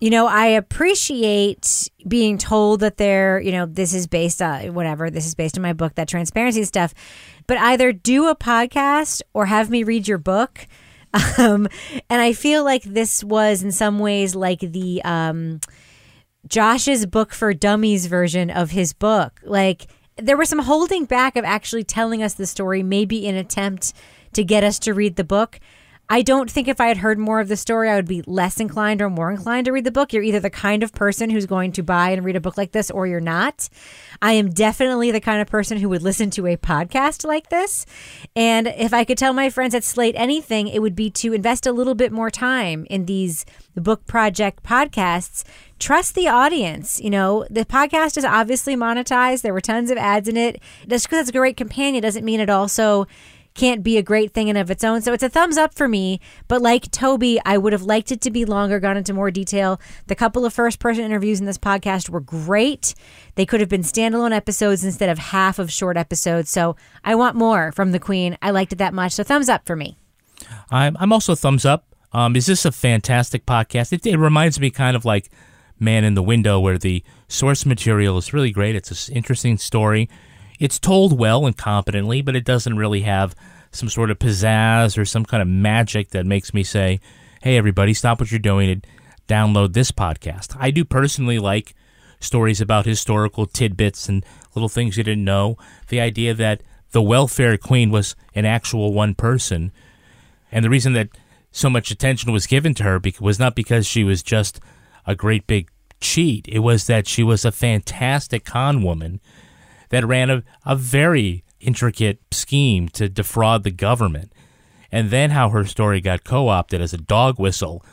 You 0.00 0.08
know, 0.08 0.26
I 0.26 0.46
appreciate 0.46 1.90
being 2.08 2.38
told 2.38 2.80
that 2.80 2.96
they're, 2.96 3.40
you 3.40 3.52
know, 3.52 3.66
this 3.66 3.92
is 3.92 4.06
based 4.06 4.40
on 4.40 4.72
whatever, 4.72 5.10
this 5.10 5.26
is 5.26 5.34
based 5.34 5.58
on 5.58 5.62
my 5.62 5.74
book, 5.74 5.94
that 5.96 6.08
transparency 6.08 6.64
stuff. 6.64 6.94
But 7.46 7.58
either 7.58 7.92
do 7.92 8.28
a 8.28 8.34
podcast 8.34 9.20
or 9.34 9.46
have 9.46 9.68
me 9.68 9.84
read 9.84 10.08
your 10.08 10.18
book. 10.18 10.66
Um, 11.38 11.68
and 12.08 12.22
I 12.22 12.32
feel 12.32 12.64
like 12.64 12.82
this 12.84 13.22
was 13.22 13.62
in 13.62 13.72
some 13.72 13.98
ways 13.98 14.34
like 14.34 14.60
the 14.60 15.02
um, 15.04 15.60
Josh's 16.46 17.06
book 17.06 17.32
for 17.32 17.52
dummies 17.54 18.06
version 18.06 18.50
of 18.50 18.70
his 18.70 18.92
book. 18.92 19.40
Like 19.44 19.86
there 20.16 20.36
was 20.36 20.48
some 20.48 20.60
holding 20.60 21.04
back 21.04 21.36
of 21.36 21.44
actually 21.44 21.84
telling 21.84 22.22
us 22.22 22.34
the 22.34 22.46
story, 22.46 22.82
maybe 22.82 23.26
in 23.26 23.34
attempt 23.34 23.92
to 24.34 24.44
get 24.44 24.64
us 24.64 24.78
to 24.80 24.94
read 24.94 25.16
the 25.16 25.24
book. 25.24 25.60
I 26.12 26.20
don't 26.20 26.50
think 26.50 26.68
if 26.68 26.78
I 26.78 26.88
had 26.88 26.98
heard 26.98 27.18
more 27.18 27.40
of 27.40 27.48
the 27.48 27.56
story, 27.56 27.88
I 27.88 27.96
would 27.96 28.06
be 28.06 28.20
less 28.26 28.60
inclined 28.60 29.00
or 29.00 29.08
more 29.08 29.30
inclined 29.30 29.64
to 29.64 29.72
read 29.72 29.84
the 29.84 29.90
book. 29.90 30.12
You're 30.12 30.22
either 30.22 30.40
the 30.40 30.50
kind 30.50 30.82
of 30.82 30.92
person 30.92 31.30
who's 31.30 31.46
going 31.46 31.72
to 31.72 31.82
buy 31.82 32.10
and 32.10 32.22
read 32.22 32.36
a 32.36 32.40
book 32.40 32.58
like 32.58 32.72
this, 32.72 32.90
or 32.90 33.06
you're 33.06 33.18
not. 33.18 33.70
I 34.20 34.32
am 34.32 34.50
definitely 34.50 35.10
the 35.10 35.22
kind 35.22 35.40
of 35.40 35.48
person 35.48 35.78
who 35.78 35.88
would 35.88 36.02
listen 36.02 36.28
to 36.32 36.46
a 36.46 36.58
podcast 36.58 37.24
like 37.24 37.48
this. 37.48 37.86
And 38.36 38.66
if 38.66 38.92
I 38.92 39.04
could 39.04 39.16
tell 39.16 39.32
my 39.32 39.48
friends 39.48 39.74
at 39.74 39.84
Slate 39.84 40.14
anything, 40.18 40.68
it 40.68 40.82
would 40.82 40.94
be 40.94 41.08
to 41.12 41.32
invest 41.32 41.66
a 41.66 41.72
little 41.72 41.94
bit 41.94 42.12
more 42.12 42.30
time 42.30 42.86
in 42.90 43.06
these 43.06 43.46
book 43.74 44.06
project 44.06 44.62
podcasts. 44.62 45.44
Trust 45.78 46.14
the 46.14 46.28
audience. 46.28 47.00
You 47.00 47.08
know, 47.08 47.46
the 47.48 47.64
podcast 47.64 48.18
is 48.18 48.26
obviously 48.26 48.76
monetized. 48.76 49.40
There 49.40 49.54
were 49.54 49.62
tons 49.62 49.90
of 49.90 49.96
ads 49.96 50.28
in 50.28 50.36
it. 50.36 50.60
Just 50.86 51.06
because 51.06 51.20
it's 51.20 51.30
a 51.30 51.32
great 51.32 51.56
companion 51.56 52.02
doesn't 52.02 52.22
mean 52.22 52.40
it 52.40 52.50
also 52.50 53.06
can't 53.54 53.82
be 53.82 53.98
a 53.98 54.02
great 54.02 54.32
thing 54.32 54.48
in 54.48 54.56
of 54.56 54.70
its 54.70 54.84
own. 54.84 55.02
So 55.02 55.12
it's 55.12 55.22
a 55.22 55.28
thumbs 55.28 55.56
up 55.56 55.74
for 55.74 55.88
me. 55.88 56.20
But 56.48 56.62
like 56.62 56.90
Toby, 56.90 57.40
I 57.44 57.58
would 57.58 57.72
have 57.72 57.82
liked 57.82 58.12
it 58.12 58.20
to 58.22 58.30
be 58.30 58.44
longer, 58.44 58.80
gone 58.80 58.96
into 58.96 59.12
more 59.12 59.30
detail. 59.30 59.80
The 60.06 60.14
couple 60.14 60.44
of 60.44 60.52
first 60.52 60.78
person 60.78 61.04
interviews 61.04 61.40
in 61.40 61.46
this 61.46 61.58
podcast 61.58 62.08
were 62.08 62.20
great. 62.20 62.94
They 63.34 63.46
could 63.46 63.60
have 63.60 63.68
been 63.68 63.82
standalone 63.82 64.32
episodes 64.32 64.84
instead 64.84 65.08
of 65.08 65.18
half 65.18 65.58
of 65.58 65.72
short 65.72 65.96
episodes. 65.96 66.50
So 66.50 66.76
I 67.04 67.14
want 67.14 67.36
more 67.36 67.72
from 67.72 67.92
the 67.92 68.00
Queen. 68.00 68.38
I 68.42 68.50
liked 68.50 68.72
it 68.72 68.78
that 68.78 68.94
much. 68.94 69.12
So 69.12 69.22
thumbs 69.22 69.48
up 69.48 69.66
for 69.66 69.76
me. 69.76 69.98
I'm, 70.70 70.96
I'm 70.98 71.12
also 71.12 71.34
thumbs 71.34 71.64
up. 71.64 71.86
Um, 72.12 72.36
is 72.36 72.46
this 72.46 72.64
a 72.64 72.72
fantastic 72.72 73.46
podcast? 73.46 73.92
It, 73.92 74.06
it 74.06 74.18
reminds 74.18 74.60
me 74.60 74.70
kind 74.70 74.96
of 74.96 75.04
like 75.04 75.30
Man 75.78 76.04
in 76.04 76.14
the 76.14 76.22
Window, 76.22 76.60
where 76.60 76.78
the 76.78 77.02
source 77.28 77.64
material 77.66 78.18
is 78.18 78.32
really 78.32 78.50
great. 78.50 78.76
It's 78.76 79.08
an 79.08 79.14
interesting 79.14 79.56
story. 79.56 80.08
It's 80.62 80.78
told 80.78 81.18
well 81.18 81.44
and 81.44 81.56
competently, 81.56 82.22
but 82.22 82.36
it 82.36 82.44
doesn't 82.44 82.76
really 82.76 83.00
have 83.00 83.34
some 83.72 83.88
sort 83.88 84.12
of 84.12 84.20
pizzazz 84.20 84.96
or 84.96 85.04
some 85.04 85.24
kind 85.24 85.42
of 85.42 85.48
magic 85.48 86.10
that 86.10 86.24
makes 86.24 86.54
me 86.54 86.62
say, 86.62 87.00
hey, 87.42 87.56
everybody, 87.56 87.92
stop 87.92 88.20
what 88.20 88.30
you're 88.30 88.38
doing 88.38 88.70
and 88.70 88.86
download 89.26 89.72
this 89.72 89.90
podcast. 89.90 90.56
I 90.60 90.70
do 90.70 90.84
personally 90.84 91.40
like 91.40 91.74
stories 92.20 92.60
about 92.60 92.86
historical 92.86 93.44
tidbits 93.44 94.08
and 94.08 94.24
little 94.54 94.68
things 94.68 94.96
you 94.96 95.02
didn't 95.02 95.24
know. 95.24 95.56
The 95.88 96.00
idea 96.00 96.32
that 96.32 96.62
the 96.92 97.02
welfare 97.02 97.58
queen 97.58 97.90
was 97.90 98.14
an 98.32 98.44
actual 98.44 98.92
one 98.92 99.16
person. 99.16 99.72
And 100.52 100.64
the 100.64 100.70
reason 100.70 100.92
that 100.92 101.08
so 101.50 101.68
much 101.70 101.90
attention 101.90 102.30
was 102.30 102.46
given 102.46 102.72
to 102.74 102.84
her 102.84 103.00
was 103.18 103.40
not 103.40 103.56
because 103.56 103.84
she 103.84 104.04
was 104.04 104.22
just 104.22 104.60
a 105.08 105.16
great 105.16 105.48
big 105.48 105.72
cheat. 106.00 106.46
It 106.46 106.60
was 106.60 106.86
that 106.86 107.08
she 107.08 107.24
was 107.24 107.44
a 107.44 107.50
fantastic 107.50 108.44
con 108.44 108.84
woman 108.84 109.20
that 109.92 110.04
ran 110.04 110.30
a, 110.30 110.42
a 110.66 110.74
very 110.74 111.44
intricate 111.60 112.18
scheme 112.32 112.88
to 112.88 113.08
defraud 113.08 113.62
the 113.62 113.70
government. 113.70 114.32
And 114.90 115.10
then 115.10 115.30
how 115.30 115.50
her 115.50 115.64
story 115.64 116.00
got 116.00 116.24
co 116.24 116.48
opted 116.48 116.80
as 116.80 116.92
a 116.92 116.98
dog 116.98 117.38
whistle 117.38 117.84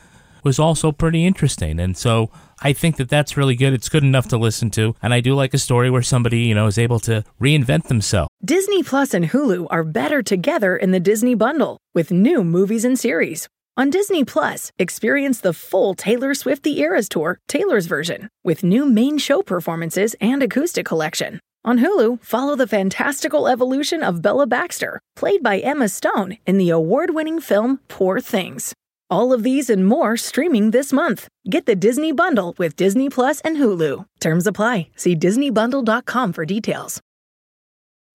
was 0.43 0.57
also 0.57 0.91
pretty 0.91 1.25
interesting. 1.25 1.79
And 1.79 1.97
so 1.97 2.31
I 2.61 2.73
think 2.73 2.95
that 2.95 3.09
that's 3.09 3.37
really 3.37 3.55
good. 3.55 3.73
It's 3.73 3.89
good 3.89 4.03
enough 4.03 4.29
to 4.29 4.37
listen 4.37 4.69
to. 4.71 4.95
And 5.01 5.13
I 5.13 5.19
do 5.19 5.35
like 5.35 5.53
a 5.53 5.57
story 5.57 5.89
where 5.89 6.01
somebody, 6.01 6.39
you 6.39 6.55
know, 6.55 6.67
is 6.67 6.77
able 6.77 6.99
to 7.01 7.23
reinvent 7.39 7.87
themselves. 7.87 8.29
Disney 8.43 8.81
Plus 8.81 9.13
and 9.13 9.29
Hulu 9.29 9.67
are 9.69 9.83
better 9.83 10.23
together 10.23 10.75
in 10.77 10.91
the 10.91 10.99
Disney 10.99 11.35
bundle 11.35 11.77
with 11.93 12.11
new 12.11 12.43
movies 12.43 12.85
and 12.85 12.97
series. 12.97 13.47
On 13.75 13.89
Disney 13.89 14.23
Plus, 14.25 14.71
experience 14.79 15.39
the 15.39 15.53
full 15.53 15.93
Taylor 15.93 16.33
Swift 16.33 16.63
The 16.63 16.79
Eras 16.79 17.07
Tour, 17.07 17.39
Taylor's 17.47 17.85
version, 17.85 18.29
with 18.43 18.63
new 18.63 18.85
main 18.85 19.17
show 19.17 19.41
performances 19.41 20.15
and 20.19 20.41
acoustic 20.43 20.85
collection. 20.85 21.39
On 21.65 21.79
Hulu, 21.79 22.23
follow 22.23 22.55
the 22.55 22.67
fantastical 22.67 23.47
evolution 23.47 24.01
of 24.01 24.21
Bella 24.21 24.47
Baxter, 24.47 24.99
played 25.15 25.43
by 25.43 25.59
Emma 25.59 25.89
Stone 25.89 26.37
in 26.45 26.57
the 26.57 26.69
award 26.69 27.13
winning 27.13 27.41
film 27.41 27.79
Poor 27.89 28.21
Things. 28.21 28.73
All 29.09 29.33
of 29.33 29.43
these 29.43 29.69
and 29.69 29.85
more 29.85 30.15
streaming 30.15 30.71
this 30.71 30.93
month. 30.93 31.27
Get 31.49 31.65
the 31.65 31.75
Disney 31.75 32.11
Bundle 32.11 32.55
with 32.57 32.75
Disney 32.75 33.09
Plus 33.09 33.41
and 33.41 33.57
Hulu. 33.57 34.05
Terms 34.19 34.47
apply. 34.47 34.89
See 34.95 35.15
DisneyBundle.com 35.15 36.33
for 36.33 36.45
details. 36.45 37.01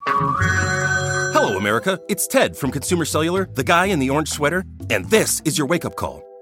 Hello, 0.07 1.57
America. 1.57 1.99
It's 2.07 2.27
Ted 2.27 2.55
from 2.55 2.71
Consumer 2.71 3.05
Cellular, 3.05 3.47
the 3.53 3.63
guy 3.63 3.87
in 3.87 3.99
the 3.99 4.09
orange 4.09 4.29
sweater, 4.29 4.63
and 4.89 5.05
this 5.09 5.41
is 5.45 5.57
your 5.57 5.67
wake 5.67 5.85
up 5.85 5.95
call. 5.95 6.23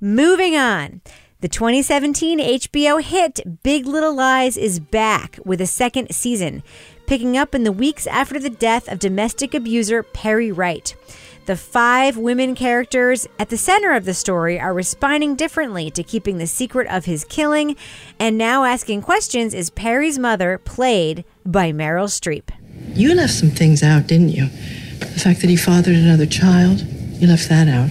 Moving 0.00 0.54
on. 0.54 1.00
The 1.40 1.48
2017 1.48 2.38
HBO 2.38 3.02
hit 3.02 3.62
Big 3.62 3.86
Little 3.86 4.14
Lies 4.14 4.58
is 4.58 4.78
back 4.78 5.38
with 5.42 5.58
a 5.58 5.66
second 5.66 6.14
season, 6.14 6.62
picking 7.06 7.38
up 7.38 7.54
in 7.54 7.64
the 7.64 7.72
weeks 7.72 8.06
after 8.06 8.38
the 8.38 8.50
death 8.50 8.92
of 8.92 8.98
domestic 8.98 9.54
abuser 9.54 10.02
Perry 10.02 10.52
Wright. 10.52 10.94
The 11.46 11.56
five 11.56 12.18
women 12.18 12.54
characters 12.54 13.26
at 13.38 13.48
the 13.48 13.56
center 13.56 13.92
of 13.92 14.04
the 14.04 14.12
story 14.12 14.60
are 14.60 14.74
responding 14.74 15.34
differently 15.34 15.90
to 15.92 16.02
keeping 16.02 16.36
the 16.36 16.46
secret 16.46 16.88
of 16.88 17.06
his 17.06 17.24
killing, 17.24 17.74
and 18.18 18.36
now 18.36 18.64
asking 18.64 19.00
questions 19.00 19.54
is 19.54 19.70
Perry's 19.70 20.18
mother, 20.18 20.58
played 20.58 21.24
by 21.46 21.72
Meryl 21.72 22.08
Streep. 22.08 22.50
You 22.94 23.14
left 23.14 23.32
some 23.32 23.50
things 23.50 23.82
out, 23.82 24.08
didn't 24.08 24.28
you? 24.28 24.48
The 24.98 25.20
fact 25.20 25.40
that 25.40 25.48
he 25.48 25.56
fathered 25.56 25.96
another 25.96 26.26
child, 26.26 26.82
you 26.82 27.26
left 27.28 27.48
that 27.48 27.66
out. 27.66 27.88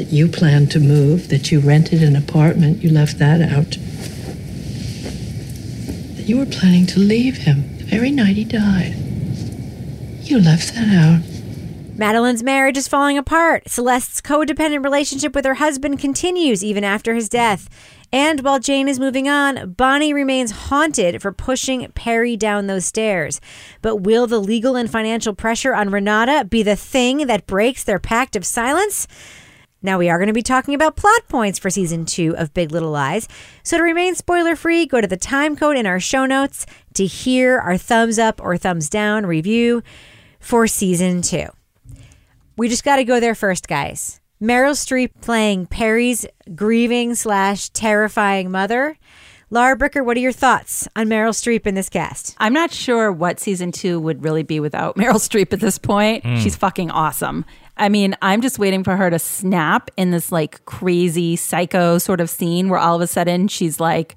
That 0.00 0.14
you 0.14 0.28
planned 0.28 0.70
to 0.70 0.80
move, 0.80 1.28
that 1.28 1.52
you 1.52 1.60
rented 1.60 2.02
an 2.02 2.16
apartment, 2.16 2.82
you 2.82 2.88
left 2.88 3.18
that 3.18 3.42
out. 3.42 3.72
That 6.16 6.24
you 6.26 6.38
were 6.38 6.46
planning 6.46 6.86
to 6.86 6.98
leave 6.98 7.36
him 7.36 7.76
the 7.76 7.84
very 7.84 8.10
night 8.10 8.36
he 8.36 8.44
died. 8.44 8.94
You 10.22 10.40
left 10.40 10.74
that 10.74 10.88
out. 10.88 11.20
Madeline's 11.98 12.42
marriage 12.42 12.78
is 12.78 12.88
falling 12.88 13.18
apart. 13.18 13.68
Celeste's 13.68 14.22
codependent 14.22 14.82
relationship 14.82 15.34
with 15.34 15.44
her 15.44 15.56
husband 15.56 15.98
continues 15.98 16.64
even 16.64 16.82
after 16.82 17.14
his 17.14 17.28
death. 17.28 17.68
And 18.10 18.40
while 18.40 18.58
Jane 18.58 18.88
is 18.88 18.98
moving 18.98 19.28
on, 19.28 19.72
Bonnie 19.72 20.14
remains 20.14 20.50
haunted 20.50 21.20
for 21.20 21.30
pushing 21.30 21.92
Perry 21.92 22.38
down 22.38 22.68
those 22.68 22.86
stairs. 22.86 23.38
But 23.82 23.96
will 23.96 24.26
the 24.26 24.40
legal 24.40 24.76
and 24.76 24.90
financial 24.90 25.34
pressure 25.34 25.74
on 25.74 25.90
Renata 25.90 26.46
be 26.46 26.62
the 26.62 26.74
thing 26.74 27.26
that 27.26 27.46
breaks 27.46 27.84
their 27.84 27.98
pact 27.98 28.34
of 28.34 28.46
silence? 28.46 29.06
Now, 29.82 29.98
we 29.98 30.10
are 30.10 30.18
going 30.18 30.26
to 30.26 30.34
be 30.34 30.42
talking 30.42 30.74
about 30.74 30.96
plot 30.96 31.26
points 31.28 31.58
for 31.58 31.70
season 31.70 32.04
two 32.04 32.36
of 32.36 32.52
Big 32.52 32.70
Little 32.70 32.90
Lies. 32.90 33.28
So, 33.62 33.78
to 33.78 33.82
remain 33.82 34.14
spoiler 34.14 34.54
free, 34.54 34.84
go 34.86 35.00
to 35.00 35.06
the 35.06 35.16
time 35.16 35.56
code 35.56 35.76
in 35.76 35.86
our 35.86 36.00
show 36.00 36.26
notes 36.26 36.66
to 36.94 37.06
hear 37.06 37.58
our 37.58 37.78
thumbs 37.78 38.18
up 38.18 38.40
or 38.42 38.56
thumbs 38.56 38.90
down 38.90 39.24
review 39.24 39.82
for 40.38 40.66
season 40.66 41.22
two. 41.22 41.46
We 42.56 42.68
just 42.68 42.84
got 42.84 42.96
to 42.96 43.04
go 43.04 43.20
there 43.20 43.34
first, 43.34 43.68
guys. 43.68 44.20
Meryl 44.42 44.72
Streep 44.72 45.10
playing 45.20 45.66
Perry's 45.66 46.26
grieving 46.54 47.14
slash 47.14 47.70
terrifying 47.70 48.50
mother. 48.50 48.98
Lara 49.52 49.76
Bricker, 49.76 50.04
what 50.04 50.16
are 50.16 50.20
your 50.20 50.32
thoughts 50.32 50.86
on 50.94 51.08
Meryl 51.08 51.32
Streep 51.32 51.66
in 51.66 51.74
this 51.74 51.88
cast? 51.88 52.36
I'm 52.38 52.52
not 52.52 52.70
sure 52.70 53.10
what 53.10 53.40
season 53.40 53.72
two 53.72 53.98
would 53.98 54.22
really 54.22 54.44
be 54.44 54.60
without 54.60 54.94
Meryl 54.96 55.14
Streep 55.14 55.52
at 55.52 55.60
this 55.60 55.76
point. 55.76 56.22
Mm. 56.24 56.38
She's 56.38 56.54
fucking 56.54 56.90
awesome. 56.90 57.44
I 57.80 57.88
mean, 57.88 58.14
I'm 58.20 58.42
just 58.42 58.58
waiting 58.58 58.84
for 58.84 58.94
her 58.94 59.08
to 59.08 59.18
snap 59.18 59.90
in 59.96 60.10
this 60.10 60.30
like 60.30 60.62
crazy 60.66 61.34
psycho 61.34 61.96
sort 61.96 62.20
of 62.20 62.28
scene 62.28 62.68
where 62.68 62.78
all 62.78 62.94
of 62.94 63.00
a 63.00 63.06
sudden 63.06 63.48
she's 63.48 63.80
like, 63.80 64.16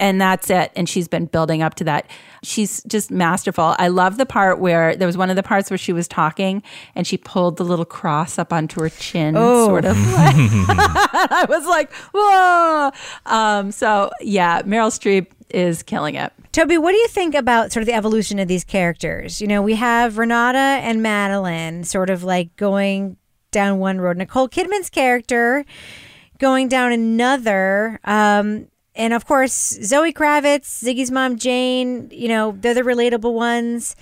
and 0.00 0.20
that's 0.20 0.50
it. 0.50 0.72
And 0.76 0.88
she's 0.88 1.08
been 1.08 1.26
building 1.26 1.62
up 1.62 1.74
to 1.76 1.84
that. 1.84 2.06
She's 2.42 2.82
just 2.84 3.10
masterful. 3.10 3.74
I 3.78 3.88
love 3.88 4.16
the 4.16 4.26
part 4.26 4.58
where 4.58 4.94
there 4.96 5.06
was 5.06 5.16
one 5.16 5.30
of 5.30 5.36
the 5.36 5.42
parts 5.42 5.70
where 5.70 5.78
she 5.78 5.92
was 5.92 6.06
talking 6.08 6.62
and 6.94 7.06
she 7.06 7.16
pulled 7.16 7.56
the 7.56 7.64
little 7.64 7.84
cross 7.84 8.38
up 8.38 8.52
onto 8.52 8.80
her 8.80 8.88
chin, 8.88 9.34
Oh. 9.36 9.66
sort 9.66 9.84
of. 9.84 9.96
I 9.98 11.46
was 11.48 11.66
like, 11.66 11.92
whoa. 12.14 12.90
Um, 13.26 13.72
so 13.72 14.10
yeah, 14.20 14.62
Meryl 14.62 14.90
Streep 14.90 15.28
is 15.50 15.82
killing 15.82 16.14
it. 16.14 16.32
Toby, 16.52 16.78
what 16.78 16.92
do 16.92 16.98
you 16.98 17.08
think 17.08 17.34
about 17.34 17.72
sort 17.72 17.82
of 17.82 17.86
the 17.86 17.94
evolution 17.94 18.38
of 18.38 18.48
these 18.48 18.64
characters? 18.64 19.40
You 19.40 19.46
know, 19.46 19.62
we 19.62 19.74
have 19.74 20.18
Renata 20.18 20.58
and 20.58 21.02
Madeline 21.02 21.84
sort 21.84 22.10
of 22.10 22.24
like 22.24 22.54
going 22.56 23.16
down 23.50 23.78
one 23.78 24.00
road, 24.00 24.16
Nicole 24.16 24.48
Kidman's 24.48 24.90
character 24.90 25.64
going 26.38 26.68
down 26.68 26.92
another. 26.92 27.98
Um, 28.04 28.68
and 28.98 29.14
of 29.14 29.24
course, 29.24 29.52
Zoe 29.52 30.12
Kravitz, 30.12 30.84
Ziggy's 30.84 31.10
mom, 31.10 31.38
Jane, 31.38 32.10
you 32.12 32.28
know, 32.28 32.56
they're 32.60 32.74
the 32.74 32.82
relatable 32.82 33.32
ones. 33.32 33.96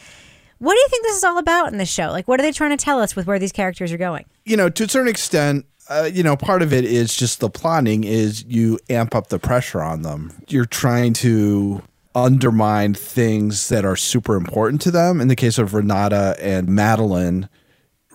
What 0.59 0.73
do 0.73 0.79
you 0.79 0.89
think 0.89 1.05
this 1.05 1.19
is 1.19 1.25
all 1.25 1.39
about 1.39 1.71
in 1.71 1.79
the 1.79 1.87
show? 1.87 2.11
Like, 2.11 2.27
what 2.27 2.41
are 2.41 2.43
they 2.43 2.51
trying 2.51 2.77
to 2.77 2.83
tell 2.83 2.99
us 2.99 3.15
with 3.15 3.27
where 3.27 3.39
these 3.39 3.53
characters 3.53 3.93
are 3.93 3.99
going? 3.99 4.25
you 4.47 4.57
know, 4.57 4.71
to 4.71 4.85
a 4.85 4.89
certain 4.89 5.09
extent, 5.09 5.67
uh, 5.91 6.09
you 6.11 6.23
know, 6.23 6.37
part 6.37 6.63
of 6.63 6.73
it 6.73 6.85
is 6.85 7.15
just 7.15 7.41
the 7.41 7.51
plotting 7.51 8.05
is 8.05 8.45
you 8.45 8.79
amp 8.89 9.15
up 9.15 9.27
the 9.27 9.39
pressure 9.39 9.83
on 9.83 10.03
them. 10.03 10.33
You're 10.49 10.65
trying 10.65 11.13
to 11.15 11.83
undermine 12.15 12.95
things 12.95 13.69
that 13.69 13.85
are 13.85 13.97
super 13.97 14.37
important 14.37 14.81
to 14.83 14.91
them. 14.91 15.21
In 15.21 15.29
the 15.29 15.37
case 15.37 15.59
of 15.59 15.75
Renata 15.75 16.37
and 16.41 16.69
Madeline, 16.69 17.49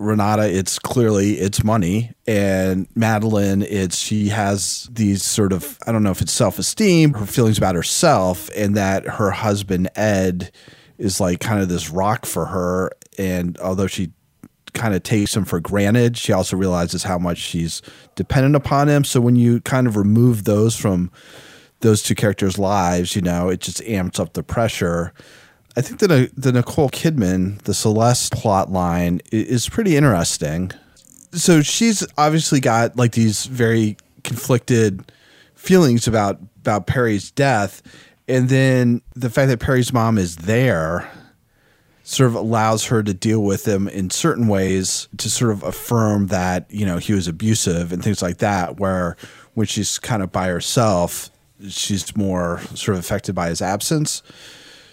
Renata, 0.02 0.50
it's 0.50 0.80
clearly 0.80 1.34
it's 1.34 1.64
money, 1.64 2.12
and 2.28 2.88
Madeline, 2.96 3.62
it's 3.62 3.98
she 3.98 4.30
has 4.30 4.90
these 4.92 5.24
sort 5.24 5.54
of 5.54 5.78
I 5.86 5.92
don't 5.92 6.04
know 6.04 6.12
if 6.12 6.22
it's 6.22 6.32
self 6.32 6.60
esteem, 6.60 7.14
her 7.14 7.26
feelings 7.26 7.58
about 7.58 7.76
herself, 7.76 8.50
and 8.56 8.76
that 8.76 9.06
her 9.06 9.32
husband 9.32 9.90
Ed 9.96 10.52
is 10.98 11.20
like 11.20 11.40
kind 11.40 11.62
of 11.62 11.70
this 11.70 11.90
rock 11.90 12.26
for 12.26 12.48
her. 12.48 12.92
And 13.18 13.58
although 13.60 13.88
she 13.88 14.12
kind 14.74 14.94
of 14.94 15.04
takes 15.04 15.36
him 15.36 15.46
for 15.46 15.60
granted, 15.60 16.18
she 16.18 16.32
also 16.32 16.56
realizes 16.56 17.04
how 17.04 17.18
much 17.18 17.38
she's 17.38 17.82
dependent 18.16 18.56
upon 18.56 18.88
him. 18.88 19.04
So 19.04 19.20
when 19.20 19.36
you 19.36 19.62
kind 19.62 19.88
of 19.88 19.98
remove 19.98 20.44
those 20.44 20.76
from 20.76 21.12
those 21.82 22.02
two 22.02 22.16
characters' 22.16 22.58
lives, 22.58 23.16
you 23.16 23.22
know, 23.22 23.50
it 23.50 23.60
just 23.60 23.82
amps 23.84 24.20
up 24.20 24.34
the 24.34 24.44
pressure. 24.44 25.14
I 25.78 25.82
think 25.82 26.00
that 26.00 26.32
the 26.36 26.52
Nicole 26.52 26.90
Kidman, 26.90 27.62
the 27.64 27.74
Celeste 27.74 28.34
plot 28.34 28.72
line 28.72 29.22
is 29.32 29.70
pretty 29.70 29.96
interesting. 29.96 30.72
So 31.32 31.62
she's 31.62 32.06
obviously 32.18 32.60
got 32.60 32.98
like 32.98 33.14
these 33.14 33.46
very 33.46 33.96
conflicted 34.24 35.12
feelings 35.56 36.08
about 36.08 36.40
about 36.60 36.88
Perry's 36.88 37.32
death, 37.32 37.82
and 38.28 38.50
then 38.50 39.02
the 39.16 39.30
fact 39.30 39.50
that 39.50 39.60
Perry's 39.60 39.94
mom 39.94 40.18
is 40.18 40.36
there 40.38 41.10
sort 42.04 42.28
of 42.28 42.36
allows 42.36 42.86
her 42.86 43.02
to 43.02 43.14
deal 43.14 43.42
with 43.42 43.66
him 43.66 43.88
in 43.88 44.10
certain 44.10 44.48
ways 44.48 45.08
to 45.18 45.30
sort 45.30 45.52
of 45.52 45.64
affirm 45.64 46.28
that 46.28 46.66
you 46.70 46.86
know 46.86 46.98
he 46.98 47.14
was 47.14 47.28
abusive 47.28 47.94
and 47.94 48.04
things 48.04 48.22
like 48.22 48.40
that 48.40 48.80
where 48.80 49.16
when 49.54 49.66
she's 49.66 50.00
kind 50.00 50.22
of 50.22 50.32
by 50.32 50.48
herself 50.48 51.30
she's 51.70 52.16
more 52.18 52.60
sort 52.74 52.98
of 52.98 53.00
affected 53.00 53.34
by 53.34 53.48
his 53.48 53.62
absence 53.62 54.24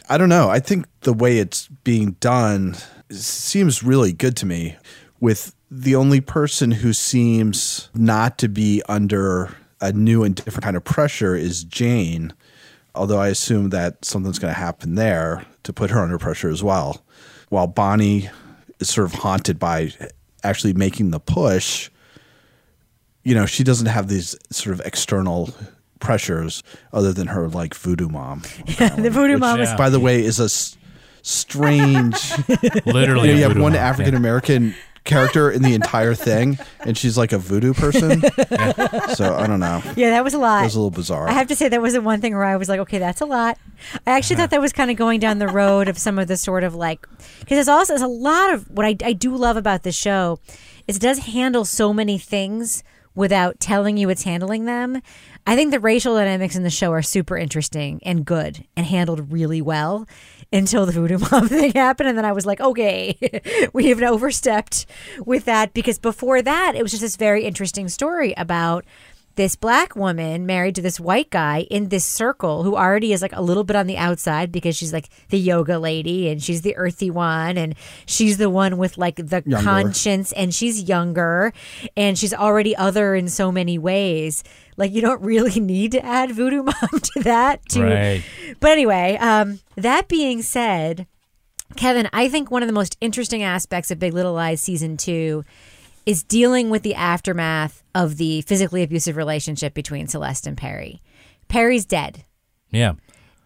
i 0.09 0.19
don't 0.19 0.29
know 0.29 0.49
i 0.49 0.59
think 0.59 0.87
the 1.01 1.13
way 1.13 1.39
it's 1.39 1.69
being 1.85 2.13
done 2.21 2.75
seems 3.11 3.83
really 3.83 4.13
good 4.13 4.37
to 4.37 4.47
me 4.47 4.77
with 5.21 5.55
the 5.71 5.95
only 5.95 6.21
person 6.21 6.71
who 6.71 6.93
seems 6.93 7.91
not 7.95 8.39
to 8.39 8.49
be 8.49 8.83
under 8.89 9.55
a 9.81 9.93
new 9.93 10.25
and 10.25 10.35
different 10.35 10.65
kind 10.65 10.77
of 10.77 10.85
pressure 10.85 11.35
is 11.35 11.65
jane 11.65 12.33
although 12.99 13.21
I 13.21 13.29
assume 13.29 13.71
that 13.71 14.05
something's 14.05 14.39
going 14.39 14.53
to 14.53 14.59
happen 14.59 14.97
there 14.97 15.45
to 15.63 15.73
put 15.73 15.91
her 15.91 16.01
under 16.01 16.19
pressure 16.19 16.51
as 16.51 16.63
well. 16.63 17.05
While 17.49 17.69
Bonnie 17.69 18.29
is 18.81 18.91
sort 18.91 19.07
of 19.07 19.15
haunted 19.15 19.59
by 19.59 19.93
actually 20.43 20.73
making 20.73 21.13
the 21.13 21.21
push, 21.21 21.91
you 23.23 23.35
know, 23.35 23.47
she 23.47 23.65
doesn't 23.65 23.87
have 23.87 24.09
these 24.09 24.37
sort 24.51 24.75
of 24.75 24.85
external 24.85 25.55
pressures 26.01 26.63
other 26.93 27.13
than 27.13 27.29
her 27.29 27.49
like 27.49 27.75
voodoo 27.75 28.09
mom. 28.09 28.43
Yeah, 28.79 28.95
the 28.95 29.11
voodoo 29.11 29.35
Which, 29.35 29.41
mom 29.41 29.61
is 29.61 29.73
by 29.75 29.91
the 29.91 30.01
way, 30.01 30.23
is 30.23 30.39
a 30.41 30.45
s- 30.45 30.77
strange. 31.23 32.15
Literally 32.87 33.29
you, 33.29 33.35
know, 33.35 33.41
you 33.41 33.43
have 33.49 33.59
one 33.59 33.73
mom. 33.73 33.77
African 33.77 34.15
American 34.15 34.75
character 35.09 35.51
in 35.51 35.63
the 35.63 35.75
entire 35.75 36.15
thing, 36.15 36.59
and 36.81 36.97
she's 36.97 37.19
like 37.19 37.33
a 37.33 37.39
voodoo 37.39 37.73
person. 37.73 38.21
so 39.15 39.35
I 39.35 39.47
don't 39.47 39.59
know. 39.59 39.83
Yeah, 39.97 40.11
that 40.11 40.23
was 40.23 40.35
a 40.35 40.39
lot. 40.39 40.61
It 40.61 40.67
was 40.67 40.77
a 40.77 40.81
little 40.81 40.91
bizarre. 40.91 41.29
I 41.29 41.33
have 41.33 41.49
to 41.49 41.57
say 41.57 41.69
that 41.69 41.83
was 41.83 41.95
the 41.95 42.01
one 42.01 42.21
thing 42.21 42.35
where 42.35 42.45
I 42.45 42.57
was 42.57 42.69
like, 42.69 42.81
okay, 42.81 42.99
that's 42.99 43.21
a 43.21 43.27
lot. 43.27 43.59
I 44.07 44.13
actually 44.13 44.37
thought 44.37 44.45
uh-huh. 44.45 44.57
that 44.57 44.61
was 44.61 44.73
kind 44.73 44.91
of 44.91 44.97
going 44.97 45.19
down 45.19 45.39
the 45.39 45.49
road 45.49 45.89
of 45.89 45.99
some 45.99 46.19
of 46.19 46.29
the 46.29 46.37
sort 46.37 46.63
of 46.63 46.75
like 46.75 47.09
because 47.41 47.57
there's 47.57 47.69
also 47.69 47.95
there's 47.95 48.03
a 48.03 48.07
lot 48.07 48.53
of 48.53 48.71
what 48.71 48.87
I, 48.87 48.97
I 49.03 49.13
do 49.15 49.35
love 49.35 49.57
about 49.57 49.83
the 49.83 49.93
show 49.93 50.39
is 50.87 50.97
it 50.97 51.03
does 51.03 51.21
handle 51.21 51.65
so 51.65 51.93
many 51.93 52.19
things 52.19 52.83
without 53.19 53.59
telling 53.59 53.97
you 53.97 54.09
it's 54.09 54.23
handling 54.23 54.65
them. 54.65 55.03
I 55.45 55.57
think 55.57 55.73
the 55.73 55.81
racial 55.81 56.15
dynamics 56.15 56.55
in 56.55 56.63
the 56.63 56.71
show 56.71 56.93
are 56.93 57.03
super 57.03 57.37
interesting 57.37 58.01
and 58.05 58.25
good 58.25 58.65
and 58.77 58.87
handled 58.87 59.33
really 59.33 59.61
well 59.61 60.07
until 60.53 60.87
the 60.87 60.93
voodoo 60.93 61.19
mom 61.33 61.49
thing 61.49 61.73
happened. 61.73 62.09
And 62.09 62.17
then 62.17 62.25
I 62.25 62.31
was 62.31 62.47
like, 62.47 62.61
okay, 62.61 63.19
we 63.73 63.89
have 63.89 64.01
overstepped 64.01 64.87
with 65.27 65.47
that 65.47 65.75
because 65.75 65.99
before 65.99 66.41
that, 66.43 66.77
it 66.77 66.83
was 66.83 66.93
just 66.93 67.03
this 67.03 67.17
very 67.17 67.45
interesting 67.45 67.89
story 67.89 68.35
about 68.37 68.85
this 69.39 69.55
black 69.55 69.95
woman 69.95 70.47
married 70.47 70.75
to 70.75 70.83
this 70.83 70.99
white 70.99 71.31
guy 71.31 71.61
in 71.71 71.91
this 71.91 72.05
circle 72.05 72.65
who 72.65 72.75
already 72.75 73.13
is 73.13 73.23
like 73.23 73.33
a 73.33 73.41
little 73.41 73.63
bit 73.63 73.77
on 73.77 73.87
the 73.87 73.97
outside 73.97 74.51
because 74.51 74.77
she's 74.77 74.93
like 74.93 75.09
the 75.29 75.39
yoga 75.39 75.79
lady 75.79 76.29
and 76.29 76.43
she's 76.43 76.63
the 76.63 76.75
earthy 76.75 77.09
one 77.09 77.57
and 77.57 77.77
she's 78.05 78.37
the 78.39 78.51
one 78.51 78.77
with 78.77 78.99
like 78.99 79.15
the 79.15 79.45
Younger. 79.47 79.65
conscience 79.65 80.33
and 80.33 80.53
she's 80.53 80.89
younger 80.89 81.53
and 81.97 82.19
she's 82.19 82.35
already 82.35 82.75
other 82.75 83.15
in 83.15 83.29
so 83.29 83.53
many 83.53 83.79
ways. 83.79 84.43
Like 84.77 84.91
you 84.91 85.01
don't 85.01 85.23
really 85.23 85.61
need 85.75 85.93
to 85.93 86.05
add 86.05 86.33
voodoo 86.33 86.65
mom 86.65 86.75
to 86.91 87.21
that 87.23 87.65
to 87.69 87.85
Right. 87.85 88.25
But 88.59 88.73
anyway, 88.73 89.19
um 89.21 89.61
that 89.77 90.09
being 90.09 90.43
said, 90.43 91.07
Kevin, 91.77 92.09
I 92.13 92.29
think 92.29 92.51
one 92.51 92.65
of 92.65 92.67
the 92.67 92.73
most 92.73 92.97
interesting 93.01 93.45
aspects 93.45 93.93
of 93.93 94.01
Big 94.01 94.15
Little 94.15 94.33
Lies 94.33 94.61
season 94.61 94.97
two 94.97 95.45
is 96.09 96.23
dealing 96.23 96.71
with 96.71 96.83
the 96.83 96.95
aftermath 96.95 97.83
of 97.95 98.17
the 98.17 98.41
physically 98.43 98.83
abusive 98.83 99.15
relationship 99.15 99.75
between 99.75 100.07
Celeste 100.09 100.47
and 100.47 100.57
Perry. 100.57 101.03
Perry's 101.49 101.85
dead, 101.85 102.25
Yeah. 102.71 102.95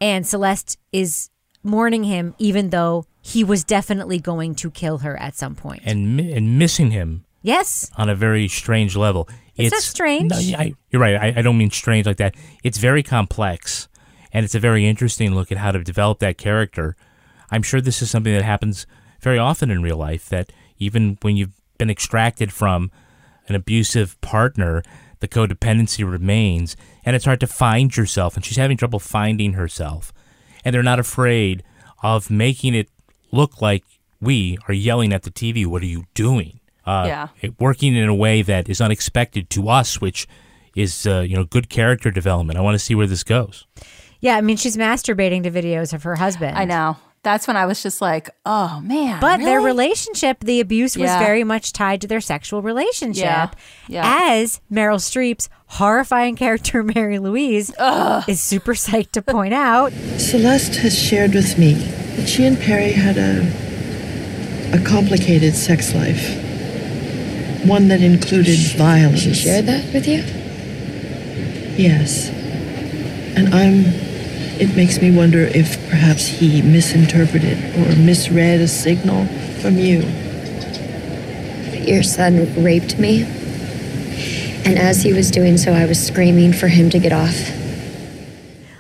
and 0.01 0.25
Celeste 0.25 0.79
is 0.93 1.29
mourning 1.65 2.05
him, 2.05 2.37
even 2.39 2.71
though 2.71 3.05
he 3.21 3.43
was 3.43 3.65
definitely 3.65 4.21
going 4.21 4.55
to 4.55 4.71
kill 4.71 4.99
her 4.99 5.17
at 5.21 5.35
some 5.35 5.57
point. 5.57 5.83
And 5.85 6.17
mi- 6.17 6.33
and 6.33 6.57
missing 6.57 6.93
him 6.93 7.25
Yes. 7.43 7.91
on 7.97 8.09
a 8.09 8.15
very 8.15 8.47
strange 8.47 8.95
level. 8.95 9.29
It's 9.57 9.73
not 9.73 9.83
strange. 9.83 10.31
No, 10.31 10.37
I, 10.57 10.75
you're 10.91 11.03
right. 11.03 11.17
I, 11.17 11.35
I 11.39 11.43
don't 11.43 11.59
mean 11.59 11.71
strange 11.73 12.07
like 12.07 12.19
that. 12.19 12.37
It's 12.63 12.79
very 12.79 13.03
complex, 13.03 13.89
and 14.33 14.45
it's 14.45 14.55
a 14.55 14.61
very 14.61 14.87
interesting 14.87 15.35
look 15.35 15.51
at 15.51 15.59
how 15.59 15.73
to 15.73 15.83
develop 15.83 16.21
that 16.21 16.39
character. 16.39 16.95
I'm 17.51 17.63
sure 17.63 17.81
this 17.81 18.03
is 18.03 18.09
something 18.11 18.33
that 18.33 18.43
happens 18.45 18.87
very 19.21 19.39
often 19.39 19.69
in 19.71 19.83
real 19.83 19.97
life. 19.99 20.29
That 20.29 20.53
even 20.79 21.19
when 21.23 21.37
you've 21.37 21.61
been 21.83 21.91
extracted 21.91 22.53
from 22.53 22.91
an 23.49 23.57
abusive 23.57 24.21
partner, 24.21 24.83
the 25.19 25.27
codependency 25.27 26.09
remains, 26.09 26.77
and 27.05 27.17
it's 27.17 27.25
hard 27.25 27.41
to 27.41 27.47
find 27.49 27.97
yourself. 27.97 28.37
And 28.37 28.45
she's 28.45 28.57
having 28.57 28.77
trouble 28.77 29.01
finding 29.01 29.55
herself, 29.55 30.13
and 30.65 30.73
they're 30.73 30.83
not 30.85 31.01
afraid 31.01 31.65
of 32.03 32.31
making 32.31 32.75
it 32.75 32.89
look 33.33 33.61
like 33.61 33.83
we 34.21 34.59
are 34.69 34.75
yelling 34.75 35.13
at 35.13 35.23
the 35.25 35.31
TV. 35.33 35.67
What 35.67 35.83
are 35.83 35.87
you 35.87 36.05
doing? 36.15 36.61
Uh, 36.87 37.05
Yeah. 37.09 37.29
it- 37.41 37.59
working 37.61 37.97
in 37.97 38.09
a 38.09 38.15
way 38.15 38.43
that 38.43 38.69
is 38.69 38.81
unexpected 38.81 39.51
to 39.51 39.69
us, 39.69 40.01
which 40.01 40.29
is 40.77 41.05
uh, 41.07 41.21
you 41.21 41.35
know 41.37 41.45
good 41.45 41.69
character 41.69 42.11
development. 42.13 42.59
I 42.59 42.63
want 42.63 42.77
to 42.77 42.79
see 42.79 42.95
where 42.95 43.07
this 43.09 43.25
goes. 43.25 43.67
Yeah, 44.21 44.37
I 44.37 44.41
mean, 44.41 44.57
she's 44.57 44.77
masturbating 44.77 45.43
to 45.43 45.51
videos 45.51 45.93
of 45.93 46.05
her 46.05 46.15
husband. 46.15 46.57
I 46.57 46.65
know. 46.65 46.97
That's 47.25 47.47
when 47.47 47.57
I 47.57 47.67
was 47.67 47.81
just 47.83 48.01
like, 48.01 48.31
oh 48.45 48.81
man. 48.83 49.21
But 49.21 49.39
their 49.39 49.61
relationship, 49.61 50.41
the 50.41 50.59
abuse 50.61 50.97
was 50.97 51.09
Yeah. 51.09 51.19
very 51.21 51.45
much 51.45 51.73
tied 51.73 52.01
to 52.01 52.09
their 52.09 52.21
sexual 52.21 52.63
relationship. 52.63 53.23
Yeah. 53.25 53.51
Yeah. 53.89 54.03
As 54.33 54.61
Meryl 54.73 54.99
Streep's 54.99 55.49
horrifying 55.67 56.35
character, 56.43 56.83
Mary 56.83 57.19
Louise, 57.21 57.71
is 58.27 58.41
super 58.41 58.75
psyched 58.75 59.13
to 59.13 59.23
point 59.23 59.55
out. 59.55 59.93
Celeste 60.19 60.77
has 60.77 60.99
shared 60.99 61.35
with 61.35 61.57
me 61.59 61.75
that 62.17 62.29
she 62.29 62.45
and 62.45 62.59
Perry 62.59 62.93
had 62.93 63.17
a 63.17 63.47
a 64.75 64.83
complicated 64.85 65.55
sex 65.55 65.95
life. 65.95 66.25
One 67.67 67.87
that 67.89 68.01
included 68.03 68.59
violence. 68.77 69.21
She 69.21 69.35
shared 69.35 69.67
that 69.67 69.93
with 69.95 70.09
you? 70.09 70.25
Yes. 71.77 72.31
And 73.37 73.55
I'm 73.55 73.85
it 74.63 74.77
makes 74.77 75.03
me 75.03 75.11
wonder 75.11 75.41
if 75.41 75.77
perhaps 75.91 76.25
he 76.25 76.63
misinterpreted 76.63 77.59
or 77.75 77.97
misread 77.97 78.61
a 78.61 78.69
signal 78.69 79.27
from 79.61 79.77
you. 79.77 80.03
Your 81.85 82.05
son 82.05 82.63
raped 82.63 82.97
me. 82.97 83.25
And 84.65 84.79
as 84.79 85.03
he 85.03 85.13
was 85.13 85.33
doing 85.33 85.59
so, 85.59 85.73
I 85.73 85.87
was 85.87 86.01
screaming 86.01 86.53
for 86.53 86.69
him 86.69 86.91
to 86.91 87.01
get 87.01 87.13
off. 87.13 87.35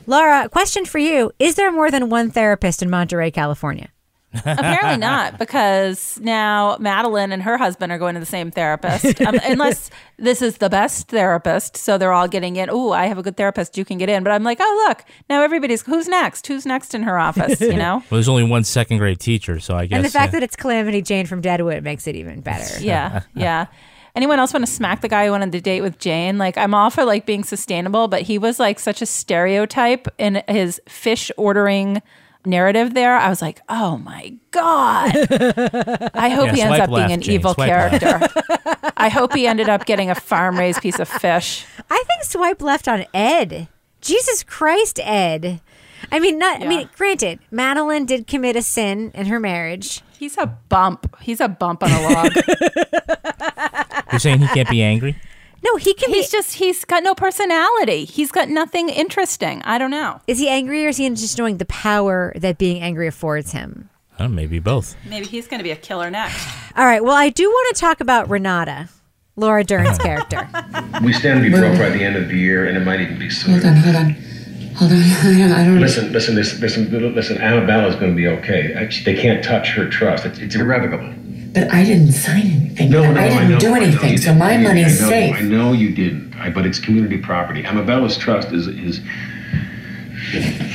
Lara, 0.07 0.49
question 0.49 0.85
for 0.85 0.99
you 0.99 1.33
Is 1.41 1.57
there 1.57 1.72
more 1.72 1.91
than 1.91 2.09
one 2.09 2.30
therapist 2.30 2.80
in 2.80 2.89
Monterey, 2.89 3.33
California? 3.33 3.91
Apparently 4.35 4.97
not, 4.97 5.39
because 5.39 6.18
now 6.20 6.76
Madeline 6.80 7.33
and 7.33 7.43
her 7.43 7.59
husband 7.59 7.93
are 7.93 7.99
going 7.99 8.14
to 8.14 8.20
the 8.20 8.26
same 8.26 8.51
therapist. 8.51 9.20
Um, 9.20 9.39
unless 9.45 9.91
this 10.16 10.43
is 10.43 10.59
the 10.59 10.70
best 10.70 11.09
therapist, 11.09 11.76
so 11.76 11.99
they're 11.99 12.12
all 12.12 12.28
getting 12.28 12.57
in. 12.57 12.68
Oh, 12.70 12.93
I 12.93 13.07
have 13.07 13.18
a 13.18 13.22
good 13.22 13.37
therapist; 13.37 13.76
you 13.76 13.85
can 13.85 13.99
get 13.99 14.09
in. 14.09 14.24
But 14.24 14.33
I'm 14.33 14.43
like, 14.43 14.59
oh 14.61 14.85
look, 14.89 15.05
now 15.28 15.43
everybody's 15.43 15.83
who's 15.83 16.09
next? 16.09 16.47
Who's 16.47 16.66
next 16.66 16.95
in 16.95 17.03
her 17.03 17.18
office? 17.18 17.61
You 17.61 17.76
know? 17.76 18.03
Well, 18.12 18.18
there's 18.18 18.28
only 18.28 18.45
one 18.45 18.64
second 18.64 18.99
grade 18.99 19.20
teacher, 19.20 19.59
so 19.61 19.74
I 19.74 19.87
guess. 19.87 19.97
and 19.97 20.05
the 20.05 20.11
fact 20.11 20.30
uh, 20.30 20.33
that 20.33 20.43
it's 20.43 20.57
Calamity 20.57 21.03
Jane 21.03 21.26
from 21.26 21.41
Deadwood 21.41 21.83
makes 21.83 22.07
it 22.07 22.16
even 22.16 22.41
better. 22.41 22.83
yeah, 22.83 23.22
yeah. 23.35 23.66
Anyone 24.14 24.39
else 24.39 24.53
want 24.53 24.66
to 24.66 24.70
smack 24.70 25.01
the 25.01 25.09
guy 25.09 25.24
who 25.24 25.30
wanted 25.30 25.53
to 25.53 25.61
date 25.61 25.80
with 25.80 25.99
Jane? 25.99 26.37
Like, 26.37 26.59
I'm 26.59 26.74
all 26.74 26.91
for 26.91 27.05
like 27.05 27.24
being 27.24 27.45
sustainable, 27.45 28.09
but 28.09 28.22
he 28.22 28.37
was 28.37 28.59
like 28.61 28.78
such 28.78 29.01
a 29.01 29.07
stereotype 29.07 30.07
in 30.18 30.43
his 30.49 30.80
fish 30.87 31.30
ordering 31.39 32.03
narrative 32.45 32.95
there. 32.95 33.16
I 33.16 33.28
was 33.28 33.40
like, 33.43 33.61
oh 33.68 33.97
my 33.99 34.34
god. 34.51 35.12
I 36.14 36.28
hope 36.30 36.47
Yeah, 36.47 36.55
he 36.55 36.61
ends 36.62 36.76
swipe 36.76 36.88
up 36.88 36.95
being 36.95 37.12
an 37.12 37.20
Jane, 37.20 37.34
evil 37.34 37.55
character. 37.55 38.20
I 38.97 39.09
hope 39.09 39.34
he 39.34 39.47
ended 39.47 39.68
up 39.68 39.84
getting 39.86 40.11
a 40.11 40.14
farm 40.14 40.59
raised 40.59 40.80
piece 40.80 40.99
of 40.99 41.09
fish. 41.09 41.66
I 41.90 42.05
think 42.07 42.24
swipe 42.24 42.62
left 42.62 42.88
on 42.88 43.05
Ed. 43.14 43.68
Jesus 44.01 44.43
Christ, 44.43 45.01
Ed. 45.03 45.61
I 46.11 46.18
mean, 46.18 46.38
not. 46.38 46.62
I 46.62 46.66
mean, 46.66 46.88
granted, 46.97 47.38
Madeline 47.51 48.05
did 48.07 48.26
commit 48.26 48.57
a 48.57 48.62
sin 48.62 49.12
in 49.14 49.26
her 49.26 49.38
marriage. 49.38 50.03
He's 50.18 50.36
a 50.36 50.47
bump. 50.68 51.16
He's 51.20 51.40
a 51.40 51.49
bump 51.49 51.82
on 51.82 51.90
a 51.90 52.03
log. 52.09 52.32
You're 54.12 54.18
saying 54.18 54.40
he 54.40 54.47
can't 54.49 54.68
be 54.68 54.82
angry? 54.82 55.16
No, 55.65 55.77
he 55.77 55.95
can. 55.95 56.11
He's 56.11 56.31
just 56.31 56.55
he's 56.55 56.85
got 56.85 57.03
no 57.03 57.15
personality. 57.15 58.05
He's 58.05 58.33
got 58.33 58.49
nothing 58.49 58.89
interesting. 58.89 59.63
I 59.63 59.79
don't 59.79 59.91
know. 59.91 60.21
Is 60.27 60.39
he 60.39 60.49
angry 60.49 60.85
or 60.85 60.89
is 60.89 60.97
he 60.97 61.09
just 61.11 61.39
knowing 61.39 61.59
the 61.59 61.65
power 61.67 62.33
that 62.37 62.59
being 62.59 62.83
angry 62.83 63.07
affords 63.07 63.53
him? 63.53 63.89
Maybe 64.21 64.61
both. 64.61 64.95
Maybe 65.09 65.27
he's 65.27 65.49
going 65.49 65.59
to 65.59 65.65
be 65.65 65.73
a 65.73 65.77
killer 65.77 66.09
next. 66.11 66.47
All 66.77 66.85
right. 66.85 67.03
Well, 67.03 67.17
I 67.17 67.29
do 67.29 67.49
want 67.49 67.75
to 67.75 67.81
talk 67.81 68.01
about 68.01 68.31
Renata, 68.31 68.89
Laura 69.35 69.65
Dern's 69.65 69.99
character. 70.07 70.49
We 71.03 71.13
stand 71.13 71.43
to 71.43 71.51
be 71.51 71.57
broke 71.57 71.77
by 71.77 71.91
the 71.91 72.05
end 72.05 72.17
of 72.17 72.29
the 72.29 72.37
year, 72.39 72.67
and 72.67 72.77
it 72.77 72.85
might 72.85 73.01
even 73.01 73.19
be 73.19 73.31
sooner. 73.31 73.61
Hold 73.61 73.67
on, 73.75 73.83
hold 73.83 73.97
on. 73.97 74.17
Hold 74.77 74.93
on. 74.93 74.99
I 74.99 75.39
don't, 75.39 75.53
I 75.53 75.65
don't 75.65 75.81
Listen, 75.81 76.13
listen, 76.13 76.37
listen, 76.37 76.61
listen, 76.61 77.15
listen. 77.15 77.37
Amabella's 77.39 77.97
going 77.97 78.13
to 78.13 78.17
be 78.17 78.29
okay. 78.29 78.73
Actually, 78.75 79.15
They 79.15 79.21
can't 79.21 79.43
touch 79.43 79.71
her 79.71 79.89
trust. 79.89 80.25
It's, 80.25 80.39
it's 80.39 80.55
irrevocable. 80.55 81.13
But 81.55 81.70
I 81.72 81.84
didn't 81.84 82.12
sign 82.12 82.40
anything. 82.40 82.90
No, 82.90 83.03
no, 83.12 83.20
I 83.20 83.24
I 83.24 83.28
didn't 83.28 83.50
know, 83.50 83.59
do 83.59 83.66
I 83.74 83.78
know 83.78 83.84
anything, 83.84 84.11
you 84.12 84.18
so 84.18 84.24
didn't. 84.26 84.38
my 84.38 84.53
I- 84.55 84.57
money's 84.59 85.00
I 85.00 85.05
know, 85.05 85.11
safe. 85.11 85.36
I 85.36 85.40
know 85.40 85.72
you 85.72 85.90
didn't, 85.94 86.34
I- 86.40 86.50
but 86.50 86.64
it's 86.66 86.78
community 86.78 87.18
property. 87.18 87.62
Amabella's 87.62 88.16
trust 88.16 88.53
is 88.53 88.66
is. 88.68 89.00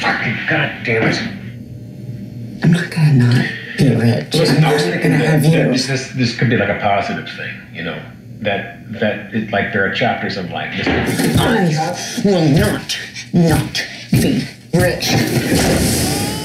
Fucking 0.01 0.35
God 0.49 0.71
damn 0.83 1.03
it! 1.03 2.63
I'm 2.63 2.71
not 2.71 2.91
gonna 2.91 3.13
not 3.13 3.45
be 3.77 3.95
rich. 3.95 4.33
Listen, 4.33 4.63
I 4.63 4.73
was 4.73 4.83
I'm 4.83 4.91
thinking 4.91 5.11
gonna 5.11 5.23
that, 5.23 5.29
have 5.31 5.41
that 5.43 5.49
you. 5.51 5.71
this, 5.71 5.87
this 5.87 6.09
this 6.11 6.37
could 6.37 6.49
be 6.49 6.57
like 6.57 6.69
a 6.69 6.79
positive 6.79 7.27
thing, 7.35 7.55
you 7.73 7.83
know. 7.83 7.99
That 8.41 8.91
that 8.99 9.33
it, 9.33 9.49
like 9.51 9.73
there 9.73 9.89
are 9.89 9.93
chapters 9.95 10.37
of 10.37 10.51
life. 10.51 10.75
This 10.77 10.85
could 10.85 11.33
be- 11.33 11.39
I 11.39 12.21
will 12.23 12.49
not, 12.49 12.99
not 13.33 13.85
be 14.11 14.43
rich. 14.75 15.07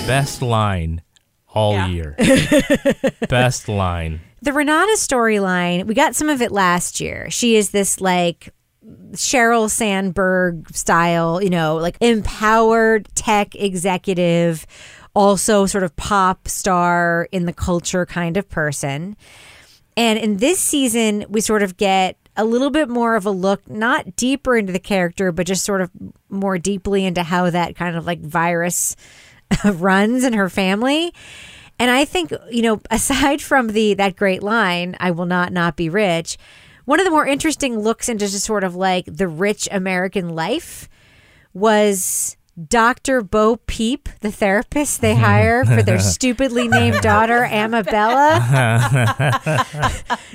Best 0.07 0.41
line 0.43 1.03
all 1.53 1.89
year. 1.89 2.17
Best 3.29 3.69
line. 3.69 4.21
the 4.41 4.53
Renata 4.53 4.97
storyline, 4.97 5.87
we 5.87 5.95
got 5.95 6.15
some 6.15 6.29
of 6.29 6.43
it 6.43 6.53
last 6.53 7.01
year. 7.01 7.31
She 7.31 7.57
is 7.57 7.71
this 7.71 8.01
like 8.01 8.53
Sheryl 9.13 9.71
Sandberg 9.71 10.75
style, 10.75 11.43
you 11.43 11.51
know, 11.51 11.77
like 11.77 11.97
empowered 12.01 13.09
tech 13.15 13.55
executive, 13.55 14.67
also 15.15 15.67
sort 15.67 15.85
of 15.85 15.95
pop 15.97 16.49
star 16.49 17.29
in 17.33 17.47
the 17.47 17.53
culture 17.53 18.07
kind 18.07 18.37
of 18.37 18.49
person. 18.49 19.17
And 19.97 20.19
in 20.19 20.39
this 20.39 20.59
season, 20.59 21.27
we 21.29 21.41
sort 21.41 21.63
of 21.63 21.77
get 21.77 22.17
a 22.37 22.45
little 22.45 22.71
bit 22.71 22.89
more 22.89 23.15
of 23.15 23.27
a 23.27 23.31
look, 23.31 23.69
not 23.69 24.17
deeper 24.17 24.57
into 24.57 24.73
the 24.73 24.81
character, 24.81 25.33
but 25.33 25.47
just 25.47 25.65
sort 25.65 25.83
of 25.83 25.91
more 26.31 26.57
deeply 26.57 27.05
into 27.05 27.23
how 27.23 27.51
that 27.51 27.77
kind 27.77 27.95
of 27.95 28.07
like 28.07 28.21
virus 28.21 28.97
runs 29.65 30.25
in 30.25 30.33
her 30.33 30.49
family. 30.49 31.13
And 31.79 31.91
I 31.91 32.05
think, 32.05 32.33
you 32.51 32.63
know, 32.63 32.81
aside 32.91 33.43
from 33.43 33.69
the 33.69 33.95
that 33.95 34.17
great 34.17 34.43
line, 34.43 34.97
I 35.01 35.11
will 35.11 35.27
not 35.27 35.53
not 35.53 35.77
be 35.77 35.89
rich, 35.89 36.39
one 36.85 36.99
of 37.01 37.05
the 37.05 37.11
more 37.11 37.27
interesting 37.27 37.79
looks 37.79 38.09
into 38.09 38.27
just 38.27 38.45
sort 38.45 38.65
of 38.65 38.75
like 38.75 39.05
the 39.07 39.29
rich 39.29 39.69
American 39.71 40.31
life 40.31 40.89
was 41.55 42.37
Dr. 42.69 43.23
Bo 43.23 43.57
Peep, 43.57 44.11
the 44.21 44.31
therapist 44.31 45.01
they 45.01 45.15
hire 45.15 45.65
for 45.65 45.83
their 45.83 45.99
stupidly 46.01 46.69
named 46.69 47.01
daughter, 47.01 47.49
Amabella. 47.51 48.39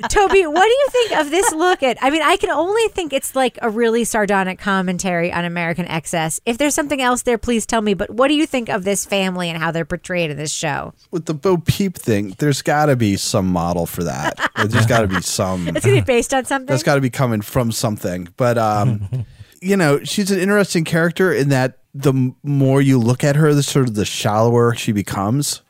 Toby, 0.08 0.44
what 0.46 0.64
do 0.64 0.70
you 0.70 0.86
think 0.90 1.12
of 1.20 1.30
this 1.30 1.52
look 1.52 1.84
at? 1.84 1.96
I 2.02 2.10
mean, 2.10 2.22
I 2.22 2.36
can 2.36 2.50
only 2.50 2.88
think 2.88 3.12
it's 3.12 3.36
like 3.36 3.56
a 3.62 3.70
really 3.70 4.02
sardonic 4.02 4.58
commentary 4.58 5.32
on 5.32 5.44
American 5.44 5.86
excess. 5.86 6.40
If 6.44 6.58
there's 6.58 6.74
something 6.74 7.00
else 7.00 7.22
there, 7.22 7.38
please 7.38 7.64
tell 7.66 7.82
me. 7.82 7.94
But 7.94 8.10
what 8.10 8.26
do 8.28 8.34
you 8.34 8.46
think 8.46 8.68
of 8.68 8.82
this 8.82 9.04
family 9.04 9.48
and 9.48 9.56
how 9.56 9.70
they're 9.70 9.84
portrayed 9.84 10.32
in 10.32 10.36
this 10.36 10.52
show? 10.52 10.94
With 11.12 11.26
the 11.26 11.34
Bo 11.34 11.58
Peep 11.58 11.96
thing, 11.96 12.34
there's 12.38 12.62
got 12.62 12.86
to 12.86 12.96
be 12.96 13.16
some 13.16 13.46
model 13.46 13.86
for 13.86 14.02
that. 14.02 14.36
There's 14.56 14.86
got 14.86 15.02
to 15.02 15.08
be 15.08 15.20
some. 15.20 15.68
It's 15.78 15.84
gonna 15.86 15.98
be 15.98 16.04
based 16.04 16.34
on 16.34 16.44
something. 16.44 16.66
That's 16.66 16.82
got 16.82 16.96
to 16.96 17.00
be 17.00 17.10
coming 17.10 17.40
from 17.40 17.70
something. 17.70 18.28
But 18.36 18.58
um, 18.58 19.24
you 19.60 19.76
know, 19.76 20.02
she's 20.02 20.32
an 20.32 20.40
interesting 20.40 20.82
character 20.84 21.32
in 21.32 21.50
that 21.50 21.78
the 22.02 22.32
more 22.42 22.80
you 22.80 22.98
look 22.98 23.24
at 23.24 23.36
her, 23.36 23.52
the 23.54 23.62
sort 23.62 23.88
of 23.88 23.94
the 23.94 24.04
shallower 24.04 24.74
she 24.74 24.92
becomes. 24.92 25.62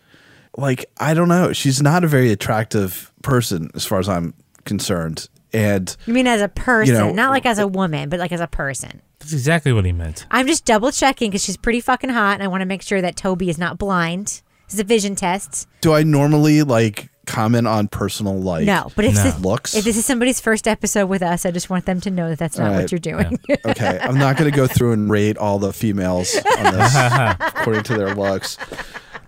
Like 0.57 0.91
I 0.99 1.15
don't 1.15 1.29
know, 1.29 1.53
she's 1.53 1.81
not 1.81 2.05
a 2.05 2.09
very 2.09 2.33
attractive 2.33 3.13
person 3.23 3.71
as 3.75 3.85
far 3.87 3.99
as 3.99 4.09
I'm 4.09 4.35
concerned. 4.65 5.29
And 5.53 5.97
You 6.07 6.13
mean 6.13 6.27
as 6.27 6.43
a 6.43 6.49
person, 6.49 6.95
know, 6.95 7.13
not 7.13 7.31
like 7.31 7.47
as 7.47 7.59
a 7.59 7.67
woman, 7.67 8.09
but 8.11 8.19
like 8.19 8.33
as 8.33 8.41
a 8.41 8.47
person. 8.47 9.01
That's 9.19 9.33
exactly 9.33 9.73
what 9.73 9.85
he 9.87 9.93
meant. 9.93 10.27
I'm 10.31 10.47
just 10.47 10.65
double 10.65 10.93
checking 10.93 11.31
because 11.31 11.43
she's 11.43 11.57
pretty 11.57 11.81
fucking 11.81 12.11
hot, 12.11 12.35
and 12.35 12.43
I 12.43 12.49
want 12.49 12.61
to 12.61 12.67
make 12.67 12.83
sure 12.83 13.01
that 13.01 13.17
Toby 13.17 13.49
is 13.49 13.59
not 13.59 13.79
blind. 13.79 14.43
This 14.67 14.75
is 14.75 14.81
a 14.81 14.85
vision 14.85 15.15
test. 15.15 15.67
do 15.81 15.95
I 15.95 16.03
normally 16.03 16.63
like 16.63 17.09
comment 17.29 17.67
on 17.67 17.87
personal 17.89 18.41
life. 18.41 18.67
no, 18.67 18.91
but 18.97 19.05
if 19.05 19.15
this, 19.15 19.39
looks? 19.41 19.75
if 19.75 19.85
this 19.85 19.97
is 19.97 20.05
somebody's 20.05 20.41
first 20.41 20.67
episode 20.67 21.07
with 21.07 21.23
us, 21.23 21.45
I 21.47 21.51
just 21.51 21.69
want 21.71 21.85
them 21.85 22.01
to 22.01 22.11
know 22.11 22.31
that 22.31 22.39
that's 22.39 22.59
not 22.59 22.73
All 22.73 22.81
what 22.81 22.91
you're 22.91 22.99
doing. 22.99 23.39
okay, 23.67 23.99
I'm 24.03 24.19
not 24.19 24.37
going 24.37 24.51
to 24.51 24.57
go 24.57 24.67
through 24.67 24.93
and 24.93 25.11
rate 25.11 25.37
all 25.37 25.59
the 25.59 25.73
females 25.73 26.35
on 26.59 26.75
this 26.75 26.95
according 27.41 27.85
to 27.85 27.95
their 27.97 28.15
looks. 28.15 28.57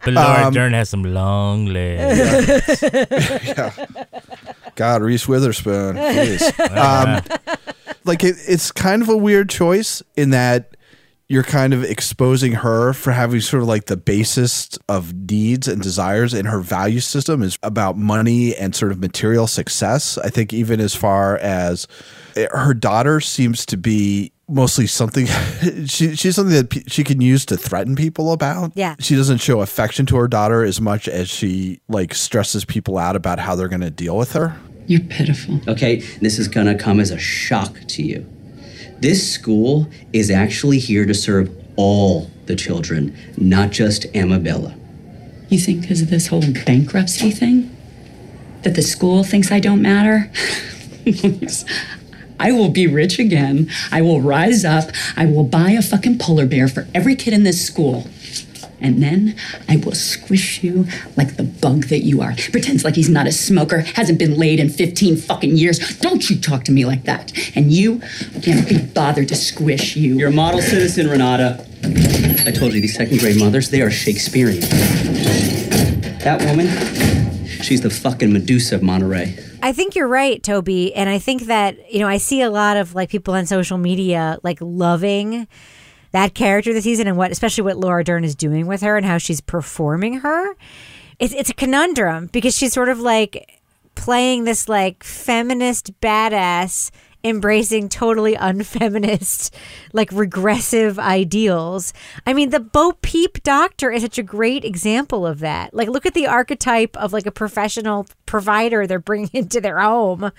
But 0.02 0.14
Laura 0.14 0.46
Um, 0.46 0.54
Dern 0.54 0.72
has 0.72 0.88
some 0.88 1.02
long 1.04 1.66
legs. 1.66 2.82
Yeah, 2.82 3.86
God, 4.74 5.02
Reese 5.02 5.28
Witherspoon, 5.28 5.96
please. 5.96 6.42
Um, 6.58 7.20
like 8.04 8.24
it, 8.24 8.36
it's 8.48 8.72
kind 8.72 9.02
of 9.02 9.10
a 9.10 9.16
weird 9.16 9.50
choice 9.50 10.02
in 10.16 10.30
that 10.30 10.74
you're 11.30 11.44
kind 11.44 11.72
of 11.72 11.84
exposing 11.84 12.50
her 12.50 12.92
for 12.92 13.12
having 13.12 13.40
sort 13.40 13.62
of 13.62 13.68
like 13.68 13.84
the 13.84 13.96
basest 13.96 14.80
of 14.88 15.14
needs 15.14 15.68
and 15.68 15.80
desires 15.80 16.34
in 16.34 16.44
her 16.44 16.58
value 16.58 16.98
system 16.98 17.40
is 17.40 17.56
about 17.62 17.96
money 17.96 18.56
and 18.56 18.74
sort 18.74 18.90
of 18.90 18.98
material 18.98 19.46
success. 19.46 20.18
I 20.18 20.28
think 20.28 20.52
even 20.52 20.80
as 20.80 20.92
far 20.92 21.36
as 21.36 21.86
eh, 22.34 22.48
her 22.50 22.74
daughter 22.74 23.20
seems 23.20 23.64
to 23.66 23.76
be 23.76 24.32
mostly 24.48 24.88
something 24.88 25.26
she, 25.86 26.16
she's 26.16 26.34
something 26.34 26.56
that 26.56 26.70
pe- 26.70 26.82
she 26.88 27.04
can 27.04 27.20
use 27.20 27.46
to 27.46 27.56
threaten 27.56 27.94
people 27.94 28.32
about. 28.32 28.72
Yeah. 28.74 28.96
She 28.98 29.14
doesn't 29.14 29.38
show 29.38 29.60
affection 29.60 30.06
to 30.06 30.16
her 30.16 30.26
daughter 30.26 30.64
as 30.64 30.80
much 30.80 31.06
as 31.06 31.28
she 31.28 31.80
like 31.88 32.12
stresses 32.12 32.64
people 32.64 32.98
out 32.98 33.14
about 33.14 33.38
how 33.38 33.54
they're 33.54 33.68
going 33.68 33.82
to 33.82 33.90
deal 33.92 34.16
with 34.16 34.32
her. 34.32 34.58
You're 34.88 35.02
pitiful. 35.02 35.60
Okay, 35.68 35.98
this 36.20 36.40
is 36.40 36.48
gonna 36.48 36.76
come 36.76 36.98
as 36.98 37.12
a 37.12 37.18
shock 37.18 37.78
to 37.86 38.02
you. 38.02 38.26
This 39.00 39.32
school 39.32 39.88
is 40.12 40.30
actually 40.30 40.78
here 40.78 41.06
to 41.06 41.14
serve 41.14 41.50
all 41.76 42.30
the 42.44 42.54
children, 42.54 43.16
not 43.38 43.70
just 43.70 44.02
Amabella. 44.12 44.78
You 45.48 45.58
think 45.58 45.82
because 45.82 46.02
of 46.02 46.10
this 46.10 46.26
whole 46.26 46.42
bankruptcy 46.66 47.30
thing? 47.30 47.74
That 48.62 48.74
the 48.74 48.82
school 48.82 49.24
thinks 49.24 49.50
I 49.50 49.58
don't 49.58 49.80
matter? 49.80 50.30
I 52.38 52.52
will 52.52 52.68
be 52.68 52.86
rich 52.86 53.18
again. 53.18 53.70
I 53.90 54.02
will 54.02 54.20
rise 54.20 54.64
up. 54.64 54.90
I 55.16 55.24
will 55.24 55.44
buy 55.44 55.70
a 55.70 55.82
fucking 55.82 56.18
polar 56.18 56.46
bear 56.46 56.68
for 56.68 56.86
every 56.94 57.16
kid 57.16 57.32
in 57.32 57.42
this 57.44 57.66
school. 57.66 58.06
And 58.80 59.02
then 59.02 59.36
I 59.68 59.76
will 59.76 59.94
squish 59.94 60.62
you 60.62 60.86
like 61.16 61.36
the 61.36 61.42
bug 61.42 61.84
that 61.84 62.00
you 62.00 62.22
are. 62.22 62.34
Pretends 62.50 62.84
like 62.84 62.96
he's 62.96 63.08
not 63.08 63.26
a 63.26 63.32
smoker, 63.32 63.80
hasn't 63.80 64.18
been 64.18 64.38
laid 64.38 64.60
in 64.60 64.70
15 64.70 65.16
fucking 65.16 65.56
years. 65.56 65.98
Don't 65.98 66.28
you 66.30 66.40
talk 66.40 66.64
to 66.64 66.72
me 66.72 66.84
like 66.84 67.04
that. 67.04 67.32
And 67.54 67.72
you 67.72 68.00
can't 68.42 68.68
be 68.68 68.78
bothered 68.78 69.28
to 69.28 69.36
squish 69.36 69.96
you. 69.96 70.18
You're 70.18 70.30
a 70.30 70.32
model 70.32 70.62
citizen, 70.62 71.08
Renata. 71.08 71.66
I 72.46 72.52
told 72.52 72.72
you 72.72 72.80
these 72.80 72.96
second 72.96 73.18
grade 73.20 73.38
mothers, 73.38 73.70
they 73.70 73.82
are 73.82 73.90
Shakespearean. 73.90 74.60
That 76.20 76.42
woman, 76.44 76.66
she's 77.62 77.80
the 77.80 77.90
fucking 77.90 78.32
Medusa 78.32 78.76
of 78.76 78.82
Monterey. 78.82 79.38
I 79.62 79.72
think 79.72 79.94
you're 79.94 80.08
right, 80.08 80.42
Toby. 80.42 80.94
And 80.94 81.08
I 81.08 81.18
think 81.18 81.42
that, 81.42 81.92
you 81.92 82.00
know, 82.00 82.08
I 82.08 82.16
see 82.16 82.40
a 82.42 82.50
lot 82.50 82.76
of 82.76 82.94
like 82.94 83.10
people 83.10 83.34
on 83.34 83.46
social 83.46 83.78
media 83.78 84.38
like 84.42 84.58
loving 84.60 85.46
that 86.12 86.34
character 86.34 86.72
this 86.72 86.84
season 86.84 87.06
and 87.06 87.16
what, 87.16 87.30
especially 87.30 87.64
what 87.64 87.76
Laura 87.76 88.04
Dern 88.04 88.24
is 88.24 88.34
doing 88.34 88.66
with 88.66 88.80
her 88.82 88.96
and 88.96 89.06
how 89.06 89.18
she's 89.18 89.40
performing 89.40 90.20
her. 90.20 90.56
It's, 91.18 91.34
it's 91.34 91.50
a 91.50 91.54
conundrum 91.54 92.26
because 92.26 92.56
she's 92.56 92.72
sort 92.72 92.88
of 92.88 92.98
like 93.00 93.60
playing 93.94 94.44
this 94.44 94.68
like 94.68 95.04
feminist 95.04 96.00
badass 96.00 96.90
embracing 97.22 97.88
totally 97.88 98.34
unfeminist 98.34 99.50
like 99.92 100.10
regressive 100.10 100.98
ideals 100.98 101.92
i 102.26 102.32
mean 102.32 102.48
the 102.48 102.60
bo 102.60 102.92
peep 103.02 103.42
doctor 103.42 103.90
is 103.90 104.00
such 104.00 104.16
a 104.16 104.22
great 104.22 104.64
example 104.64 105.26
of 105.26 105.40
that 105.40 105.74
like 105.74 105.88
look 105.88 106.06
at 106.06 106.14
the 106.14 106.26
archetype 106.26 106.96
of 106.96 107.12
like 107.12 107.26
a 107.26 107.30
professional 107.30 108.06
provider 108.24 108.86
they're 108.86 108.98
bringing 108.98 109.28
into 109.34 109.60
their 109.60 109.80
home 109.80 110.32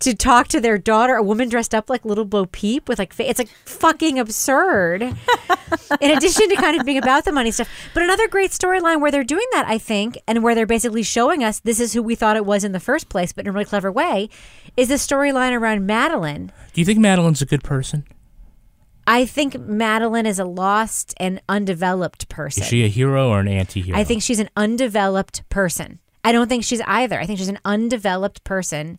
to 0.00 0.14
talk 0.14 0.48
to 0.48 0.60
their 0.60 0.78
daughter, 0.78 1.14
a 1.14 1.22
woman 1.22 1.48
dressed 1.48 1.74
up 1.74 1.88
like 1.90 2.04
little 2.04 2.24
Bo 2.24 2.46
Peep 2.46 2.88
with 2.88 2.98
like, 2.98 3.12
fa- 3.12 3.28
it's 3.28 3.38
like 3.38 3.48
fucking 3.64 4.18
absurd. 4.18 5.02
In 6.00 6.10
addition 6.16 6.48
to 6.48 6.56
kind 6.56 6.78
of 6.78 6.86
being 6.86 6.98
about 6.98 7.24
the 7.24 7.32
money 7.32 7.50
stuff. 7.50 7.68
But 7.94 8.02
another 8.02 8.28
great 8.28 8.50
storyline 8.50 9.00
where 9.00 9.10
they're 9.10 9.24
doing 9.24 9.46
that, 9.52 9.66
I 9.66 9.78
think, 9.78 10.18
and 10.26 10.42
where 10.42 10.54
they're 10.54 10.66
basically 10.66 11.02
showing 11.02 11.42
us 11.44 11.60
this 11.60 11.80
is 11.80 11.92
who 11.92 12.02
we 12.02 12.14
thought 12.14 12.36
it 12.36 12.46
was 12.46 12.64
in 12.64 12.72
the 12.72 12.80
first 12.80 13.08
place, 13.08 13.32
but 13.32 13.44
in 13.44 13.50
a 13.50 13.52
really 13.52 13.64
clever 13.64 13.90
way, 13.90 14.28
is 14.76 14.88
the 14.88 14.94
storyline 14.94 15.52
around 15.58 15.86
Madeline. 15.86 16.52
Do 16.72 16.80
you 16.80 16.84
think 16.84 16.98
Madeline's 16.98 17.42
a 17.42 17.46
good 17.46 17.64
person? 17.64 18.04
I 19.06 19.24
think 19.24 19.58
Madeline 19.58 20.26
is 20.26 20.38
a 20.38 20.44
lost 20.44 21.14
and 21.18 21.40
undeveloped 21.48 22.28
person. 22.28 22.62
Is 22.62 22.68
she 22.68 22.84
a 22.84 22.88
hero 22.88 23.30
or 23.30 23.40
an 23.40 23.48
anti-hero? 23.48 23.98
I 23.98 24.04
think 24.04 24.22
she's 24.22 24.38
an 24.38 24.50
undeveloped 24.54 25.48
person. 25.48 25.98
I 26.22 26.32
don't 26.32 26.48
think 26.48 26.62
she's 26.62 26.82
either. 26.82 27.18
I 27.18 27.24
think 27.24 27.38
she's 27.38 27.48
an 27.48 27.58
undeveloped 27.64 28.44
person. 28.44 28.98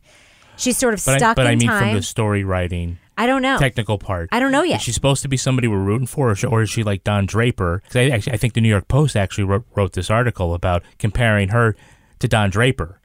She's 0.59 0.77
sort 0.77 0.93
of 0.93 1.03
but 1.05 1.17
stuck 1.17 1.31
I, 1.31 1.33
but 1.33 1.47
I 1.47 1.55
mean 1.55 1.69
time. 1.69 1.83
from 1.83 1.93
the 1.93 2.01
story 2.03 2.43
writing. 2.43 2.97
I 3.17 3.27
don't 3.27 3.41
know. 3.41 3.57
Technical 3.57 3.97
part. 3.97 4.29
I 4.31 4.39
don't 4.39 4.51
know 4.51 4.63
yet. 4.63 4.77
Is 4.77 4.83
she 4.83 4.91
supposed 4.91 5.21
to 5.23 5.27
be 5.27 5.35
somebody 5.37 5.67
we're 5.67 5.77
rooting 5.77 6.07
for, 6.07 6.29
or, 6.31 6.35
sh- 6.35 6.45
or 6.45 6.61
is 6.61 6.69
she 6.69 6.83
like 6.83 7.03
Don 7.03 7.25
Draper? 7.25 7.81
Because 7.83 7.95
I, 7.95 8.15
actually, 8.15 8.33
I 8.33 8.37
think 8.37 8.53
the 8.53 8.61
New 8.61 8.69
York 8.69 8.87
Post 8.87 9.17
actually 9.17 9.43
wrote, 9.43 9.65
wrote 9.75 9.93
this 9.93 10.09
article 10.09 10.53
about 10.53 10.83
comparing 10.99 11.49
her 11.49 11.75
to 12.19 12.27
Don 12.27 12.49
Draper, 12.49 12.99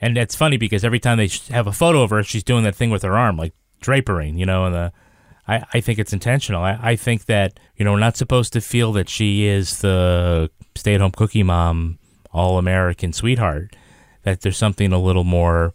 and 0.00 0.16
it's 0.16 0.34
funny 0.34 0.56
because 0.56 0.84
every 0.84 0.98
time 0.98 1.18
they 1.18 1.28
have 1.50 1.66
a 1.66 1.72
photo 1.72 2.02
of 2.02 2.10
her, 2.10 2.22
she's 2.22 2.42
doing 2.44 2.64
that 2.64 2.74
thing 2.74 2.90
with 2.90 3.02
her 3.02 3.16
arm, 3.16 3.36
like 3.36 3.52
drapering, 3.82 4.38
you 4.38 4.46
know. 4.46 4.64
And 4.64 4.74
the, 4.74 4.92
I, 5.46 5.64
I 5.74 5.80
think 5.80 5.98
it's 5.98 6.12
intentional. 6.12 6.62
I, 6.62 6.78
I 6.80 6.96
think 6.96 7.26
that 7.26 7.60
you 7.76 7.84
know 7.84 7.92
we're 7.92 8.00
not 8.00 8.16
supposed 8.16 8.52
to 8.54 8.60
feel 8.60 8.92
that 8.92 9.08
she 9.08 9.44
is 9.44 9.80
the 9.80 10.50
stay-at-home 10.76 11.12
cookie 11.12 11.42
mom, 11.42 11.98
all-American 12.32 13.12
sweetheart. 13.12 13.76
That 14.22 14.40
there's 14.40 14.56
something 14.56 14.92
a 14.92 15.00
little 15.00 15.24
more 15.24 15.74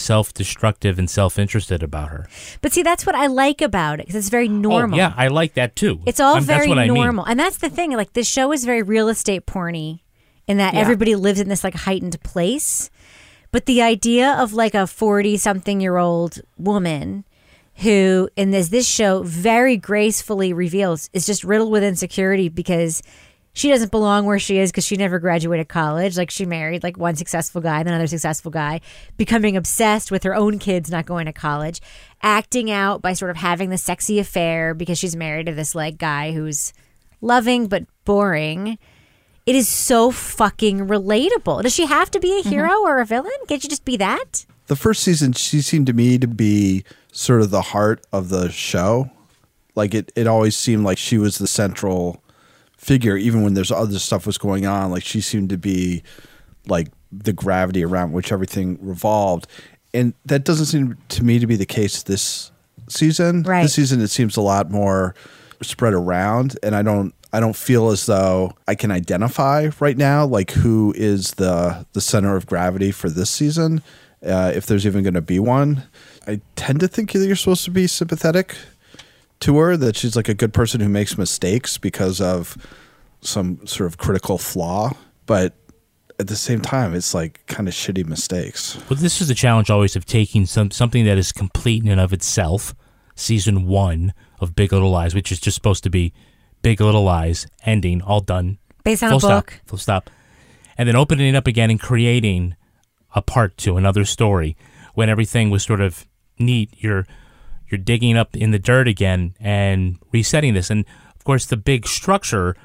self-destructive 0.00 0.98
and 0.98 1.10
self-interested 1.10 1.82
about 1.82 2.08
her. 2.10 2.28
But 2.60 2.72
see, 2.72 2.82
that's 2.82 3.04
what 3.04 3.14
I 3.14 3.26
like 3.26 3.60
about 3.60 4.00
it 4.00 4.06
because 4.06 4.14
it's 4.16 4.28
very 4.28 4.48
oh, 4.48 4.52
normal. 4.52 4.96
Oh, 4.96 4.98
yeah, 4.98 5.14
I 5.16 5.28
like 5.28 5.54
that 5.54 5.76
too. 5.76 6.00
It's 6.06 6.20
all 6.20 6.34
that's 6.34 6.46
very 6.46 6.68
what 6.68 6.78
I 6.78 6.84
mean. 6.86 6.94
normal. 6.94 7.24
And 7.26 7.38
that's 7.38 7.58
the 7.58 7.70
thing. 7.70 7.92
Like, 7.92 8.12
this 8.12 8.28
show 8.28 8.52
is 8.52 8.64
very 8.64 8.82
real 8.82 9.08
estate 9.08 9.46
porny 9.46 10.00
in 10.46 10.56
that 10.58 10.74
Yeah. 10.74 10.80
everybody 10.80 11.14
lives 11.14 11.40
in 11.40 11.48
this 11.48 11.64
like 11.64 11.74
heightened 11.74 12.20
place. 12.22 12.90
But 13.50 13.66
the 13.66 13.82
idea 13.82 14.32
of 14.32 14.52
like 14.52 14.74
a 14.74 14.86
40 14.86 15.36
something 15.36 15.80
year 15.80 15.96
old 15.96 16.40
woman 16.56 17.24
who, 17.76 18.28
in 18.36 18.50
this, 18.50 18.68
this 18.68 18.86
show, 18.86 19.22
very 19.22 19.76
gracefully 19.76 20.52
reveals 20.52 21.08
is 21.12 21.26
just 21.26 21.44
riddled 21.44 21.70
with 21.70 21.84
insecurity 21.84 22.48
because 22.48 23.02
she 23.58 23.70
doesn't 23.70 23.90
belong 23.90 24.24
where 24.24 24.38
she 24.38 24.58
is 24.58 24.70
because 24.70 24.86
she 24.86 24.96
never 24.96 25.18
graduated 25.18 25.68
college. 25.68 26.16
Like 26.16 26.30
she 26.30 26.46
married 26.46 26.82
like 26.82 26.96
one 26.96 27.16
successful 27.16 27.60
guy, 27.60 27.82
then 27.82 27.92
another 27.92 28.06
successful 28.06 28.50
guy, 28.50 28.80
becoming 29.16 29.56
obsessed 29.56 30.10
with 30.10 30.22
her 30.22 30.34
own 30.34 30.58
kids 30.58 30.90
not 30.90 31.06
going 31.06 31.26
to 31.26 31.32
college, 31.32 31.80
acting 32.22 32.70
out 32.70 33.02
by 33.02 33.12
sort 33.12 33.30
of 33.30 33.36
having 33.36 33.70
the 33.70 33.78
sexy 33.78 34.18
affair 34.18 34.74
because 34.74 34.98
she's 34.98 35.16
married 35.16 35.46
to 35.46 35.54
this 35.54 35.74
like 35.74 35.98
guy 35.98 36.32
who's 36.32 36.72
loving 37.20 37.66
but 37.66 37.84
boring. 38.04 38.78
It 39.46 39.54
is 39.54 39.68
so 39.68 40.10
fucking 40.10 40.86
relatable. 40.86 41.62
Does 41.62 41.74
she 41.74 41.86
have 41.86 42.10
to 42.12 42.20
be 42.20 42.38
a 42.38 42.42
hero 42.42 42.68
mm-hmm. 42.68 42.86
or 42.86 43.00
a 43.00 43.06
villain? 43.06 43.32
Can't 43.48 43.62
she 43.62 43.68
just 43.68 43.84
be 43.84 43.96
that? 43.96 44.46
the 44.68 44.76
first 44.76 45.02
season, 45.02 45.32
she 45.32 45.60
seemed 45.60 45.86
to 45.86 45.92
me 45.92 46.18
to 46.18 46.28
be 46.28 46.84
sort 47.10 47.40
of 47.40 47.50
the 47.50 47.62
heart 47.62 48.06
of 48.12 48.28
the 48.28 48.50
show. 48.50 49.10
Like 49.74 49.94
it, 49.94 50.12
it 50.14 50.26
always 50.26 50.56
seemed 50.56 50.84
like 50.84 50.98
she 50.98 51.18
was 51.18 51.38
the 51.38 51.46
central 51.46 52.22
figure, 52.78 53.16
even 53.16 53.42
when 53.42 53.54
there's 53.54 53.70
other 53.70 53.98
stuff 53.98 54.26
was 54.26 54.38
going 54.38 54.64
on. 54.64 54.90
Like 54.90 55.04
she 55.04 55.20
seemed 55.20 55.50
to 55.50 55.58
be 55.58 56.02
like 56.66 56.88
the 57.12 57.32
gravity 57.32 57.84
around 57.84 58.12
which 58.12 58.32
everything 58.32 58.78
revolved. 58.80 59.46
And 59.92 60.14
that 60.24 60.44
doesn't 60.44 60.66
seem 60.66 60.96
to 61.08 61.24
me 61.24 61.38
to 61.38 61.46
be 61.46 61.56
the 61.56 61.66
case 61.66 62.02
this 62.02 62.50
season. 62.88 63.42
Right. 63.42 63.62
This 63.62 63.74
season 63.74 64.00
it 64.00 64.08
seems 64.08 64.36
a 64.36 64.40
lot 64.40 64.70
more 64.70 65.14
spread 65.60 65.92
around 65.92 66.56
and 66.62 66.74
I 66.74 66.82
don't 66.82 67.12
I 67.32 67.40
don't 67.40 67.56
feel 67.56 67.88
as 67.88 68.06
though 68.06 68.52
I 68.66 68.74
can 68.74 68.90
identify 68.90 69.70
right 69.80 69.96
now 69.96 70.24
like 70.24 70.52
who 70.52 70.94
is 70.96 71.32
the 71.32 71.84
the 71.92 72.00
center 72.00 72.36
of 72.36 72.46
gravity 72.46 72.92
for 72.92 73.10
this 73.10 73.28
season, 73.28 73.82
uh, 74.24 74.52
if 74.54 74.66
there's 74.66 74.86
even 74.86 75.02
going 75.02 75.14
to 75.14 75.20
be 75.20 75.38
one. 75.38 75.82
I 76.26 76.40
tend 76.56 76.80
to 76.80 76.88
think 76.88 77.12
that 77.12 77.26
you're 77.26 77.36
supposed 77.36 77.64
to 77.64 77.70
be 77.70 77.86
sympathetic 77.86 78.56
to 79.40 79.56
her, 79.58 79.76
that 79.76 79.96
she's 79.96 80.16
like 80.16 80.28
a 80.28 80.34
good 80.34 80.52
person 80.52 80.80
who 80.80 80.88
makes 80.88 81.16
mistakes 81.18 81.78
because 81.78 82.20
of 82.20 82.56
some 83.20 83.66
sort 83.66 83.86
of 83.86 83.98
critical 83.98 84.38
flaw, 84.38 84.92
but 85.26 85.54
at 86.20 86.26
the 86.26 86.36
same 86.36 86.60
time, 86.60 86.94
it's 86.94 87.14
like 87.14 87.46
kind 87.46 87.68
of 87.68 87.74
shitty 87.74 88.06
mistakes. 88.06 88.76
Well, 88.90 88.98
this 88.98 89.20
is 89.20 89.28
the 89.28 89.34
challenge 89.34 89.70
always 89.70 89.94
of 89.96 90.04
taking 90.04 90.46
some 90.46 90.70
something 90.70 91.04
that 91.04 91.18
is 91.18 91.30
complete 91.32 91.82
in 91.84 91.90
and 91.90 92.00
of 92.00 92.12
itself. 92.12 92.74
Season 93.14 93.66
one 93.66 94.14
of 94.38 94.54
Big 94.54 94.72
Little 94.72 94.90
Lies, 94.90 95.12
which 95.14 95.32
is 95.32 95.40
just 95.40 95.56
supposed 95.56 95.82
to 95.82 95.90
be 95.90 96.12
Big 96.62 96.80
Little 96.80 97.02
Lies, 97.02 97.48
ending, 97.64 98.00
all 98.00 98.20
done, 98.20 98.58
Based 98.84 99.02
on 99.02 99.10
full 99.10 99.16
a 99.16 99.20
stop, 99.20 99.46
book. 99.46 99.60
full 99.66 99.78
stop, 99.78 100.10
and 100.76 100.88
then 100.88 100.94
opening 100.94 101.26
it 101.28 101.36
up 101.36 101.48
again 101.48 101.68
and 101.68 101.80
creating 101.80 102.54
a 103.16 103.22
part 103.22 103.56
two, 103.56 103.76
another 103.76 104.04
story. 104.04 104.56
When 104.94 105.08
everything 105.08 105.50
was 105.50 105.64
sort 105.64 105.80
of 105.80 106.06
neat, 106.38 106.70
you're 106.78 107.06
you're 107.70 107.78
digging 107.78 108.16
up 108.16 108.36
in 108.36 108.50
the 108.50 108.58
dirt 108.58 108.88
again 108.88 109.34
and 109.40 109.98
resetting 110.12 110.54
this. 110.54 110.70
And 110.70 110.84
of 111.14 111.24
course, 111.24 111.46
the 111.46 111.56
big 111.56 111.86
structure 111.86 112.56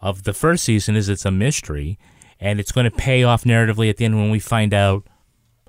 of 0.00 0.24
the 0.24 0.32
first 0.32 0.64
season 0.64 0.96
is 0.96 1.08
it's 1.08 1.24
a 1.24 1.30
mystery, 1.30 1.98
and 2.40 2.58
it's 2.58 2.72
going 2.72 2.84
to 2.84 2.96
pay 2.96 3.22
off 3.22 3.44
narratively 3.44 3.88
at 3.88 3.96
the 3.96 4.04
end 4.04 4.16
when 4.16 4.30
we 4.30 4.38
find 4.40 4.74
out 4.74 5.06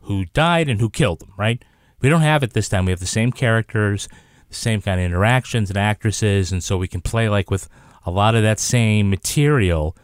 who 0.03 0.25
died 0.25 0.67
and 0.67 0.79
who 0.79 0.89
killed 0.89 1.19
them, 1.19 1.31
right? 1.37 1.63
We 2.01 2.09
don't 2.09 2.21
have 2.21 2.43
it 2.43 2.53
this 2.53 2.67
time. 2.67 2.85
We 2.85 2.91
have 2.91 2.99
the 2.99 3.05
same 3.05 3.31
characters, 3.31 4.09
the 4.49 4.55
same 4.55 4.81
kind 4.81 4.99
of 4.99 5.05
interactions 5.05 5.69
and 5.69 5.77
actresses, 5.77 6.51
and 6.51 6.63
so 6.63 6.77
we 6.77 6.87
can 6.87 7.01
play 7.01 7.29
like 7.29 7.49
with 7.49 7.69
a 8.05 8.11
lot 8.11 8.35
of 8.35 8.43
that 8.43 8.59
same 8.59 9.09
material. 9.09 9.95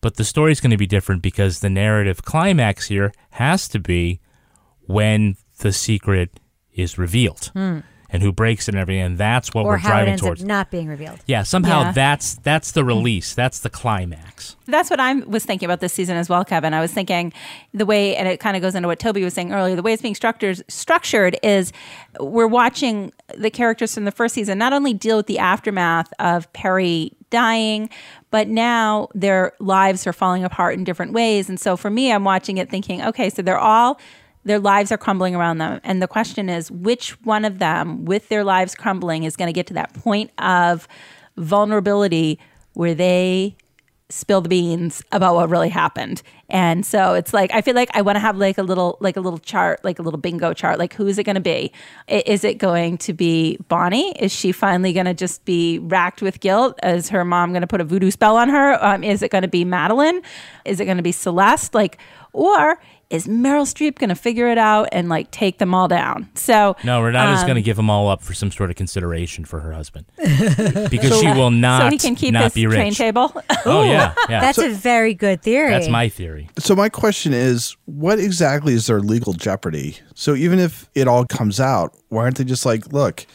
But 0.00 0.16
the 0.16 0.24
story's 0.24 0.60
going 0.60 0.70
to 0.70 0.76
be 0.76 0.86
different 0.86 1.22
because 1.22 1.60
the 1.60 1.68
narrative 1.70 2.22
climax 2.22 2.86
here 2.86 3.12
has 3.30 3.66
to 3.68 3.78
be 3.78 4.20
when 4.86 5.36
the 5.58 5.72
secret 5.72 6.38
is 6.72 6.96
revealed 6.98 7.50
Hmm. 7.52 7.80
And 8.12 8.22
who 8.22 8.32
breaks 8.32 8.68
it 8.68 8.74
and 8.74 8.80
everything. 8.80 9.02
And 9.02 9.18
that's 9.18 9.54
what 9.54 9.64
or 9.64 9.70
we're 9.72 9.76
how 9.78 9.88
it 9.88 9.92
driving 9.92 10.08
ends 10.12 10.22
towards. 10.22 10.42
up 10.42 10.48
not 10.48 10.70
being 10.70 10.88
revealed. 10.88 11.20
Yeah, 11.26 11.42
somehow 11.42 11.82
Yeah. 11.82 11.92
that's 11.92 12.34
that's 12.34 12.72
the 12.72 12.84
release. 12.84 13.34
That's 13.34 13.60
the 13.60 13.70
climax. 13.70 14.56
That's 14.66 14.88
what 14.90 15.00
I 15.00 15.14
was 15.14 15.44
thinking 15.44 15.66
about 15.66 15.80
this 15.80 15.92
season 15.92 16.16
as 16.16 16.28
well, 16.28 16.44
Kevin. 16.44 16.74
I 16.74 16.80
was 16.80 16.92
thinking 16.92 17.32
the 17.74 17.84
way, 17.86 18.14
and 18.16 18.28
it 18.28 18.38
kind 18.40 18.56
of 18.56 18.62
goes 18.62 18.74
into 18.74 18.86
what 18.88 18.98
Toby 19.00 19.24
was 19.24 19.34
saying 19.34 19.52
earlier. 19.52 19.74
The 19.74 19.82
way 19.82 19.92
it's 19.92 20.02
being 20.02 20.14
structured 20.14 20.62
structured 20.70 21.36
is 21.42 21.72
we're 22.20 22.46
watching 22.46 23.12
the 23.36 23.50
characters 23.50 23.94
from 23.94 24.04
the 24.04 24.12
first 24.12 24.34
season 24.34 24.58
not 24.58 24.72
only 24.72 24.92
deal 24.94 25.16
with 25.16 25.26
the 25.26 25.38
aftermath 25.38 26.12
of 26.18 26.52
Perry 26.52 27.12
dying, 27.30 27.88
but 28.32 28.48
now 28.48 29.08
their 29.14 29.52
lives 29.60 30.06
are 30.06 30.12
falling 30.12 30.44
apart 30.44 30.74
in 30.74 30.82
different 30.84 31.12
ways. 31.12 31.48
And 31.48 31.60
so 31.60 31.76
for 31.76 31.90
me, 31.90 32.12
I'm 32.12 32.24
watching 32.24 32.58
it 32.58 32.68
thinking, 32.70 33.02
okay, 33.02 33.30
so 33.30 33.42
they're 33.42 33.58
all 33.58 34.00
their 34.44 34.58
lives 34.58 34.90
are 34.90 34.98
crumbling 34.98 35.34
around 35.34 35.58
them. 35.58 35.80
And 35.84 36.00
the 36.00 36.08
question 36.08 36.48
is, 36.48 36.70
which 36.70 37.20
one 37.22 37.44
of 37.44 37.58
them, 37.58 38.04
with 38.04 38.28
their 38.28 38.44
lives 38.44 38.74
crumbling, 38.74 39.24
is 39.24 39.36
going 39.36 39.48
to 39.48 39.52
get 39.52 39.66
to 39.68 39.74
that 39.74 39.92
point 39.94 40.30
of 40.38 40.88
vulnerability 41.36 42.38
where 42.72 42.94
they 42.94 43.56
spill 44.10 44.40
the 44.40 44.48
beans 44.48 45.02
about 45.12 45.36
what 45.36 45.48
really 45.48 45.68
happened. 45.68 46.22
And 46.48 46.84
so 46.84 47.14
it's 47.14 47.32
like 47.32 47.52
I 47.54 47.60
feel 47.60 47.74
like 47.74 47.90
I 47.94 48.02
want 48.02 48.16
to 48.16 48.20
have 48.20 48.36
like 48.36 48.58
a 48.58 48.62
little 48.62 48.98
like 49.00 49.16
a 49.16 49.20
little 49.20 49.38
chart, 49.38 49.84
like 49.84 49.98
a 49.98 50.02
little 50.02 50.18
bingo 50.18 50.52
chart. 50.52 50.78
Like 50.78 50.94
who 50.94 51.06
is 51.06 51.16
it 51.16 51.24
going 51.24 51.36
to 51.36 51.40
be? 51.40 51.72
Is 52.08 52.42
it 52.42 52.58
going 52.58 52.98
to 52.98 53.12
be 53.12 53.56
Bonnie? 53.68 54.10
Is 54.18 54.32
she 54.32 54.50
finally 54.50 54.92
going 54.92 55.06
to 55.06 55.14
just 55.14 55.44
be 55.44 55.78
racked 55.78 56.22
with 56.22 56.40
guilt? 56.40 56.78
Is 56.82 57.08
her 57.10 57.24
mom 57.24 57.50
going 57.50 57.60
to 57.60 57.68
put 57.68 57.80
a 57.80 57.84
voodoo 57.84 58.10
spell 58.10 58.36
on 58.36 58.48
her? 58.48 58.84
Um, 58.84 59.04
is 59.04 59.22
it 59.22 59.30
going 59.30 59.42
to 59.42 59.48
be 59.48 59.64
Madeline? 59.64 60.22
Is 60.64 60.80
it 60.80 60.86
going 60.86 60.96
to 60.96 61.04
be 61.04 61.12
Celeste? 61.12 61.72
Like 61.72 61.98
or 62.32 62.80
is 63.10 63.26
Meryl 63.26 63.66
Streep 63.66 63.98
going 63.98 64.08
to 64.08 64.14
figure 64.14 64.48
it 64.48 64.56
out 64.56 64.88
and 64.92 65.08
like 65.08 65.30
take 65.32 65.58
them 65.58 65.74
all 65.74 65.88
down? 65.88 66.28
So 66.36 66.76
No, 66.84 67.02
Renata's 67.02 67.40
um, 67.40 67.46
going 67.46 67.56
to 67.56 67.62
give 67.62 67.76
them 67.76 67.90
all 67.90 68.08
up 68.08 68.22
for 68.22 68.34
some 68.34 68.50
sort 68.52 68.70
of 68.70 68.76
consideration 68.76 69.44
for 69.44 69.58
her 69.60 69.72
husband 69.72 70.06
because 70.16 71.18
she 71.20 71.26
will 71.26 71.50
not 71.50 71.82
so 71.82 71.90
he 71.90 71.98
can 71.98 72.14
keep 72.14 72.32
not 72.32 72.44
his 72.44 72.54
be 72.54 72.66
rich. 72.66 72.76
train 72.76 72.94
table. 72.94 73.32
Oh 73.66 73.82
yeah, 73.82 74.14
yeah. 74.30 74.40
That's 74.40 74.56
a 74.56 74.70
very 74.70 75.12
good 75.12 75.42
theory. 75.42 75.68
That's 75.70 75.88
my 75.88 76.08
theory. 76.08 76.48
So 76.58 76.74
my 76.74 76.88
question 76.88 77.34
is, 77.34 77.76
what 77.84 78.18
exactly 78.18 78.72
is 78.72 78.86
their 78.86 79.00
legal 79.00 79.34
jeopardy? 79.34 79.98
So 80.14 80.34
even 80.34 80.58
if 80.58 80.88
it 80.94 81.06
all 81.06 81.26
comes 81.26 81.60
out, 81.60 81.94
why 82.08 82.22
aren't 82.22 82.38
they 82.38 82.44
just 82.44 82.64
like, 82.64 82.90
look, 82.92 83.26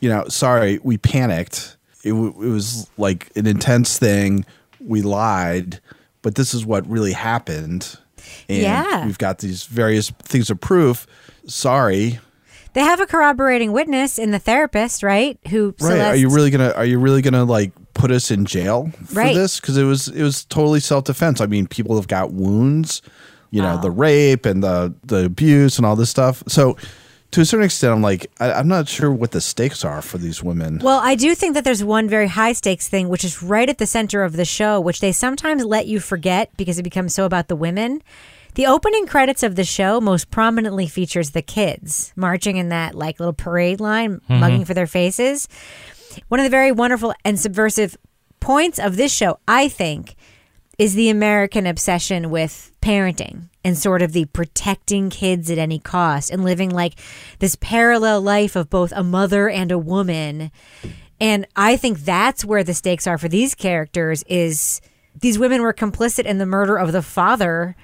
you 0.00 0.08
know, 0.08 0.28
sorry, 0.28 0.78
we 0.84 0.98
panicked. 0.98 1.76
It, 2.04 2.10
w- 2.10 2.32
it 2.40 2.48
was 2.50 2.88
like 2.96 3.30
an 3.34 3.46
intense 3.48 3.98
thing. 3.98 4.44
We 4.78 5.02
lied, 5.02 5.80
but 6.22 6.36
this 6.36 6.54
is 6.54 6.64
what 6.64 6.86
really 6.86 7.12
happened. 7.12 7.98
And 8.48 8.58
Yeah. 8.62 9.06
we've 9.06 9.18
got 9.18 9.38
these 9.38 9.64
various 9.64 10.10
things 10.24 10.50
of 10.50 10.60
proof. 10.60 11.06
Sorry, 11.46 12.18
They 12.72 12.82
have 12.82 13.00
a 13.00 13.06
corroborating 13.06 13.72
witness 13.72 14.16
in 14.18 14.30
the 14.30 14.38
therapist, 14.38 15.02
right? 15.02 15.36
Who 15.48 15.74
right? 15.80 16.00
Are 16.00 16.14
you 16.16 16.28
really 16.30 16.50
gonna? 16.50 16.70
Are 16.76 16.84
you 16.84 17.00
really 17.00 17.20
gonna 17.22 17.44
like 17.44 17.72
put 17.94 18.12
us 18.12 18.30
in 18.30 18.44
jail 18.44 18.92
for 19.06 19.14
Right. 19.16 19.34
this? 19.34 19.58
Because 19.58 19.76
it 19.76 19.82
was 19.84 20.06
it 20.08 20.22
was 20.22 20.44
totally 20.44 20.78
self 20.78 21.04
defense. 21.04 21.40
I 21.40 21.46
mean, 21.46 21.66
people 21.66 21.96
have 21.96 22.06
got 22.06 22.32
wounds, 22.32 23.02
you 23.50 23.60
know, 23.60 23.76
the 23.80 23.90
rape 23.90 24.46
and 24.46 24.62
the 24.62 24.94
the 25.04 25.24
abuse 25.24 25.78
and 25.78 25.84
all 25.86 25.96
this 25.96 26.10
stuff. 26.10 26.44
So, 26.46 26.76
to 27.32 27.40
a 27.40 27.44
certain 27.44 27.64
extent, 27.64 27.92
I'm 27.92 28.02
like, 28.02 28.30
I, 28.40 28.52
I'm 28.52 28.68
not 28.68 28.88
sure 28.88 29.10
what 29.10 29.30
the 29.30 29.40
stakes 29.40 29.84
are 29.84 30.02
for 30.02 30.18
these 30.18 30.42
women. 30.42 30.78
Well, 30.82 31.00
I 31.02 31.14
do 31.14 31.34
think 31.34 31.54
that 31.54 31.64
there's 31.64 31.84
one 31.84 32.08
very 32.08 32.28
high 32.28 32.52
stakes 32.52 32.88
thing, 32.88 33.08
which 33.08 33.24
is 33.24 33.42
right 33.42 33.68
at 33.68 33.78
the 33.78 33.86
center 33.86 34.24
of 34.24 34.34
the 34.34 34.44
show, 34.44 34.80
which 34.80 35.00
they 35.00 35.12
sometimes 35.12 35.64
let 35.64 35.86
you 35.86 36.00
forget 36.00 36.50
because 36.56 36.78
it 36.78 36.82
becomes 36.82 37.14
so 37.14 37.24
about 37.24 37.48
the 37.48 37.56
women. 37.56 38.02
The 38.56 38.66
opening 38.66 39.06
credits 39.06 39.44
of 39.44 39.54
the 39.54 39.62
show 39.64 40.00
most 40.00 40.30
prominently 40.32 40.88
features 40.88 41.30
the 41.30 41.42
kids 41.42 42.12
marching 42.16 42.56
in 42.56 42.68
that 42.70 42.96
like 42.96 43.20
little 43.20 43.32
parade 43.32 43.80
line, 43.80 44.20
Mhm. 44.28 44.40
mugging 44.40 44.64
for 44.64 44.74
their 44.74 44.88
faces. 44.88 45.46
One 46.28 46.40
of 46.40 46.44
the 46.44 46.50
very 46.50 46.72
wonderful 46.72 47.14
and 47.24 47.38
subversive 47.38 47.96
points 48.40 48.80
of 48.80 48.96
this 48.96 49.12
show, 49.14 49.38
I 49.46 49.68
think, 49.68 50.16
is 50.78 50.94
the 50.94 51.10
American 51.10 51.64
obsession 51.66 52.28
with 52.30 52.72
parenting 52.82 53.49
and 53.64 53.76
sort 53.76 54.02
of 54.02 54.12
the 54.12 54.24
protecting 54.26 55.10
kids 55.10 55.50
at 55.50 55.58
any 55.58 55.78
cost 55.78 56.30
and 56.30 56.44
living 56.44 56.70
like 56.70 56.94
this 57.38 57.56
parallel 57.56 58.20
life 58.20 58.56
of 58.56 58.70
both 58.70 58.92
a 58.92 59.02
mother 59.02 59.48
and 59.48 59.70
a 59.70 59.78
woman. 59.78 60.50
And 61.20 61.46
I 61.54 61.76
think 61.76 62.00
that's 62.00 62.44
where 62.44 62.64
the 62.64 62.74
stakes 62.74 63.06
are 63.06 63.18
for 63.18 63.28
these 63.28 63.54
characters 63.54 64.22
is 64.24 64.80
these 65.20 65.38
women 65.38 65.62
were 65.62 65.74
complicit 65.74 66.24
in 66.24 66.38
the 66.38 66.46
murder 66.46 66.76
of 66.76 66.92
the 66.92 67.02
father 67.02 67.76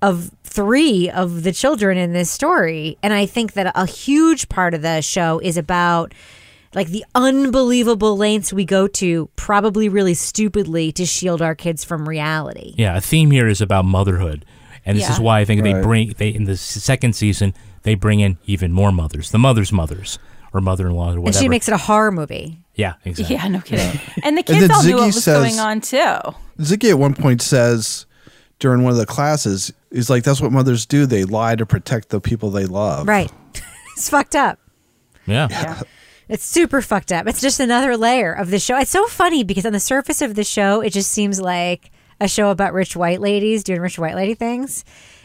of 0.00 0.32
three 0.42 1.08
of 1.08 1.44
the 1.44 1.52
children 1.52 1.96
in 1.96 2.12
this 2.12 2.30
story. 2.30 2.98
And 3.02 3.12
I 3.12 3.24
think 3.26 3.52
that 3.52 3.72
a 3.76 3.86
huge 3.86 4.48
part 4.48 4.74
of 4.74 4.82
the 4.82 5.00
show 5.00 5.38
is 5.38 5.56
about 5.56 6.12
like 6.74 6.88
the 6.88 7.04
unbelievable 7.14 8.16
lengths 8.16 8.52
we 8.52 8.64
go 8.64 8.86
to, 8.88 9.28
probably 9.36 9.88
really 9.88 10.14
stupidly, 10.14 10.90
to 10.92 11.06
shield 11.06 11.42
our 11.42 11.54
kids 11.54 11.84
from 11.84 12.08
reality. 12.08 12.74
Yeah, 12.76 12.96
a 12.96 13.00
theme 13.00 13.30
here 13.30 13.46
is 13.46 13.60
about 13.60 13.84
motherhood, 13.84 14.44
and 14.84 14.98
this 14.98 15.08
is 15.08 15.20
why 15.20 15.40
I 15.40 15.44
think 15.44 15.62
they 15.62 15.74
bring 15.74 16.14
they 16.18 16.28
in 16.28 16.44
the 16.44 16.56
second 16.56 17.14
season 17.14 17.54
they 17.82 17.94
bring 17.94 18.20
in 18.20 18.38
even 18.46 18.72
more 18.72 18.92
mothers, 18.92 19.30
the 19.30 19.38
mothers' 19.38 19.72
mothers 19.72 20.18
or 20.52 20.60
mother-in-law 20.60 21.14
or 21.14 21.20
whatever. 21.20 21.26
And 21.26 21.34
she 21.34 21.48
makes 21.48 21.66
it 21.66 21.72
a 21.74 21.78
horror 21.78 22.12
movie. 22.12 22.58
yeah, 22.74 22.94
exactly. 23.04 23.36
Yeah, 23.36 23.48
no 23.48 23.60
kidding. 23.60 24.00
And 24.22 24.36
the 24.36 24.42
kids 24.42 24.60
then 24.60 24.70
all 24.70 24.82
knew 24.84 24.96
what 24.96 25.06
was 25.06 25.24
says- 25.24 25.38
going 25.38 25.58
on 25.58 25.80
too. 25.80 26.34
Ziggy 26.58 26.90
at 26.90 26.98
one 26.98 27.14
point 27.14 27.42
says 27.42 28.06
during 28.58 28.82
one 28.84 28.92
of 28.92 28.98
the 28.98 29.06
classes, 29.06 29.72
he's 29.90 30.08
like, 30.10 30.22
"That's 30.22 30.40
what 30.40 30.52
mothers 30.52 30.86
do. 30.86 31.06
They 31.06 31.24
lie 31.24 31.56
to 31.56 31.66
protect 31.66 32.10
the 32.10 32.20
people 32.20 32.50
they 32.50 32.66
love." 32.66 33.08
Right. 33.08 33.32
it's 33.96 34.08
fucked 34.08 34.36
up. 34.36 34.58
Yeah. 35.26 35.82
It's 36.28 36.44
super 36.44 36.80
fucked 36.80 37.12
up. 37.12 37.26
It's 37.26 37.40
just 37.40 37.58
another 37.60 37.96
layer 37.96 38.32
of 38.32 38.50
the 38.50 38.58
show. 38.58 38.78
It's 38.78 38.90
so 38.90 39.06
funny 39.06 39.42
because 39.44 39.66
on 39.66 39.72
the 39.72 39.80
surface 39.80 40.22
of 40.22 40.34
the 40.34 40.44
show, 40.44 40.80
it 40.80 40.90
just 40.90 41.10
seems 41.10 41.40
like 41.40 41.90
a 42.22 42.28
show 42.28 42.50
about 42.50 42.72
rich 42.72 42.94
white 42.94 43.20
ladies 43.20 43.64
doing 43.64 43.80
rich 43.80 43.98
white 43.98 44.14
lady 44.14 44.34
things. 44.34 44.84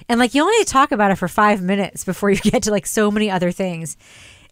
And 0.09 0.19
like 0.19 0.33
you 0.33 0.41
only 0.41 0.63
talk 0.65 0.91
about 0.91 1.11
it 1.11 1.15
for 1.15 1.27
five 1.27 1.61
minutes 1.61 2.03
before 2.03 2.31
you 2.31 2.37
get 2.41 2.63
to 2.63 2.71
like 2.71 2.85
so 2.87 3.11
many 3.11 3.29
other 3.29 3.51
things. 3.51 3.97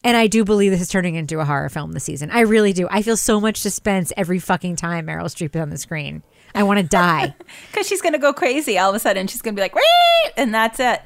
And 0.03 0.15
I 0.15 0.27
do 0.27 0.45
believe 0.45 0.71
this 0.71 0.81
is 0.81 0.89
turning 0.89 1.15
into 1.15 1.39
a 1.39 1.45
horror 1.45 1.69
film 1.69 1.93
this 1.93 2.03
season. 2.03 2.29
I 2.29 2.41
really 2.41 2.73
do. 2.73 2.87
I 2.91 3.01
feel 3.01 3.17
so 3.17 3.41
much 3.41 3.57
suspense 3.57 4.13
every 4.15 4.37
fucking 4.37 4.75
time 4.75 5.07
Meryl 5.07 5.23
Streep 5.25 5.55
is 5.55 5.61
on 5.61 5.71
the 5.71 5.79
screen. 5.79 6.21
I 6.53 6.61
want 6.63 6.79
to 6.79 6.85
die. 6.85 7.33
Because 7.71 7.87
she's 7.87 8.01
going 8.01 8.13
to 8.13 8.19
go 8.19 8.31
crazy 8.31 8.77
all 8.77 8.91
of 8.91 8.95
a 8.95 8.99
sudden. 8.99 9.27
She's 9.27 9.41
going 9.41 9.55
to 9.55 9.59
be 9.59 9.63
like, 9.63 9.75
Wee! 9.75 10.31
and 10.37 10.53
that's 10.53 10.79
it. 10.79 11.01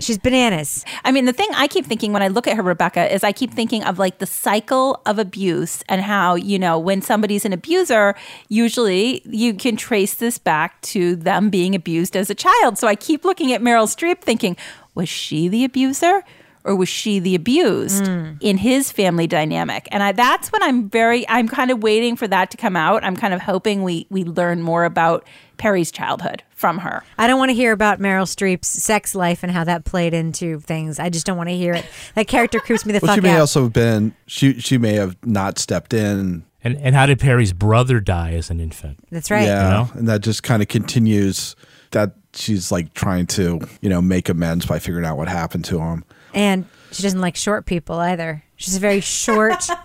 She's 0.00 0.18
bananas. 0.18 0.84
I 1.04 1.12
mean, 1.12 1.26
the 1.26 1.32
thing 1.32 1.48
I 1.54 1.68
keep 1.68 1.86
thinking 1.86 2.12
when 2.12 2.22
I 2.22 2.28
look 2.28 2.46
at 2.46 2.56
her, 2.56 2.62
Rebecca, 2.62 3.12
is 3.12 3.22
I 3.22 3.32
keep 3.32 3.52
thinking 3.52 3.84
of 3.84 3.98
like 3.98 4.18
the 4.18 4.26
cycle 4.26 5.00
of 5.06 5.18
abuse 5.18 5.84
and 5.88 6.00
how, 6.00 6.34
you 6.34 6.58
know, 6.58 6.78
when 6.78 7.02
somebody's 7.02 7.44
an 7.44 7.52
abuser, 7.52 8.14
usually 8.48 9.22
you 9.24 9.54
can 9.54 9.76
trace 9.76 10.14
this 10.14 10.38
back 10.38 10.80
to 10.82 11.16
them 11.16 11.50
being 11.50 11.74
abused 11.74 12.16
as 12.16 12.30
a 12.30 12.34
child. 12.34 12.78
So 12.78 12.88
I 12.88 12.94
keep 12.94 13.24
looking 13.24 13.52
at 13.52 13.60
Meryl 13.60 13.86
Streep 13.86 14.22
thinking, 14.22 14.56
was 14.94 15.08
she 15.08 15.48
the 15.48 15.64
abuser? 15.64 16.24
Or 16.64 16.76
was 16.76 16.88
she 16.88 17.18
the 17.20 17.34
abused 17.34 18.04
mm. 18.04 18.36
in 18.40 18.58
his 18.58 18.92
family 18.92 19.26
dynamic? 19.26 19.88
And 19.90 20.02
I, 20.02 20.12
that's 20.12 20.52
when 20.52 20.62
I'm 20.62 20.90
very, 20.90 21.26
I'm 21.28 21.48
kind 21.48 21.70
of 21.70 21.82
waiting 21.82 22.16
for 22.16 22.28
that 22.28 22.50
to 22.50 22.56
come 22.58 22.76
out. 22.76 23.02
I'm 23.02 23.16
kind 23.16 23.32
of 23.32 23.40
hoping 23.40 23.82
we 23.82 24.06
we 24.10 24.24
learn 24.24 24.60
more 24.60 24.84
about 24.84 25.26
Perry's 25.56 25.90
childhood 25.90 26.42
from 26.50 26.78
her. 26.78 27.02
I 27.18 27.26
don't 27.26 27.38
want 27.38 27.50
to 27.50 27.54
hear 27.54 27.72
about 27.72 27.98
Meryl 27.98 28.26
Streep's 28.26 28.68
sex 28.68 29.14
life 29.14 29.42
and 29.42 29.52
how 29.52 29.64
that 29.64 29.84
played 29.84 30.14
into 30.14 30.60
things. 30.60 30.98
I 30.98 31.10
just 31.10 31.26
don't 31.26 31.36
want 31.36 31.48
to 31.48 31.56
hear 31.56 31.72
it. 31.72 31.86
That 32.14 32.28
character 32.28 32.60
creeps 32.60 32.84
me 32.84 32.92
the 32.92 33.00
Well, 33.02 33.14
she 33.14 33.20
may 33.20 33.32
out. 33.36 33.40
also 33.40 33.64
have 33.64 33.72
been 33.72 34.14
she 34.26 34.60
she 34.60 34.78
may 34.78 34.94
have 34.94 35.16
not 35.24 35.58
stepped 35.58 35.94
in. 35.94 36.44
And 36.62 36.76
and 36.76 36.94
how 36.94 37.06
did 37.06 37.18
Perry's 37.20 37.52
brother 37.52 38.00
die 38.00 38.32
as 38.32 38.50
an 38.50 38.60
infant? 38.60 38.98
That's 39.10 39.30
right. 39.30 39.44
Yeah, 39.44 39.64
You 39.64 39.70
know? 39.70 39.90
and 39.94 40.08
that 40.08 40.20
just 40.20 40.42
kind 40.42 40.62
of 40.62 40.68
continues. 40.68 41.56
That 41.92 42.14
she's 42.34 42.70
like 42.70 42.94
trying 42.94 43.26
to 43.28 43.60
you 43.80 43.88
know 43.88 44.00
make 44.00 44.28
amends 44.28 44.66
by 44.66 44.78
figuring 44.78 45.04
out 45.04 45.16
what 45.16 45.28
happened 45.28 45.64
to 45.66 45.80
him. 45.80 46.04
And 46.34 46.66
she 46.92 47.02
doesn't 47.02 47.20
like 47.20 47.36
short 47.36 47.66
people 47.66 47.96
either. 47.98 48.42
She's 48.56 48.76
a 48.76 48.80
very 48.80 49.00
short. 49.00 49.64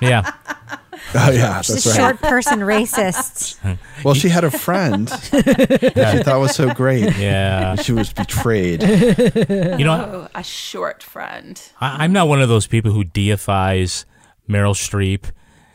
Yeah. 0.00 0.32
Oh 1.14 1.30
yeah, 1.30 1.60
She's 1.62 1.84
that's 1.84 1.86
a 1.86 1.88
right. 1.90 1.96
short 1.96 2.20
person 2.20 2.58
racist. 2.60 3.56
Well, 4.04 4.12
she 4.14 4.28
had 4.28 4.42
a 4.44 4.50
friend 4.50 5.06
that 5.08 5.92
she 6.16 6.22
thought 6.24 6.40
was 6.40 6.54
so 6.54 6.74
great. 6.74 7.16
Yeah. 7.16 7.76
She 7.76 7.92
was 7.92 8.12
betrayed. 8.12 8.82
You 8.82 9.84
know, 9.84 10.26
Oh, 10.26 10.28
a 10.34 10.42
short 10.42 11.02
friend. 11.02 11.60
I, 11.80 12.04
I'm 12.04 12.12
not 12.12 12.28
one 12.28 12.42
of 12.42 12.48
those 12.48 12.66
people 12.66 12.90
who 12.92 13.04
deifies 13.04 14.04
Meryl 14.48 14.74
Streep. 14.74 15.30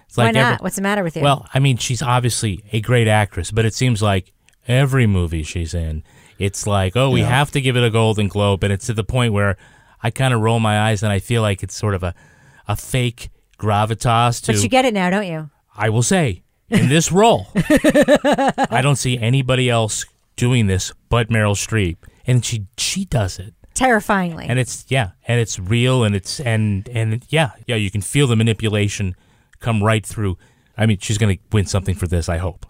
It's 0.08 0.18
Why 0.18 0.32
not? 0.32 0.54
every- 0.54 0.64
What's 0.64 0.76
the 0.76 0.82
matter 0.82 1.04
with 1.04 1.16
you? 1.16 1.24
Well, 1.24 1.48
I 1.54 1.60
mean, 1.60 1.78
she's 1.78 2.02
obviously 2.02 2.64
a 2.72 2.82
great 2.82 3.08
actress, 3.08 3.52
but 3.52 3.66
it 3.66 3.74
seems 3.74 4.02
like 4.04 4.34
every 4.68 5.08
movie 5.08 5.44
she's 5.44 5.74
in, 5.74 6.04
it's 6.38 6.68
like, 6.68 6.96
oh, 6.98 7.10
we 7.10 7.22
Yeah. 7.22 7.30
have 7.30 7.52
to 7.52 7.62
give 7.62 7.78
it 7.78 7.84
a 7.84 7.90
Golden 7.90 8.28
Globe, 8.28 8.64
and 8.64 8.74
it's 8.74 8.86
to 8.88 8.94
the 8.94 9.04
point 9.06 9.34
where 9.34 9.58
I 10.02 10.12
kind 10.12 10.34
of 10.34 10.42
roll 10.42 10.60
my 10.60 10.80
eyes 10.80 11.04
and 11.04 11.12
I 11.12 11.20
feel 11.20 11.42
like 11.42 11.64
it's 11.64 11.76
sort 11.76 11.94
of 11.96 12.04
a, 12.04 12.14
a 12.68 12.76
fake 12.76 13.30
gravitas 13.58 14.42
to. 14.46 14.54
but 14.54 14.64
you 14.64 14.70
get 14.70 14.86
it 14.86 14.94
now, 14.94 15.10
don't 15.10 15.28
you? 15.28 15.50
I 15.76 15.90
will 15.90 16.04
say, 16.04 16.44
in 16.70 16.90
this 16.90 17.12
role, 17.22 17.48
I 17.56 18.80
don't 18.82 18.96
see 18.96 19.18
anybody 19.18 19.70
else 19.70 20.06
doing 20.36 20.68
this 20.68 20.94
but 21.10 21.30
Meryl 21.30 21.56
Streep, 21.56 21.98
and 22.26 22.44
she 22.44 22.66
she 22.78 23.06
does 23.06 23.40
it. 23.40 23.54
Terrifyingly. 23.74 24.46
And 24.48 24.60
it's 24.60 24.86
yeah, 24.90 25.12
and 25.28 25.40
it's 25.40 25.58
real, 25.60 26.04
and 26.04 26.16
it's 26.16 26.40
and 26.40 26.88
and 26.90 27.24
yeah, 27.30 27.52
yeah. 27.66 27.76
You 27.76 27.90
can 27.92 28.02
feel 28.02 28.28
the 28.28 28.36
manipulation 28.36 29.16
come 29.60 29.84
right 29.84 30.06
through. 30.06 30.38
I 30.78 30.86
mean, 30.86 30.98
she's 31.00 31.18
going 31.18 31.38
to 31.38 31.44
win 31.52 31.66
something 31.66 31.96
for 31.96 32.08
this. 32.08 32.30
I 32.30 32.38
hope. 32.38 32.66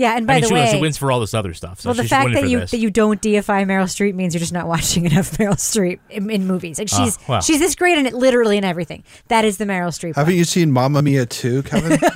Yeah, 0.00 0.16
and 0.16 0.26
by 0.26 0.32
I 0.32 0.36
mean, 0.36 0.42
the 0.42 0.48
she, 0.48 0.54
way, 0.54 0.70
she 0.72 0.80
wins 0.80 0.96
for 0.96 1.12
all 1.12 1.20
this 1.20 1.34
other 1.34 1.52
stuff. 1.52 1.80
So 1.80 1.90
well, 1.90 1.94
the 1.94 2.02
she's 2.04 2.10
fact 2.10 2.32
that 2.32 2.48
you 2.48 2.60
this. 2.60 2.70
that 2.70 2.78
you 2.78 2.90
don't 2.90 3.20
deify 3.20 3.64
Meryl 3.64 3.84
Streep 3.84 4.14
means 4.14 4.32
you're 4.34 4.40
just 4.40 4.52
not 4.52 4.66
watching 4.74 5.04
enough 5.04 5.32
Meryl 5.32 5.52
Streep 5.54 5.98
in, 6.08 6.30
in 6.30 6.46
movies. 6.46 6.78
Like 6.78 6.88
Ah, 6.92 7.04
she's 7.04 7.18
well. 7.28 7.40
she's 7.42 7.58
this 7.58 7.74
great 7.74 7.98
in 7.98 8.06
it, 8.06 8.14
literally 8.14 8.56
in 8.56 8.64
everything. 8.64 9.04
That 9.28 9.44
is 9.44 9.58
the 9.58 9.66
Meryl 9.66 9.88
Streep. 9.90 10.16
Haven't 10.16 10.36
you 10.36 10.44
seen 10.44 10.72
Mamma 10.72 11.02
Mia 11.02 11.26
too, 11.26 11.62
Kevin? 11.64 11.98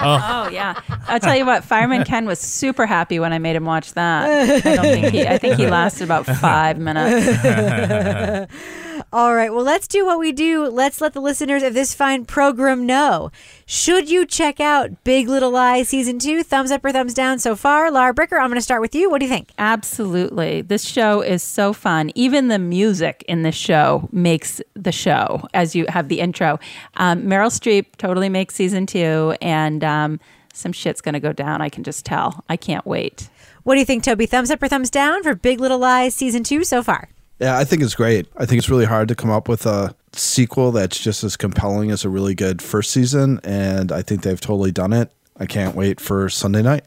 Oh. 0.00 0.48
yeah, 0.52 0.80
I'll 1.08 1.18
tell 1.18 1.34
you 1.36 1.44
what. 1.44 1.64
Fireman 1.64 2.04
Ken 2.04 2.24
was 2.24 2.38
super 2.38 2.86
happy 2.86 3.18
when 3.18 3.32
I 3.32 3.38
made 3.40 3.56
him 3.56 3.64
watch 3.64 3.92
that. 3.94 4.30
I 4.64 4.76
don't 4.76 4.84
think 4.84 5.08
he. 5.08 5.26
I 5.26 5.38
think 5.38 5.56
he 5.56 5.66
lasted 5.70 6.04
about 6.04 6.24
five 6.24 6.78
minutes. 6.78 7.26
All 9.10 9.34
right. 9.34 9.50
Well, 9.50 9.64
let's 9.64 9.88
do 9.88 10.04
what 10.04 10.18
we 10.18 10.32
do. 10.32 10.66
Let's 10.68 11.00
let 11.00 11.14
the 11.14 11.22
listeners 11.22 11.62
of 11.62 11.72
this 11.72 11.94
fine 11.94 12.26
program 12.26 12.84
know. 12.84 13.30
Should 13.64 14.10
you 14.10 14.26
check 14.26 14.60
out 14.60 15.02
Big 15.02 15.28
Little 15.28 15.50
Lies 15.50 15.88
season 15.88 16.18
two? 16.18 16.42
Thumbs 16.42 16.70
up 16.70 16.84
or 16.84 16.92
thumbs 16.92 17.14
down 17.14 17.38
so 17.38 17.56
far? 17.56 17.90
Lara 17.90 18.12
Bricker, 18.12 18.38
I'm 18.38 18.48
going 18.48 18.56
to 18.56 18.60
start 18.60 18.82
with 18.82 18.94
you. 18.94 19.08
What 19.08 19.20
do 19.20 19.24
you 19.24 19.32
think? 19.32 19.50
Absolutely. 19.56 20.60
This 20.60 20.84
show 20.84 21.22
is 21.22 21.42
so 21.42 21.72
fun. 21.72 22.10
Even 22.16 22.48
the 22.48 22.58
music 22.58 23.24
in 23.26 23.44
this 23.44 23.54
show 23.54 24.10
makes 24.12 24.60
the 24.74 24.92
show 24.92 25.48
as 25.54 25.74
you 25.74 25.86
have 25.88 26.08
the 26.08 26.20
intro. 26.20 26.60
Um, 26.98 27.22
Meryl 27.22 27.50
Streep 27.50 27.96
totally 27.96 28.28
makes 28.28 28.56
season 28.56 28.84
two, 28.84 29.34
and 29.40 29.82
um, 29.82 30.20
some 30.52 30.72
shit's 30.72 31.00
going 31.00 31.14
to 31.14 31.20
go 31.20 31.32
down. 31.32 31.62
I 31.62 31.70
can 31.70 31.82
just 31.82 32.04
tell. 32.04 32.44
I 32.50 32.58
can't 32.58 32.84
wait. 32.84 33.30
What 33.62 33.74
do 33.74 33.80
you 33.80 33.86
think, 33.86 34.04
Toby? 34.04 34.26
Thumbs 34.26 34.50
up 34.50 34.62
or 34.62 34.68
thumbs 34.68 34.90
down 34.90 35.22
for 35.22 35.34
Big 35.34 35.60
Little 35.60 35.78
Lies 35.78 36.14
season 36.14 36.44
two 36.44 36.62
so 36.62 36.82
far? 36.82 37.08
Yeah, 37.38 37.56
I 37.56 37.64
think 37.64 37.82
it's 37.82 37.94
great. 37.94 38.26
I 38.36 38.46
think 38.46 38.58
it's 38.58 38.68
really 38.68 38.84
hard 38.84 39.08
to 39.08 39.14
come 39.14 39.30
up 39.30 39.48
with 39.48 39.64
a 39.64 39.94
sequel 40.12 40.72
that's 40.72 40.98
just 40.98 41.22
as 41.22 41.36
compelling 41.36 41.90
as 41.90 42.04
a 42.04 42.08
really 42.08 42.34
good 42.34 42.60
first 42.60 42.90
season, 42.90 43.40
and 43.44 43.92
I 43.92 44.02
think 44.02 44.22
they've 44.22 44.40
totally 44.40 44.72
done 44.72 44.92
it. 44.92 45.12
I 45.36 45.46
can't 45.46 45.76
wait 45.76 46.00
for 46.00 46.28
Sunday 46.28 46.62
night. 46.62 46.84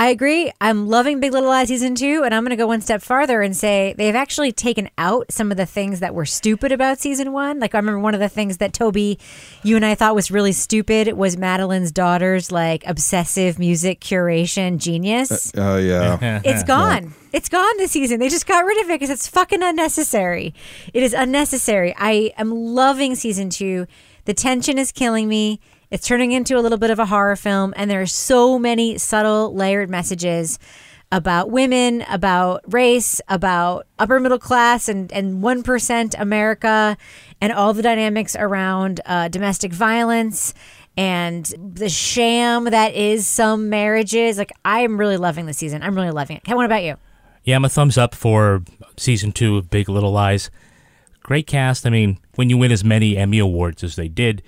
I 0.00 0.08
agree. 0.08 0.50
I'm 0.62 0.88
loving 0.88 1.20
Big 1.20 1.34
Little 1.34 1.50
Lies 1.50 1.68
season 1.68 1.94
two, 1.94 2.22
and 2.24 2.34
I'm 2.34 2.42
going 2.42 2.52
to 2.52 2.56
go 2.56 2.66
one 2.66 2.80
step 2.80 3.02
farther 3.02 3.42
and 3.42 3.54
say 3.54 3.94
they've 3.98 4.14
actually 4.14 4.50
taken 4.50 4.88
out 4.96 5.30
some 5.30 5.50
of 5.50 5.58
the 5.58 5.66
things 5.66 6.00
that 6.00 6.14
were 6.14 6.24
stupid 6.24 6.72
about 6.72 6.98
season 6.98 7.34
one. 7.34 7.60
Like 7.60 7.74
I 7.74 7.78
remember 7.80 8.00
one 8.00 8.14
of 8.14 8.20
the 8.20 8.30
things 8.30 8.56
that 8.56 8.72
Toby, 8.72 9.18
you 9.62 9.76
and 9.76 9.84
I 9.84 9.94
thought 9.94 10.14
was 10.14 10.30
really 10.30 10.52
stupid 10.52 11.12
was 11.18 11.36
Madeline's 11.36 11.92
daughter's 11.92 12.50
like 12.50 12.82
obsessive 12.86 13.58
music 13.58 14.00
curation 14.00 14.78
genius. 14.78 15.54
Uh, 15.54 15.60
oh 15.60 15.76
yeah, 15.76 16.40
It's 16.46 16.62
gone. 16.62 17.12
It's 17.34 17.50
gone 17.50 17.76
this 17.76 17.90
season. 17.90 18.20
They 18.20 18.30
just 18.30 18.46
got 18.46 18.64
rid 18.64 18.82
of 18.82 18.88
it 18.88 18.94
because 18.94 19.10
it's 19.10 19.26
fucking 19.26 19.62
unnecessary. 19.62 20.54
It 20.94 21.02
is 21.02 21.12
unnecessary. 21.12 21.94
I 21.98 22.32
am 22.38 22.50
loving 22.50 23.16
season 23.16 23.50
two. 23.50 23.86
The 24.24 24.32
tension 24.32 24.78
is 24.78 24.92
killing 24.92 25.28
me. 25.28 25.60
It's 25.90 26.06
turning 26.06 26.30
into 26.30 26.56
a 26.56 26.60
little 26.60 26.78
bit 26.78 26.90
of 26.90 27.00
a 27.00 27.06
horror 27.06 27.34
film, 27.34 27.74
and 27.76 27.90
there 27.90 28.00
are 28.00 28.06
so 28.06 28.60
many 28.60 28.96
subtle, 28.96 29.52
layered 29.52 29.90
messages 29.90 30.58
about 31.10 31.50
women, 31.50 32.02
about 32.02 32.62
race, 32.72 33.20
about 33.26 33.88
upper 33.98 34.20
middle 34.20 34.38
class 34.38 34.88
and 34.88 35.12
and 35.12 35.42
one 35.42 35.64
percent 35.64 36.14
America, 36.16 36.96
and 37.40 37.52
all 37.52 37.74
the 37.74 37.82
dynamics 37.82 38.36
around 38.38 39.00
uh, 39.04 39.26
domestic 39.26 39.72
violence 39.72 40.54
and 40.96 41.46
the 41.58 41.88
sham 41.88 42.64
that 42.64 42.94
is 42.94 43.26
some 43.26 43.68
marriages. 43.68 44.38
Like 44.38 44.52
I 44.64 44.80
am 44.80 44.96
really 44.96 45.16
loving 45.16 45.46
the 45.46 45.54
season. 45.54 45.82
I'm 45.82 45.96
really 45.96 46.12
loving 46.12 46.36
it. 46.36 46.44
Ken, 46.44 46.54
what 46.54 46.66
about 46.66 46.84
you? 46.84 46.94
Yeah, 47.42 47.56
I'm 47.56 47.64
a 47.64 47.68
thumbs 47.68 47.98
up 47.98 48.14
for 48.14 48.62
season 48.96 49.32
two 49.32 49.56
of 49.56 49.70
Big 49.70 49.88
Little 49.88 50.12
Lies. 50.12 50.50
Great 51.22 51.48
cast. 51.48 51.84
I 51.84 51.90
mean, 51.90 52.18
when 52.36 52.48
you 52.48 52.58
win 52.58 52.70
as 52.70 52.84
many 52.84 53.16
Emmy 53.16 53.40
Awards 53.40 53.82
as 53.82 53.96
they 53.96 54.08
did, 54.08 54.42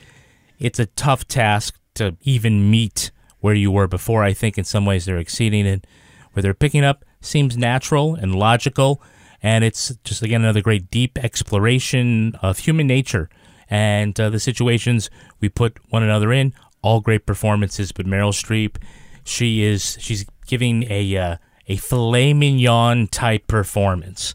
it's 0.62 0.78
a 0.78 0.86
tough 0.86 1.26
task 1.26 1.78
to 1.94 2.16
even 2.22 2.70
meet 2.70 3.10
where 3.40 3.54
you 3.54 3.70
were 3.70 3.88
before. 3.88 4.22
I 4.22 4.32
think 4.32 4.56
in 4.56 4.64
some 4.64 4.86
ways 4.86 5.04
they're 5.04 5.18
exceeding 5.18 5.66
it. 5.66 5.86
Where 6.32 6.42
they're 6.42 6.54
picking 6.54 6.84
up 6.84 7.04
seems 7.20 7.58
natural 7.58 8.14
and 8.14 8.34
logical, 8.34 9.02
and 9.42 9.64
it's 9.64 9.92
just, 10.02 10.22
again, 10.22 10.40
another 10.40 10.62
great 10.62 10.90
deep 10.90 11.18
exploration 11.18 12.34
of 12.40 12.60
human 12.60 12.86
nature 12.86 13.28
and 13.68 14.18
uh, 14.18 14.30
the 14.30 14.40
situations 14.40 15.10
we 15.40 15.48
put 15.48 15.78
one 15.90 16.02
another 16.02 16.32
in. 16.32 16.54
All 16.80 17.00
great 17.00 17.26
performances, 17.26 17.92
but 17.92 18.06
Meryl 18.06 18.32
Streep, 18.32 18.76
she 19.24 19.62
is, 19.62 19.98
she's 20.00 20.24
giving 20.46 20.84
a, 20.90 21.16
uh, 21.16 21.36
a 21.68 21.76
filet 21.76 22.32
mignon 22.32 23.08
type 23.08 23.46
performance. 23.46 24.34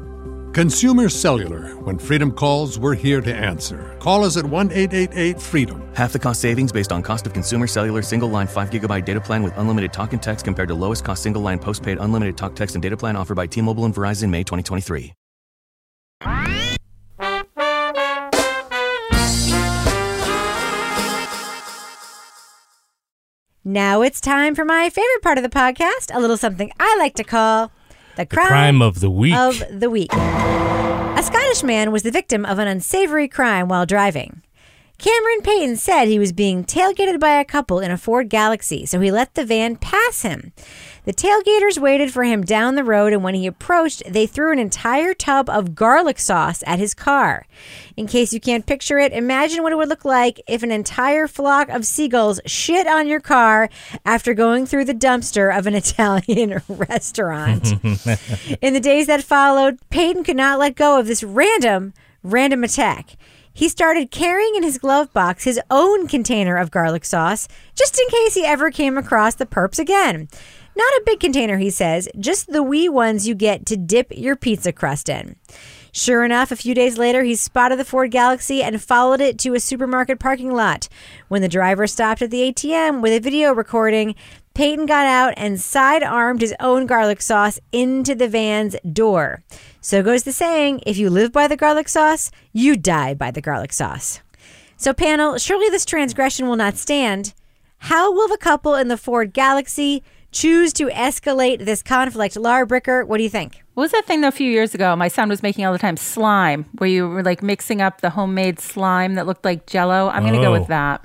Consumer 0.53 1.07
Cellular. 1.07 1.77
When 1.77 1.97
freedom 1.97 2.29
calls, 2.29 2.77
we're 2.77 2.93
here 2.93 3.21
to 3.21 3.33
answer. 3.33 3.95
Call 3.99 4.25
us 4.25 4.35
at 4.35 4.45
1 4.45 4.71
888 4.73 5.41
freedom. 5.41 5.81
Half 5.95 6.11
the 6.11 6.19
cost 6.19 6.41
savings 6.41 6.73
based 6.73 6.91
on 6.91 7.01
cost 7.01 7.25
of 7.25 7.31
consumer 7.31 7.67
cellular 7.67 8.01
single 8.01 8.27
line 8.27 8.47
5 8.47 8.69
gigabyte 8.69 9.05
data 9.05 9.21
plan 9.21 9.43
with 9.43 9.57
unlimited 9.57 9.93
talk 9.93 10.11
and 10.11 10.21
text 10.21 10.43
compared 10.43 10.67
to 10.67 10.75
lowest 10.75 11.05
cost 11.05 11.23
single 11.23 11.41
line 11.41 11.57
postpaid 11.57 11.99
unlimited 12.01 12.35
talk, 12.35 12.53
text, 12.53 12.75
and 12.75 12.81
data 12.81 12.97
plan 12.97 13.15
offered 13.15 13.35
by 13.35 13.47
T 13.47 13.61
Mobile 13.61 13.85
and 13.85 13.95
Verizon 13.95 14.29
May 14.29 14.43
2023. 14.43 15.13
Now 23.63 24.01
it's 24.01 24.19
time 24.19 24.53
for 24.53 24.65
my 24.65 24.89
favorite 24.89 25.21
part 25.21 25.37
of 25.37 25.43
the 25.43 25.49
podcast, 25.49 26.13
a 26.13 26.19
little 26.19 26.35
something 26.35 26.73
I 26.77 26.97
like 26.97 27.15
to 27.15 27.23
call 27.23 27.71
the 28.15 28.25
crime, 28.25 28.47
crime 28.47 28.81
of 28.81 28.99
the 28.99 29.09
week. 29.09 29.35
Of 29.35 29.63
the 29.71 29.89
week. 29.89 30.13
A 30.13 31.23
Scottish 31.23 31.63
man 31.63 31.91
was 31.91 32.03
the 32.03 32.11
victim 32.11 32.45
of 32.45 32.59
an 32.59 32.67
unsavory 32.67 33.27
crime 33.27 33.67
while 33.67 33.85
driving. 33.85 34.41
Cameron 34.97 35.41
Payton 35.41 35.77
said 35.77 36.05
he 36.05 36.19
was 36.19 36.31
being 36.31 36.63
tailgated 36.63 37.19
by 37.19 37.39
a 37.39 37.45
couple 37.45 37.79
in 37.79 37.89
a 37.89 37.97
Ford 37.97 38.29
Galaxy, 38.29 38.85
so 38.85 38.99
he 38.99 39.09
let 39.11 39.33
the 39.33 39.43
van 39.43 39.75
pass 39.75 40.21
him. 40.21 40.53
The 41.03 41.13
tailgaters 41.13 41.79
waited 41.79 42.13
for 42.13 42.23
him 42.23 42.43
down 42.43 42.75
the 42.75 42.83
road, 42.83 43.11
and 43.11 43.23
when 43.23 43.33
he 43.33 43.47
approached, 43.47 44.03
they 44.07 44.27
threw 44.27 44.51
an 44.51 44.59
entire 44.59 45.15
tub 45.15 45.49
of 45.49 45.73
garlic 45.73 46.19
sauce 46.19 46.63
at 46.67 46.77
his 46.77 46.93
car. 46.93 47.47
In 47.97 48.05
case 48.05 48.33
you 48.33 48.39
can't 48.39 48.67
picture 48.67 48.99
it, 48.99 49.11
imagine 49.11 49.63
what 49.63 49.71
it 49.71 49.77
would 49.77 49.89
look 49.89 50.05
like 50.05 50.39
if 50.47 50.61
an 50.61 50.71
entire 50.71 51.27
flock 51.27 51.69
of 51.69 51.87
seagulls 51.87 52.39
shit 52.45 52.85
on 52.85 53.07
your 53.07 53.19
car 53.19 53.69
after 54.05 54.35
going 54.35 54.67
through 54.67 54.85
the 54.85 54.93
dumpster 54.93 55.55
of 55.57 55.65
an 55.65 55.75
Italian 55.81 56.61
restaurant. 56.67 57.71
In 58.61 58.73
the 58.73 58.79
days 58.79 59.07
that 59.07 59.23
followed, 59.23 59.79
Peyton 59.89 60.23
could 60.23 60.37
not 60.37 60.59
let 60.59 60.75
go 60.75 60.99
of 60.99 61.07
this 61.07 61.23
random, 61.23 61.93
random 62.21 62.63
attack. 62.63 63.17
He 63.53 63.67
started 63.67 64.11
carrying 64.11 64.55
in 64.55 64.63
his 64.63 64.77
glove 64.77 65.11
box 65.11 65.43
his 65.43 65.59
own 65.69 66.07
container 66.07 66.55
of 66.55 66.71
garlic 66.71 67.03
sauce, 67.03 67.49
just 67.75 67.99
in 67.99 68.07
case 68.07 68.33
he 68.33 68.45
ever 68.45 68.71
came 68.71 68.97
across 68.97 69.35
the 69.35 69.45
perps 69.45 69.77
again. 69.77 70.29
Not 70.75 70.93
a 70.93 71.03
big 71.05 71.19
container, 71.19 71.57
he 71.57 71.69
says, 71.69 72.07
just 72.17 72.51
the 72.51 72.63
wee 72.63 72.87
ones 72.87 73.27
you 73.27 73.35
get 73.35 73.65
to 73.67 73.77
dip 73.77 74.11
your 74.15 74.35
pizza 74.35 74.71
crust 74.71 75.09
in. 75.09 75.35
Sure 75.91 76.23
enough, 76.23 76.51
a 76.51 76.55
few 76.55 76.73
days 76.73 76.97
later, 76.97 77.23
he 77.23 77.35
spotted 77.35 77.77
the 77.77 77.83
Ford 77.83 78.11
Galaxy 78.11 78.63
and 78.63 78.81
followed 78.81 79.19
it 79.19 79.37
to 79.39 79.53
a 79.53 79.59
supermarket 79.59 80.19
parking 80.19 80.53
lot. 80.53 80.87
When 81.27 81.41
the 81.41 81.49
driver 81.49 81.85
stopped 81.85 82.21
at 82.21 82.31
the 82.31 82.51
ATM 82.51 83.01
with 83.01 83.11
a 83.11 83.19
video 83.19 83.51
recording, 83.51 84.15
Peyton 84.53 84.85
got 84.85 85.05
out 85.05 85.33
and 85.35 85.59
side 85.59 86.03
armed 86.03 86.39
his 86.39 86.55
own 86.61 86.85
garlic 86.85 87.21
sauce 87.21 87.59
into 87.73 88.15
the 88.15 88.29
van's 88.29 88.77
door. 88.91 89.43
So 89.81 90.01
goes 90.01 90.23
the 90.23 90.31
saying 90.31 90.81
if 90.85 90.97
you 90.97 91.09
live 91.09 91.33
by 91.33 91.49
the 91.49 91.57
garlic 91.57 91.89
sauce, 91.89 92.31
you 92.53 92.77
die 92.77 93.13
by 93.13 93.31
the 93.31 93.41
garlic 93.41 93.73
sauce. 93.73 94.21
So, 94.77 94.93
panel, 94.93 95.37
surely 95.37 95.69
this 95.69 95.85
transgression 95.85 96.47
will 96.47 96.55
not 96.55 96.77
stand. 96.77 97.33
How 97.85 98.11
will 98.11 98.27
the 98.27 98.37
couple 98.37 98.75
in 98.75 98.87
the 98.87 98.97
Ford 98.97 99.33
Galaxy 99.33 100.03
choose 100.31 100.73
to 100.73 100.87
escalate 100.87 101.65
this 101.65 101.81
conflict? 101.83 102.35
Lara 102.37 102.65
Bricker, 102.65 103.05
what 103.05 103.17
do 103.17 103.23
you 103.23 103.29
think? 103.29 103.63
What 103.73 103.83
was 103.83 103.91
that 103.91 104.05
thing 104.05 104.21
though 104.21 104.27
a 104.27 104.31
few 104.31 104.49
years 104.51 104.73
ago 104.75 104.95
my 104.95 105.07
son 105.07 105.29
was 105.29 105.41
making 105.43 105.65
all 105.65 105.73
the 105.73 105.79
time? 105.79 105.97
Slime, 105.97 106.65
where 106.77 106.89
you 106.89 107.07
were 107.07 107.23
like 107.23 107.41
mixing 107.43 107.81
up 107.81 108.01
the 108.01 108.09
homemade 108.11 108.59
slime 108.59 109.15
that 109.15 109.25
looked 109.27 109.45
like 109.45 109.65
jello. 109.65 110.09
I'm 110.09 110.23
going 110.23 110.33
to 110.35 110.39
go 110.41 110.53
Oh. 110.53 110.59
with 110.59 110.67
that. 110.67 111.01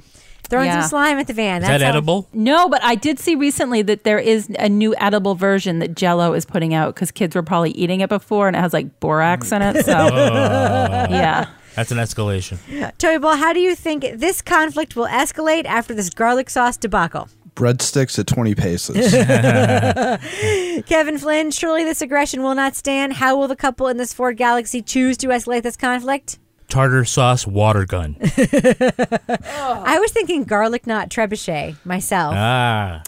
Throwing 0.49 0.66
Yeah. 0.66 0.83
some 0.83 0.91
slime 0.91 1.18
at 1.18 1.27
the 1.27 1.33
van. 1.33 1.62
Is 1.62 1.68
that 1.68 1.81
how- 1.81 1.89
edible? 1.89 2.29
No, 2.33 2.68
but 2.68 2.81
I 2.85 2.95
did 2.95 3.18
see 3.18 3.35
recently 3.35 3.83
that 3.83 4.05
there 4.05 4.18
is 4.20 4.49
a 4.61 4.68
new 4.68 4.95
edible 4.99 5.35
version 5.35 5.81
that 5.81 5.97
Jello 5.97 6.35
is 6.35 6.45
putting 6.45 6.72
out 6.72 6.95
because 6.95 7.11
kids 7.11 7.35
were 7.35 7.43
probably 7.43 7.70
eating 7.72 8.01
it 8.01 8.09
before 8.09 8.47
and 8.47 8.57
it 8.57 8.61
has 8.61 8.72
like 8.72 9.01
borax 9.01 9.51
in 9.51 9.61
it. 9.62 9.85
So, 9.85 9.93
Oh. 10.12 11.07
yeah. 11.11 11.47
That's 11.74 11.91
an 11.91 11.99
escalation. 11.99 12.59
Toby 12.99 13.18
Ball, 13.18 13.37
how 13.37 13.53
do 13.53 13.59
you 13.61 13.74
think 13.74 14.05
this 14.14 14.41
conflict 14.41 14.95
will 14.97 15.09
escalate 15.09 15.64
after 15.66 15.93
this 15.95 16.11
garlic 16.11 16.49
sauce 16.49 16.77
debacle? 16.77 17.29
Breadsticks 17.57 18.19
at 18.19 18.27
20 18.27 18.55
paces. 18.55 19.11
Kevin 20.87 21.19
Flynn, 21.19 21.51
surely 21.51 21.85
this 21.85 22.03
aggression 22.03 22.43
will 22.43 22.55
not 22.55 22.77
stand. 22.77 23.15
How 23.15 23.37
will 23.37 23.49
the 23.49 23.57
couple 23.57 23.89
in 23.89 23.97
this 23.97 24.13
Ford 24.13 24.37
Galaxy 24.37 24.83
choose 24.83 25.17
to 25.19 25.29
escalate 25.29 25.63
this 25.63 25.77
conflict? 25.77 26.39
Tartar 26.69 27.05
sauce 27.05 27.47
water 27.47 27.87
gun. 27.87 28.17
I 28.21 29.99
was 30.01 30.11
thinking 30.13 30.45
garlic 30.45 30.87
knot 30.87 31.11
trebuchet 31.11 31.77
myself. 31.85 32.35
ah. 32.37 33.03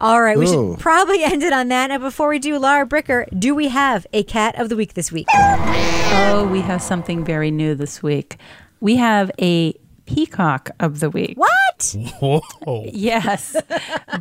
All 0.00 0.22
right, 0.22 0.38
we 0.38 0.46
Ooh. 0.46 0.72
should 0.72 0.80
probably 0.80 1.22
end 1.22 1.42
it 1.42 1.52
on 1.52 1.68
that. 1.68 1.90
And 1.90 2.02
before 2.02 2.28
we 2.28 2.38
do, 2.38 2.58
Lara 2.58 2.86
Bricker, 2.86 3.26
do 3.38 3.54
we 3.54 3.68
have 3.68 4.06
a 4.12 4.22
cat 4.22 4.58
of 4.58 4.68
the 4.70 4.76
week 4.76 4.94
this 4.94 5.12
week? 5.12 5.26
Oh, 5.30 6.48
we 6.50 6.60
have 6.62 6.80
something 6.82 7.24
very 7.24 7.50
new 7.50 7.74
this 7.74 8.02
week. 8.02 8.38
We 8.80 8.96
have 8.96 9.30
a 9.38 9.74
peacock 10.14 10.70
of 10.80 11.00
the 11.00 11.10
week. 11.10 11.36
What? 11.36 11.96
Whoa. 12.20 12.40
Yes. 12.92 13.56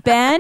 Ben, 0.04 0.40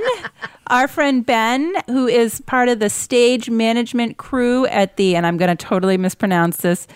our 0.68 0.88
friend 0.88 1.26
Ben, 1.26 1.74
who 1.88 2.08
is 2.08 2.42
part 2.42 2.70
of 2.70 2.80
the 2.80 2.90
stage 2.90 3.50
management 3.50 4.18
crew 4.18 4.66
at 4.68 4.98
the, 4.98 5.16
and 5.16 5.26
I'm 5.28 5.38
going 5.38 5.56
to 5.56 5.66
totally 5.66 5.98
mispronounce 5.98 6.58
this, 6.58 6.88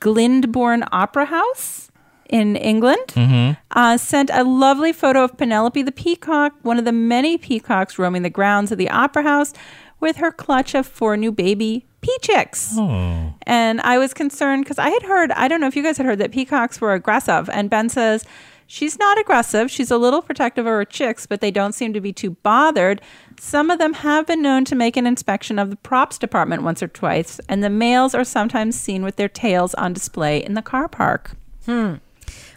Glyndebourne 0.00 0.86
Opera 0.92 1.26
House 1.26 1.90
in 2.28 2.56
England, 2.56 3.06
Mm-hmm. 3.08 3.60
uh, 3.72 3.96
sent 3.98 4.30
a 4.32 4.44
lovely 4.44 4.92
photo 4.92 5.24
of 5.24 5.36
Penelope 5.36 5.82
the 5.82 5.92
peacock, 5.92 6.52
one 6.62 6.78
of 6.78 6.84
the 6.84 6.92
many 6.92 7.36
peacocks 7.38 7.98
roaming 7.98 8.22
the 8.22 8.30
grounds 8.30 8.70
of 8.72 8.78
the 8.78 8.88
opera 8.90 9.22
house, 9.22 9.52
with 9.98 10.16
her 10.16 10.30
clutch 10.32 10.74
of 10.74 10.86
four 10.86 11.16
new 11.16 11.32
baby 11.32 11.86
pea 12.00 12.16
chicks. 12.22 12.72
Oh. 12.76 13.34
And 13.42 13.80
I 13.82 13.98
was 13.98 14.14
concerned 14.14 14.64
because 14.64 14.78
I 14.78 14.88
had 14.90 15.02
heard, 15.02 15.32
I 15.32 15.48
don't 15.48 15.60
know 15.60 15.66
if 15.66 15.76
you 15.76 15.82
guys 15.82 15.96
had 15.96 16.06
heard 16.06 16.18
that 16.18 16.32
peacocks 16.32 16.80
were 16.80 16.94
aggressive. 16.94 17.48
And 17.50 17.68
Ben 17.68 17.88
says 17.88 18.24
she's 18.66 18.98
not 18.98 19.18
aggressive. 19.18 19.70
She's 19.70 19.90
a 19.90 19.98
little 19.98 20.22
protective 20.22 20.66
of 20.66 20.70
her 20.70 20.84
chicks, 20.84 21.26
but 21.26 21.40
they 21.40 21.50
don't 21.50 21.72
seem 21.72 21.92
to 21.92 22.00
be 22.00 22.12
too 22.12 22.30
bothered. 22.42 23.00
Some 23.38 23.70
of 23.70 23.78
them 23.78 23.94
have 23.94 24.26
been 24.26 24.42
known 24.42 24.64
to 24.66 24.74
make 24.74 24.96
an 24.96 25.06
inspection 25.06 25.58
of 25.58 25.70
the 25.70 25.76
props 25.76 26.18
department 26.18 26.62
once 26.62 26.82
or 26.82 26.88
twice, 26.88 27.40
and 27.48 27.62
the 27.64 27.70
males 27.70 28.14
are 28.14 28.24
sometimes 28.24 28.78
seen 28.78 29.02
with 29.02 29.16
their 29.16 29.28
tails 29.28 29.74
on 29.74 29.92
display 29.92 30.42
in 30.44 30.54
the 30.54 30.62
car 30.62 30.88
park. 30.88 31.32
Hmm. 31.64 31.94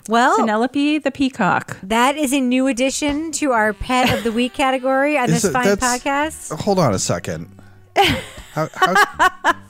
Well, 0.09 0.35
Penelope 0.37 0.97
the 0.99 1.11
peacock. 1.11 1.77
That 1.81 2.17
is 2.17 2.33
a 2.33 2.41
new 2.41 2.67
addition 2.67 3.31
to 3.33 3.51
our 3.53 3.71
pet 3.73 4.11
of 4.15 4.23
the 4.25 4.31
week 4.33 4.53
category 4.63 5.17
on 5.17 5.29
this 5.29 5.45
it- 5.45 5.53
fine 5.53 5.65
podcast. 5.77 6.59
Hold 6.59 6.79
on 6.79 6.93
a 6.93 6.99
second. 6.99 7.49
How, 7.95 8.69
how, 8.73 9.55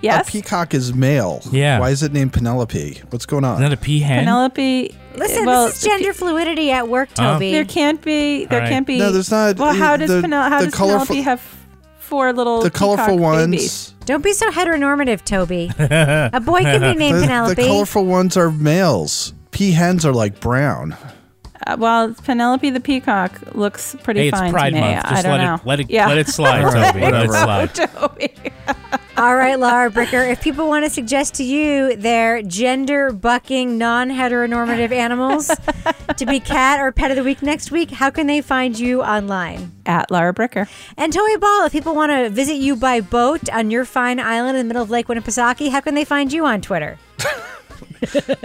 Yes. 0.00 0.28
A 0.28 0.32
peacock 0.32 0.74
is 0.74 0.92
male. 0.94 1.40
Yeah. 1.50 1.78
Why 1.80 1.88
is 1.90 2.02
it 2.02 2.12
named 2.12 2.32
Penelope? 2.34 3.00
What's 3.10 3.24
going 3.24 3.42
on? 3.44 3.62
Isn't 3.62 3.70
that 3.70 3.78
a 3.78 3.82
peahen? 3.82 4.18
Penelope. 4.20 4.94
Listen, 5.16 5.46
well, 5.46 5.66
this 5.66 5.76
is 5.78 5.82
gender 5.84 6.12
fluidity 6.12 6.70
at 6.70 6.88
work, 6.88 7.08
Oh. 7.18 7.32
Toby. 7.34 7.52
There 7.52 7.64
can't 7.64 8.02
be. 8.02 8.44
There 8.44 8.58
All 8.58 8.64
right. 8.64 8.70
can't 8.70 8.86
be. 8.86 8.98
No, 8.98 9.10
there's 9.12 9.30
not- 9.30 9.56
Well, 9.58 9.72
how 9.74 9.96
does, 9.96 10.10
the- 10.10 10.20
Penel- 10.20 10.48
how 10.48 10.60
does 10.60 10.74
colorful- 10.74 11.06
Penelope 11.06 11.22
have 11.22 11.42
four 12.00 12.32
little 12.34 12.60
the 12.62 12.70
colorful 12.70 13.16
ones. 13.18 13.46
babies? 13.50 13.94
Don't 14.04 14.22
be 14.22 14.34
so 14.34 14.50
heteronormative, 14.50 15.24
Toby. 15.24 15.70
a 15.78 16.40
boy 16.44 16.60
can 16.60 16.80
be 16.82 16.94
named 16.98 17.18
the, 17.18 17.22
Penelope. 17.26 17.54
The 17.54 17.66
colorful 17.68 18.04
ones 18.04 18.36
are 18.36 18.50
males. 18.50 19.32
Peahens 19.52 20.04
are 20.04 20.12
like 20.12 20.38
brown. 20.40 20.96
Uh, 21.66 21.76
well, 21.78 22.12
Penelope 22.24 22.68
the 22.70 22.80
peacock 22.80 23.40
looks 23.54 23.94
pretty 24.02 24.20
Hey, 24.20 24.28
it's 24.28 24.38
fine 24.38 24.52
Pride 24.52 24.70
to 24.70 24.74
me. 24.76 24.80
Month. 24.80 25.04
I 25.06 25.22
don't 25.22 25.30
let 25.32 25.40
it- 25.40 25.44
know. 25.44 25.60
let 25.64 25.80
it- 25.80 25.90
Yeah. 25.90 26.08
let 26.08 26.18
it 26.18 26.28
slide, 26.28 26.62
Toby. 26.92 27.00
Let 27.00 27.14
it 27.24 27.30
slide. 27.30 27.74
Toby. 27.74 28.34
All 29.16 29.36
right, 29.36 29.56
Lara 29.56 29.90
Bricker, 29.90 30.28
if 30.28 30.42
people 30.42 30.66
want 30.66 30.84
to 30.84 30.90
suggest 30.90 31.34
to 31.34 31.44
you 31.44 31.94
their 31.94 32.42
gender 32.42 33.12
bucking, 33.12 33.78
non 33.78 34.10
heteronormative 34.10 34.90
animals 35.06 35.52
to 36.16 36.26
be 36.26 36.40
cat 36.40 36.80
or 36.80 36.90
pet 36.90 37.12
of 37.12 37.16
the 37.16 37.22
week 37.22 37.40
next 37.40 37.70
week, 37.70 37.92
how 37.92 38.10
can 38.10 38.26
they 38.26 38.40
find 38.40 38.76
you 38.76 39.02
online? 39.04 39.70
At 39.86 40.10
Lara 40.10 40.34
Bricker. 40.34 40.68
And 40.96 41.12
Toby 41.12 41.36
Ball, 41.36 41.66
if 41.66 41.72
people 41.72 41.94
want 41.94 42.10
to 42.10 42.28
visit 42.28 42.56
you 42.56 42.74
by 42.74 43.00
boat 43.00 43.48
on 43.50 43.70
your 43.70 43.84
fine 43.84 44.18
island 44.18 44.56
in 44.58 44.66
the 44.66 44.68
middle 44.74 44.82
of 44.82 44.90
Lake 44.90 45.06
Winnipesaukee, 45.06 45.70
how 45.70 45.80
can 45.80 45.94
they 45.94 46.04
find 46.04 46.32
you 46.32 46.44
on 46.44 46.60
Twitter? 46.60 46.98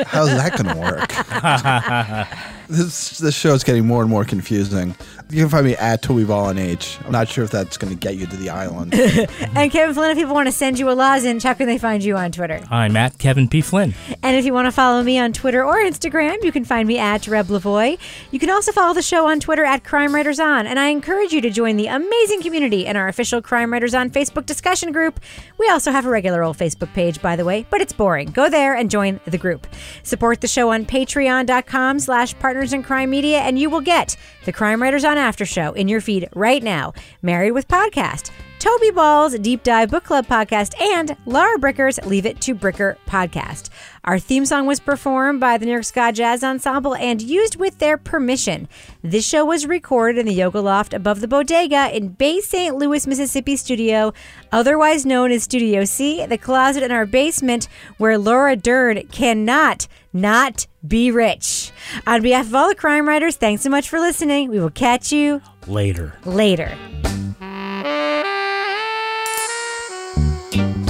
How's 0.07 0.29
that 0.29 0.57
going 0.57 0.75
to 0.75 0.81
work? 0.81 2.27
this 2.69 3.17
this 3.19 3.35
show 3.35 3.53
is 3.53 3.63
getting 3.63 3.85
more 3.85 4.01
and 4.01 4.09
more 4.09 4.25
confusing. 4.25 4.95
You 5.32 5.43
can 5.43 5.49
find 5.49 5.63
me 5.63 5.75
at 5.75 6.01
Toby 6.01 6.23
Ball 6.23 6.45
on 6.45 6.57
H. 6.57 6.97
I'm 7.05 7.11
not 7.11 7.27
sure 7.27 7.43
if 7.43 7.51
that's 7.51 7.77
going 7.77 7.93
to 7.93 7.99
get 7.99 8.17
you 8.17 8.25
to 8.25 8.36
the 8.36 8.49
island. 8.49 8.95
and 9.55 9.71
Kevin 9.71 9.93
Flynn, 9.93 10.09
if 10.09 10.17
people 10.17 10.34
want 10.34 10.47
to 10.47 10.51
send 10.51 10.80
you 10.80 10.89
a 10.89 10.93
lozenge, 10.93 11.43
how 11.43 11.53
can 11.53 11.67
they 11.67 11.77
find 11.77 12.03
you 12.03 12.17
on 12.17 12.32
Twitter? 12.32 12.59
I'm 12.71 12.97
at 12.97 13.19
Kevin 13.19 13.47
P. 13.47 13.61
Flynn. 13.61 13.93
And 14.23 14.36
if 14.36 14.43
you 14.43 14.53
want 14.53 14.65
to 14.65 14.71
follow 14.71 15.03
me 15.03 15.19
on 15.19 15.32
Twitter 15.32 15.63
or 15.63 15.75
Instagram, 15.75 16.43
you 16.43 16.51
can 16.51 16.65
find 16.65 16.88
me 16.88 16.97
at 16.97 17.27
Reb 17.27 17.45
Lavoie. 17.45 17.99
You 18.32 18.39
can 18.39 18.49
also 18.49 18.71
follow 18.71 18.95
the 18.95 19.03
show 19.03 19.27
on 19.27 19.39
Twitter 19.39 19.63
at 19.63 19.84
Crime 19.84 20.15
Writers 20.15 20.39
On. 20.39 20.65
And 20.65 20.80
I 20.80 20.88
encourage 20.88 21.32
you 21.32 21.41
to 21.41 21.51
join 21.51 21.77
the 21.77 21.86
amazing 21.86 22.41
community 22.41 22.88
in 22.88 22.97
our 22.97 23.07
official 23.07 23.39
Crime 23.39 23.71
Writers 23.71 23.93
On 23.93 24.09
Facebook 24.09 24.47
discussion 24.47 24.91
group. 24.91 25.19
We 25.59 25.69
also 25.69 25.91
have 25.91 26.07
a 26.07 26.09
regular 26.09 26.41
old 26.41 26.57
Facebook 26.57 26.91
page, 26.93 27.21
by 27.21 27.36
the 27.36 27.45
way, 27.45 27.67
but 27.69 27.82
it's 27.82 27.93
boring. 27.93 28.32
Go 28.32 28.49
there 28.49 28.75
and 28.75 28.89
join 28.89 29.19
the 29.25 29.38
group. 29.38 29.67
Support 30.01 30.41
the 30.41 30.47
show 30.47 30.71
on 30.71 30.88
patreon.com 30.88 31.99
slash 31.99 32.38
partners 32.39 32.73
in 32.73 32.82
crime 32.82 33.11
media, 33.11 33.41
and 33.41 33.59
you 33.59 33.69
will 33.69 33.82
get 33.82 34.17
the 34.49 34.53
Crime 34.53 34.81
Writers 34.81 35.05
On 35.05 35.15
After 35.15 35.45
Show 35.45 35.73
in 35.73 35.87
your 35.87 36.01
feed 36.01 36.27
right 36.33 36.63
now. 36.63 36.93
Married 37.21 37.51
with 37.51 37.67
Podcast. 37.67 38.31
Toby 38.60 38.91
Ball's 38.91 39.39
Deep 39.39 39.64
Dive 39.64 39.89
Book 39.89 40.03
Club 40.03 40.28
podcast, 40.28 40.80
and 40.82 41.16
Lara 41.26 41.57
Bricker's 41.57 41.97
Leave 42.05 42.26
It 42.26 42.41
to 42.41 42.53
Bricker 42.53 42.97
podcast. 43.07 43.70
Our 44.03 44.20
theme 44.20 44.45
song 44.45 44.66
was 44.66 44.82
performed 44.82 45.39
by 45.39 45.57
the 45.57 45.66
New 45.66 45.72
York 45.72 45.86
Ska 45.86 46.12
Jazz 46.12 46.43
Ensemble 46.43 46.93
and 46.95 47.22
used 47.22 47.55
with 47.55 47.78
their 47.78 47.95
permission. 47.97 48.68
This 49.01 49.26
show 49.26 49.45
was 49.45 49.66
recorded 49.66 50.20
in 50.20 50.26
the 50.26 50.34
Yoga 50.34 50.60
Loft 50.60 50.93
above 50.93 51.22
the 51.22 51.28
Bodega 51.28 51.95
in 51.95 52.10
Bay 52.10 52.41
St. 52.41 52.76
Louis, 52.76 53.07
Mississippi 53.07 53.55
studio, 53.55 54.12
otherwise 54.51 55.05
known 55.05 55.32
as 55.32 55.43
Studio 55.43 55.86
C, 55.86 56.26
the 56.26 56.38
closet 56.38 56.84
in 56.84 56.91
our 56.91 57.05
basement 57.05 57.70
where 57.97 58.18
Laura 58.18 58.57
Dern 58.57 59.07
cannot 59.07 59.88
not 60.12 60.68
be 60.86 61.12
rich. 61.12 61.72
On 62.05 62.22
behalf 62.22 62.47
of 62.47 62.55
all 62.55 62.68
the 62.68 62.76
crime 62.76 63.07
writers, 63.07 63.38
thanks 63.38 63.62
so 63.62 63.70
much 63.70 63.88
for 63.88 63.99
listening. 64.01 64.49
We 64.49 64.60
will 64.60 64.70
catch 64.70 65.14
you 65.14 65.41
Later. 65.66 66.14
later. 66.26 66.78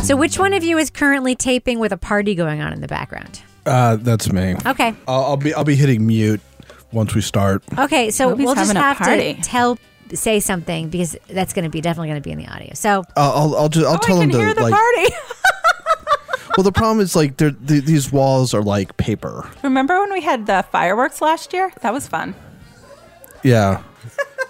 So, 0.03 0.15
which 0.15 0.39
one 0.39 0.53
of 0.53 0.63
you 0.63 0.77
is 0.77 0.89
currently 0.89 1.35
taping 1.35 1.77
with 1.79 1.91
a 1.91 1.97
party 1.97 2.33
going 2.33 2.61
on 2.61 2.73
in 2.73 2.81
the 2.81 2.87
background? 2.87 3.41
Uh, 3.65 3.95
that's 3.97 4.31
me. 4.31 4.55
Okay. 4.65 4.95
I'll, 5.07 5.23
I'll 5.25 5.37
be 5.37 5.53
I'll 5.53 5.63
be 5.63 5.75
hitting 5.75 6.07
mute 6.07 6.41
once 6.91 7.13
we 7.13 7.21
start. 7.21 7.63
Okay, 7.77 8.09
so 8.09 8.29
Toby's 8.29 8.45
we'll 8.45 8.55
just 8.55 8.67
having 8.73 8.77
a 8.81 8.83
have 8.83 8.97
party. 8.97 9.35
to 9.35 9.41
tell 9.41 9.77
say 10.13 10.39
something 10.39 10.89
because 10.89 11.15
that's 11.29 11.53
going 11.53 11.63
to 11.65 11.69
be 11.69 11.81
definitely 11.81 12.07
going 12.09 12.19
to 12.21 12.27
be 12.27 12.31
in 12.31 12.39
the 12.39 12.47
audio. 12.47 12.73
So 12.73 13.03
I'll 13.15 13.31
I'll, 13.31 13.55
I'll 13.55 13.69
just 13.69 13.85
I'll 13.85 13.99
tell 13.99 14.17
Oh, 14.17 14.21
I 14.21 14.21
them 14.23 14.31
can 14.31 14.39
to 14.39 14.45
hear 14.45 14.53
the 14.55 14.63
like. 14.63 14.73
party. 14.73 15.13
Well, 16.57 16.63
the 16.65 16.71
problem 16.73 16.99
is 16.99 17.15
like 17.15 17.37
they're, 17.37 17.51
th- 17.51 17.85
these 17.85 18.11
walls 18.11 18.53
are 18.53 18.63
like 18.63 18.97
paper. 18.97 19.49
Remember 19.63 19.97
when 20.01 20.11
we 20.11 20.19
had 20.19 20.45
the 20.45 20.65
fireworks 20.73 21.21
last 21.21 21.53
year? 21.53 21.71
That 21.83 21.93
was 21.93 22.05
fun. 22.05 22.35
Yeah, 23.43 23.81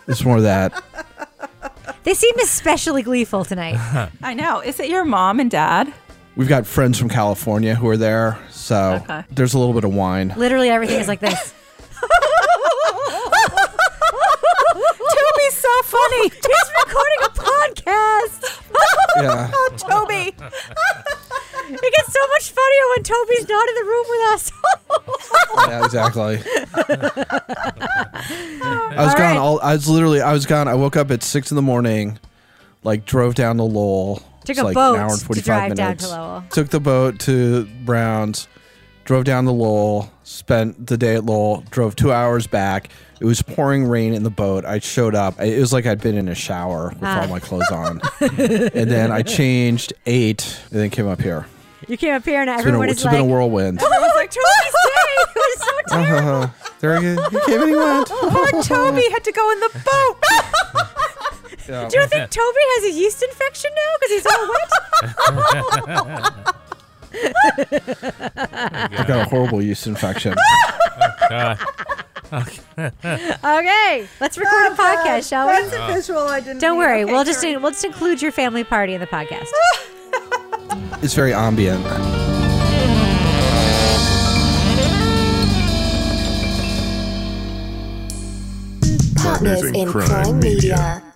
it's 0.07 0.23
more 0.25 0.37
of 0.37 0.43
that. 0.43 0.81
they 2.03 2.13
seem 2.13 2.37
especially 2.39 3.01
gleeful 3.03 3.45
tonight. 3.45 3.77
I 4.23 4.33
know. 4.33 4.59
Is 4.61 4.79
it 4.79 4.89
your 4.89 5.05
mom 5.05 5.39
and 5.39 5.49
dad? 5.51 5.93
We've 6.35 6.47
got 6.47 6.65
friends 6.65 6.97
from 6.97 7.09
California 7.09 7.75
who 7.75 7.87
are 7.89 7.97
there, 7.97 8.37
so 8.49 9.01
Okay. 9.03 9.23
there's 9.31 9.53
a 9.53 9.59
little 9.59 9.73
bit 9.73 9.83
of 9.83 9.93
wine. 9.93 10.33
Literally 10.37 10.69
everything 10.69 10.99
is 10.99 11.07
like 11.07 11.19
this. 11.19 11.53
Toby's 15.09 15.53
so 15.57 15.69
funny. 15.83 16.29
He's 16.29 16.71
recording 16.85 17.19
a 17.23 17.29
podcast. 17.29 18.61
Yeah. 19.21 19.51
Oh, 19.53 19.69
Toby. 19.77 20.35
It 21.71 21.93
gets 21.95 22.13
so 22.13 22.27
much 22.27 22.51
funnier 22.51 22.85
when 22.95 23.03
Toby's 23.03 23.47
not 23.47 23.69
in 23.69 23.75
the 23.75 23.83
room 23.83 24.05
with 24.09 24.33
us. 24.33 24.51
Yeah, 25.67 25.85
exactly. 25.85 26.39
I 27.69 28.95
was 28.97 29.09
All 29.09 29.17
gone 29.17 29.17
right. 29.17 29.37
all. 29.37 29.59
I 29.61 29.73
was 29.73 29.87
literally. 29.87 30.21
I 30.21 30.33
was 30.33 30.45
gone. 30.45 30.67
I 30.67 30.73
woke 30.75 30.95
up 30.95 31.11
at 31.11 31.21
six 31.23 31.51
in 31.51 31.55
the 31.55 31.61
morning, 31.61 32.17
like 32.83 33.05
drove 33.05 33.35
down 33.35 33.57
to 33.57 33.63
Lowell. 33.63 34.17
Took 34.45 34.49
It's 34.49 34.59
a 34.59 34.63
like 34.63 34.75
boat 34.75 34.95
an 34.95 35.01
hour 35.01 35.11
and 35.11 35.19
to 35.19 35.25
forty 35.25 35.41
drive 35.41 35.69
five 35.69 35.75
down 35.75 35.87
minutes. 35.87 36.03
to 36.05 36.09
Lowell. 36.11 36.43
Took 36.51 36.69
the 36.69 36.79
boat 36.79 37.19
to 37.21 37.65
Browns, 37.85 38.47
drove 39.05 39.25
down 39.25 39.45
to 39.45 39.51
Lowell, 39.51 40.11
spent 40.23 40.87
the 40.87 40.97
day 40.97 41.15
at 41.15 41.25
Lowell, 41.25 41.63
drove 41.69 41.95
two 41.95 42.11
hours 42.11 42.47
back. 42.47 42.89
It 43.19 43.25
was 43.25 43.41
pouring 43.41 43.85
rain 43.85 44.13
in 44.13 44.23
the 44.23 44.29
boat. 44.29 44.65
I 44.65 44.79
showed 44.79 45.13
up. 45.13 45.39
It 45.41 45.59
was 45.59 45.73
like 45.73 45.85
I'd 45.85 46.01
been 46.01 46.15
in 46.17 46.29
a 46.29 46.35
shower 46.35 46.89
with 46.89 47.03
Ah. 47.03 47.21
all 47.21 47.27
my 47.27 47.39
clothes 47.39 47.69
on, 47.71 48.01
and 48.21 48.89
then 48.89 49.11
I 49.11 49.21
changed, 49.23 49.93
ate, 50.05 50.59
and 50.71 50.79
then 50.79 50.89
came 50.89 51.07
up 51.07 51.21
here. 51.21 51.45
You 51.89 51.97
came 51.97 52.13
up 52.13 52.23
here 52.23 52.39
and 52.41 52.49
It's 52.49 52.63
been 52.63 52.67
a, 52.67 52.69
everyone 52.69 52.89
it's 52.89 52.99
is 52.99 53.03
been 53.05 53.13
like, 53.13 53.21
a 53.21 53.25
whirlwind. 53.25 53.79
Everyone's 53.83 54.13
like, 54.15 54.31
Toby's 54.31 54.75
day. 54.85 54.91
It 55.29 55.35
was 55.35 55.59
so 55.59 55.71
terrible. 55.95 56.29
Uh-huh. 56.29 56.47
There 56.79 56.99
he, 57.01 57.07
he 57.09 57.15
came 57.45 57.61
and 57.61 57.69
he 57.69 57.75
went. 57.75 58.07
Poor 58.09 58.49
Toby 58.63 59.03
had 59.11 59.23
to 59.23 59.31
go 59.31 59.51
in 59.51 59.59
the 59.59 59.69
boat. 59.85 60.17
Yeah. 61.67 61.87
Do 61.89 61.97
you 61.99 62.07
think 62.07 62.29
Toby 62.31 62.63
has 62.77 62.85
a 62.85 62.91
yeast 62.97 63.21
infection 63.23 63.71
now 63.75 63.91
because 63.99 64.11
he's 64.15 64.25
all 64.25 64.49
wet? 64.49 64.69
I 68.35 69.03
got 69.07 69.21
a 69.21 69.25
horrible 69.29 69.61
yeast 69.61 69.87
infection. 69.87 70.35
okay, 72.31 74.07
let's 74.19 74.37
record 74.37 74.71
a 74.71 74.75
podcast, 74.75 75.29
shall 75.29 75.47
we? 75.47 75.53
That's 75.53 75.73
a 75.75 75.87
visual 75.93 76.19
I 76.27 76.39
didn't 76.39 76.59
Don't 76.61 76.77
need. 76.77 76.85
worry, 76.85 77.03
Okay, 77.03 77.11
we'll 77.11 77.23
just 77.23 77.41
sure. 77.43 77.59
we'll 77.59 77.71
just 77.71 77.85
include 77.85 78.21
your 78.21 78.31
family 78.31 78.63
party 78.63 78.93
in 78.93 79.01
the 79.01 79.07
podcast. 79.07 79.47
It's 81.01 81.13
very 81.13 81.33
ambient. 81.33 81.83
Partners 89.15 89.63
in 89.63 89.87
Crime 89.89 90.39
Media. 90.39 91.08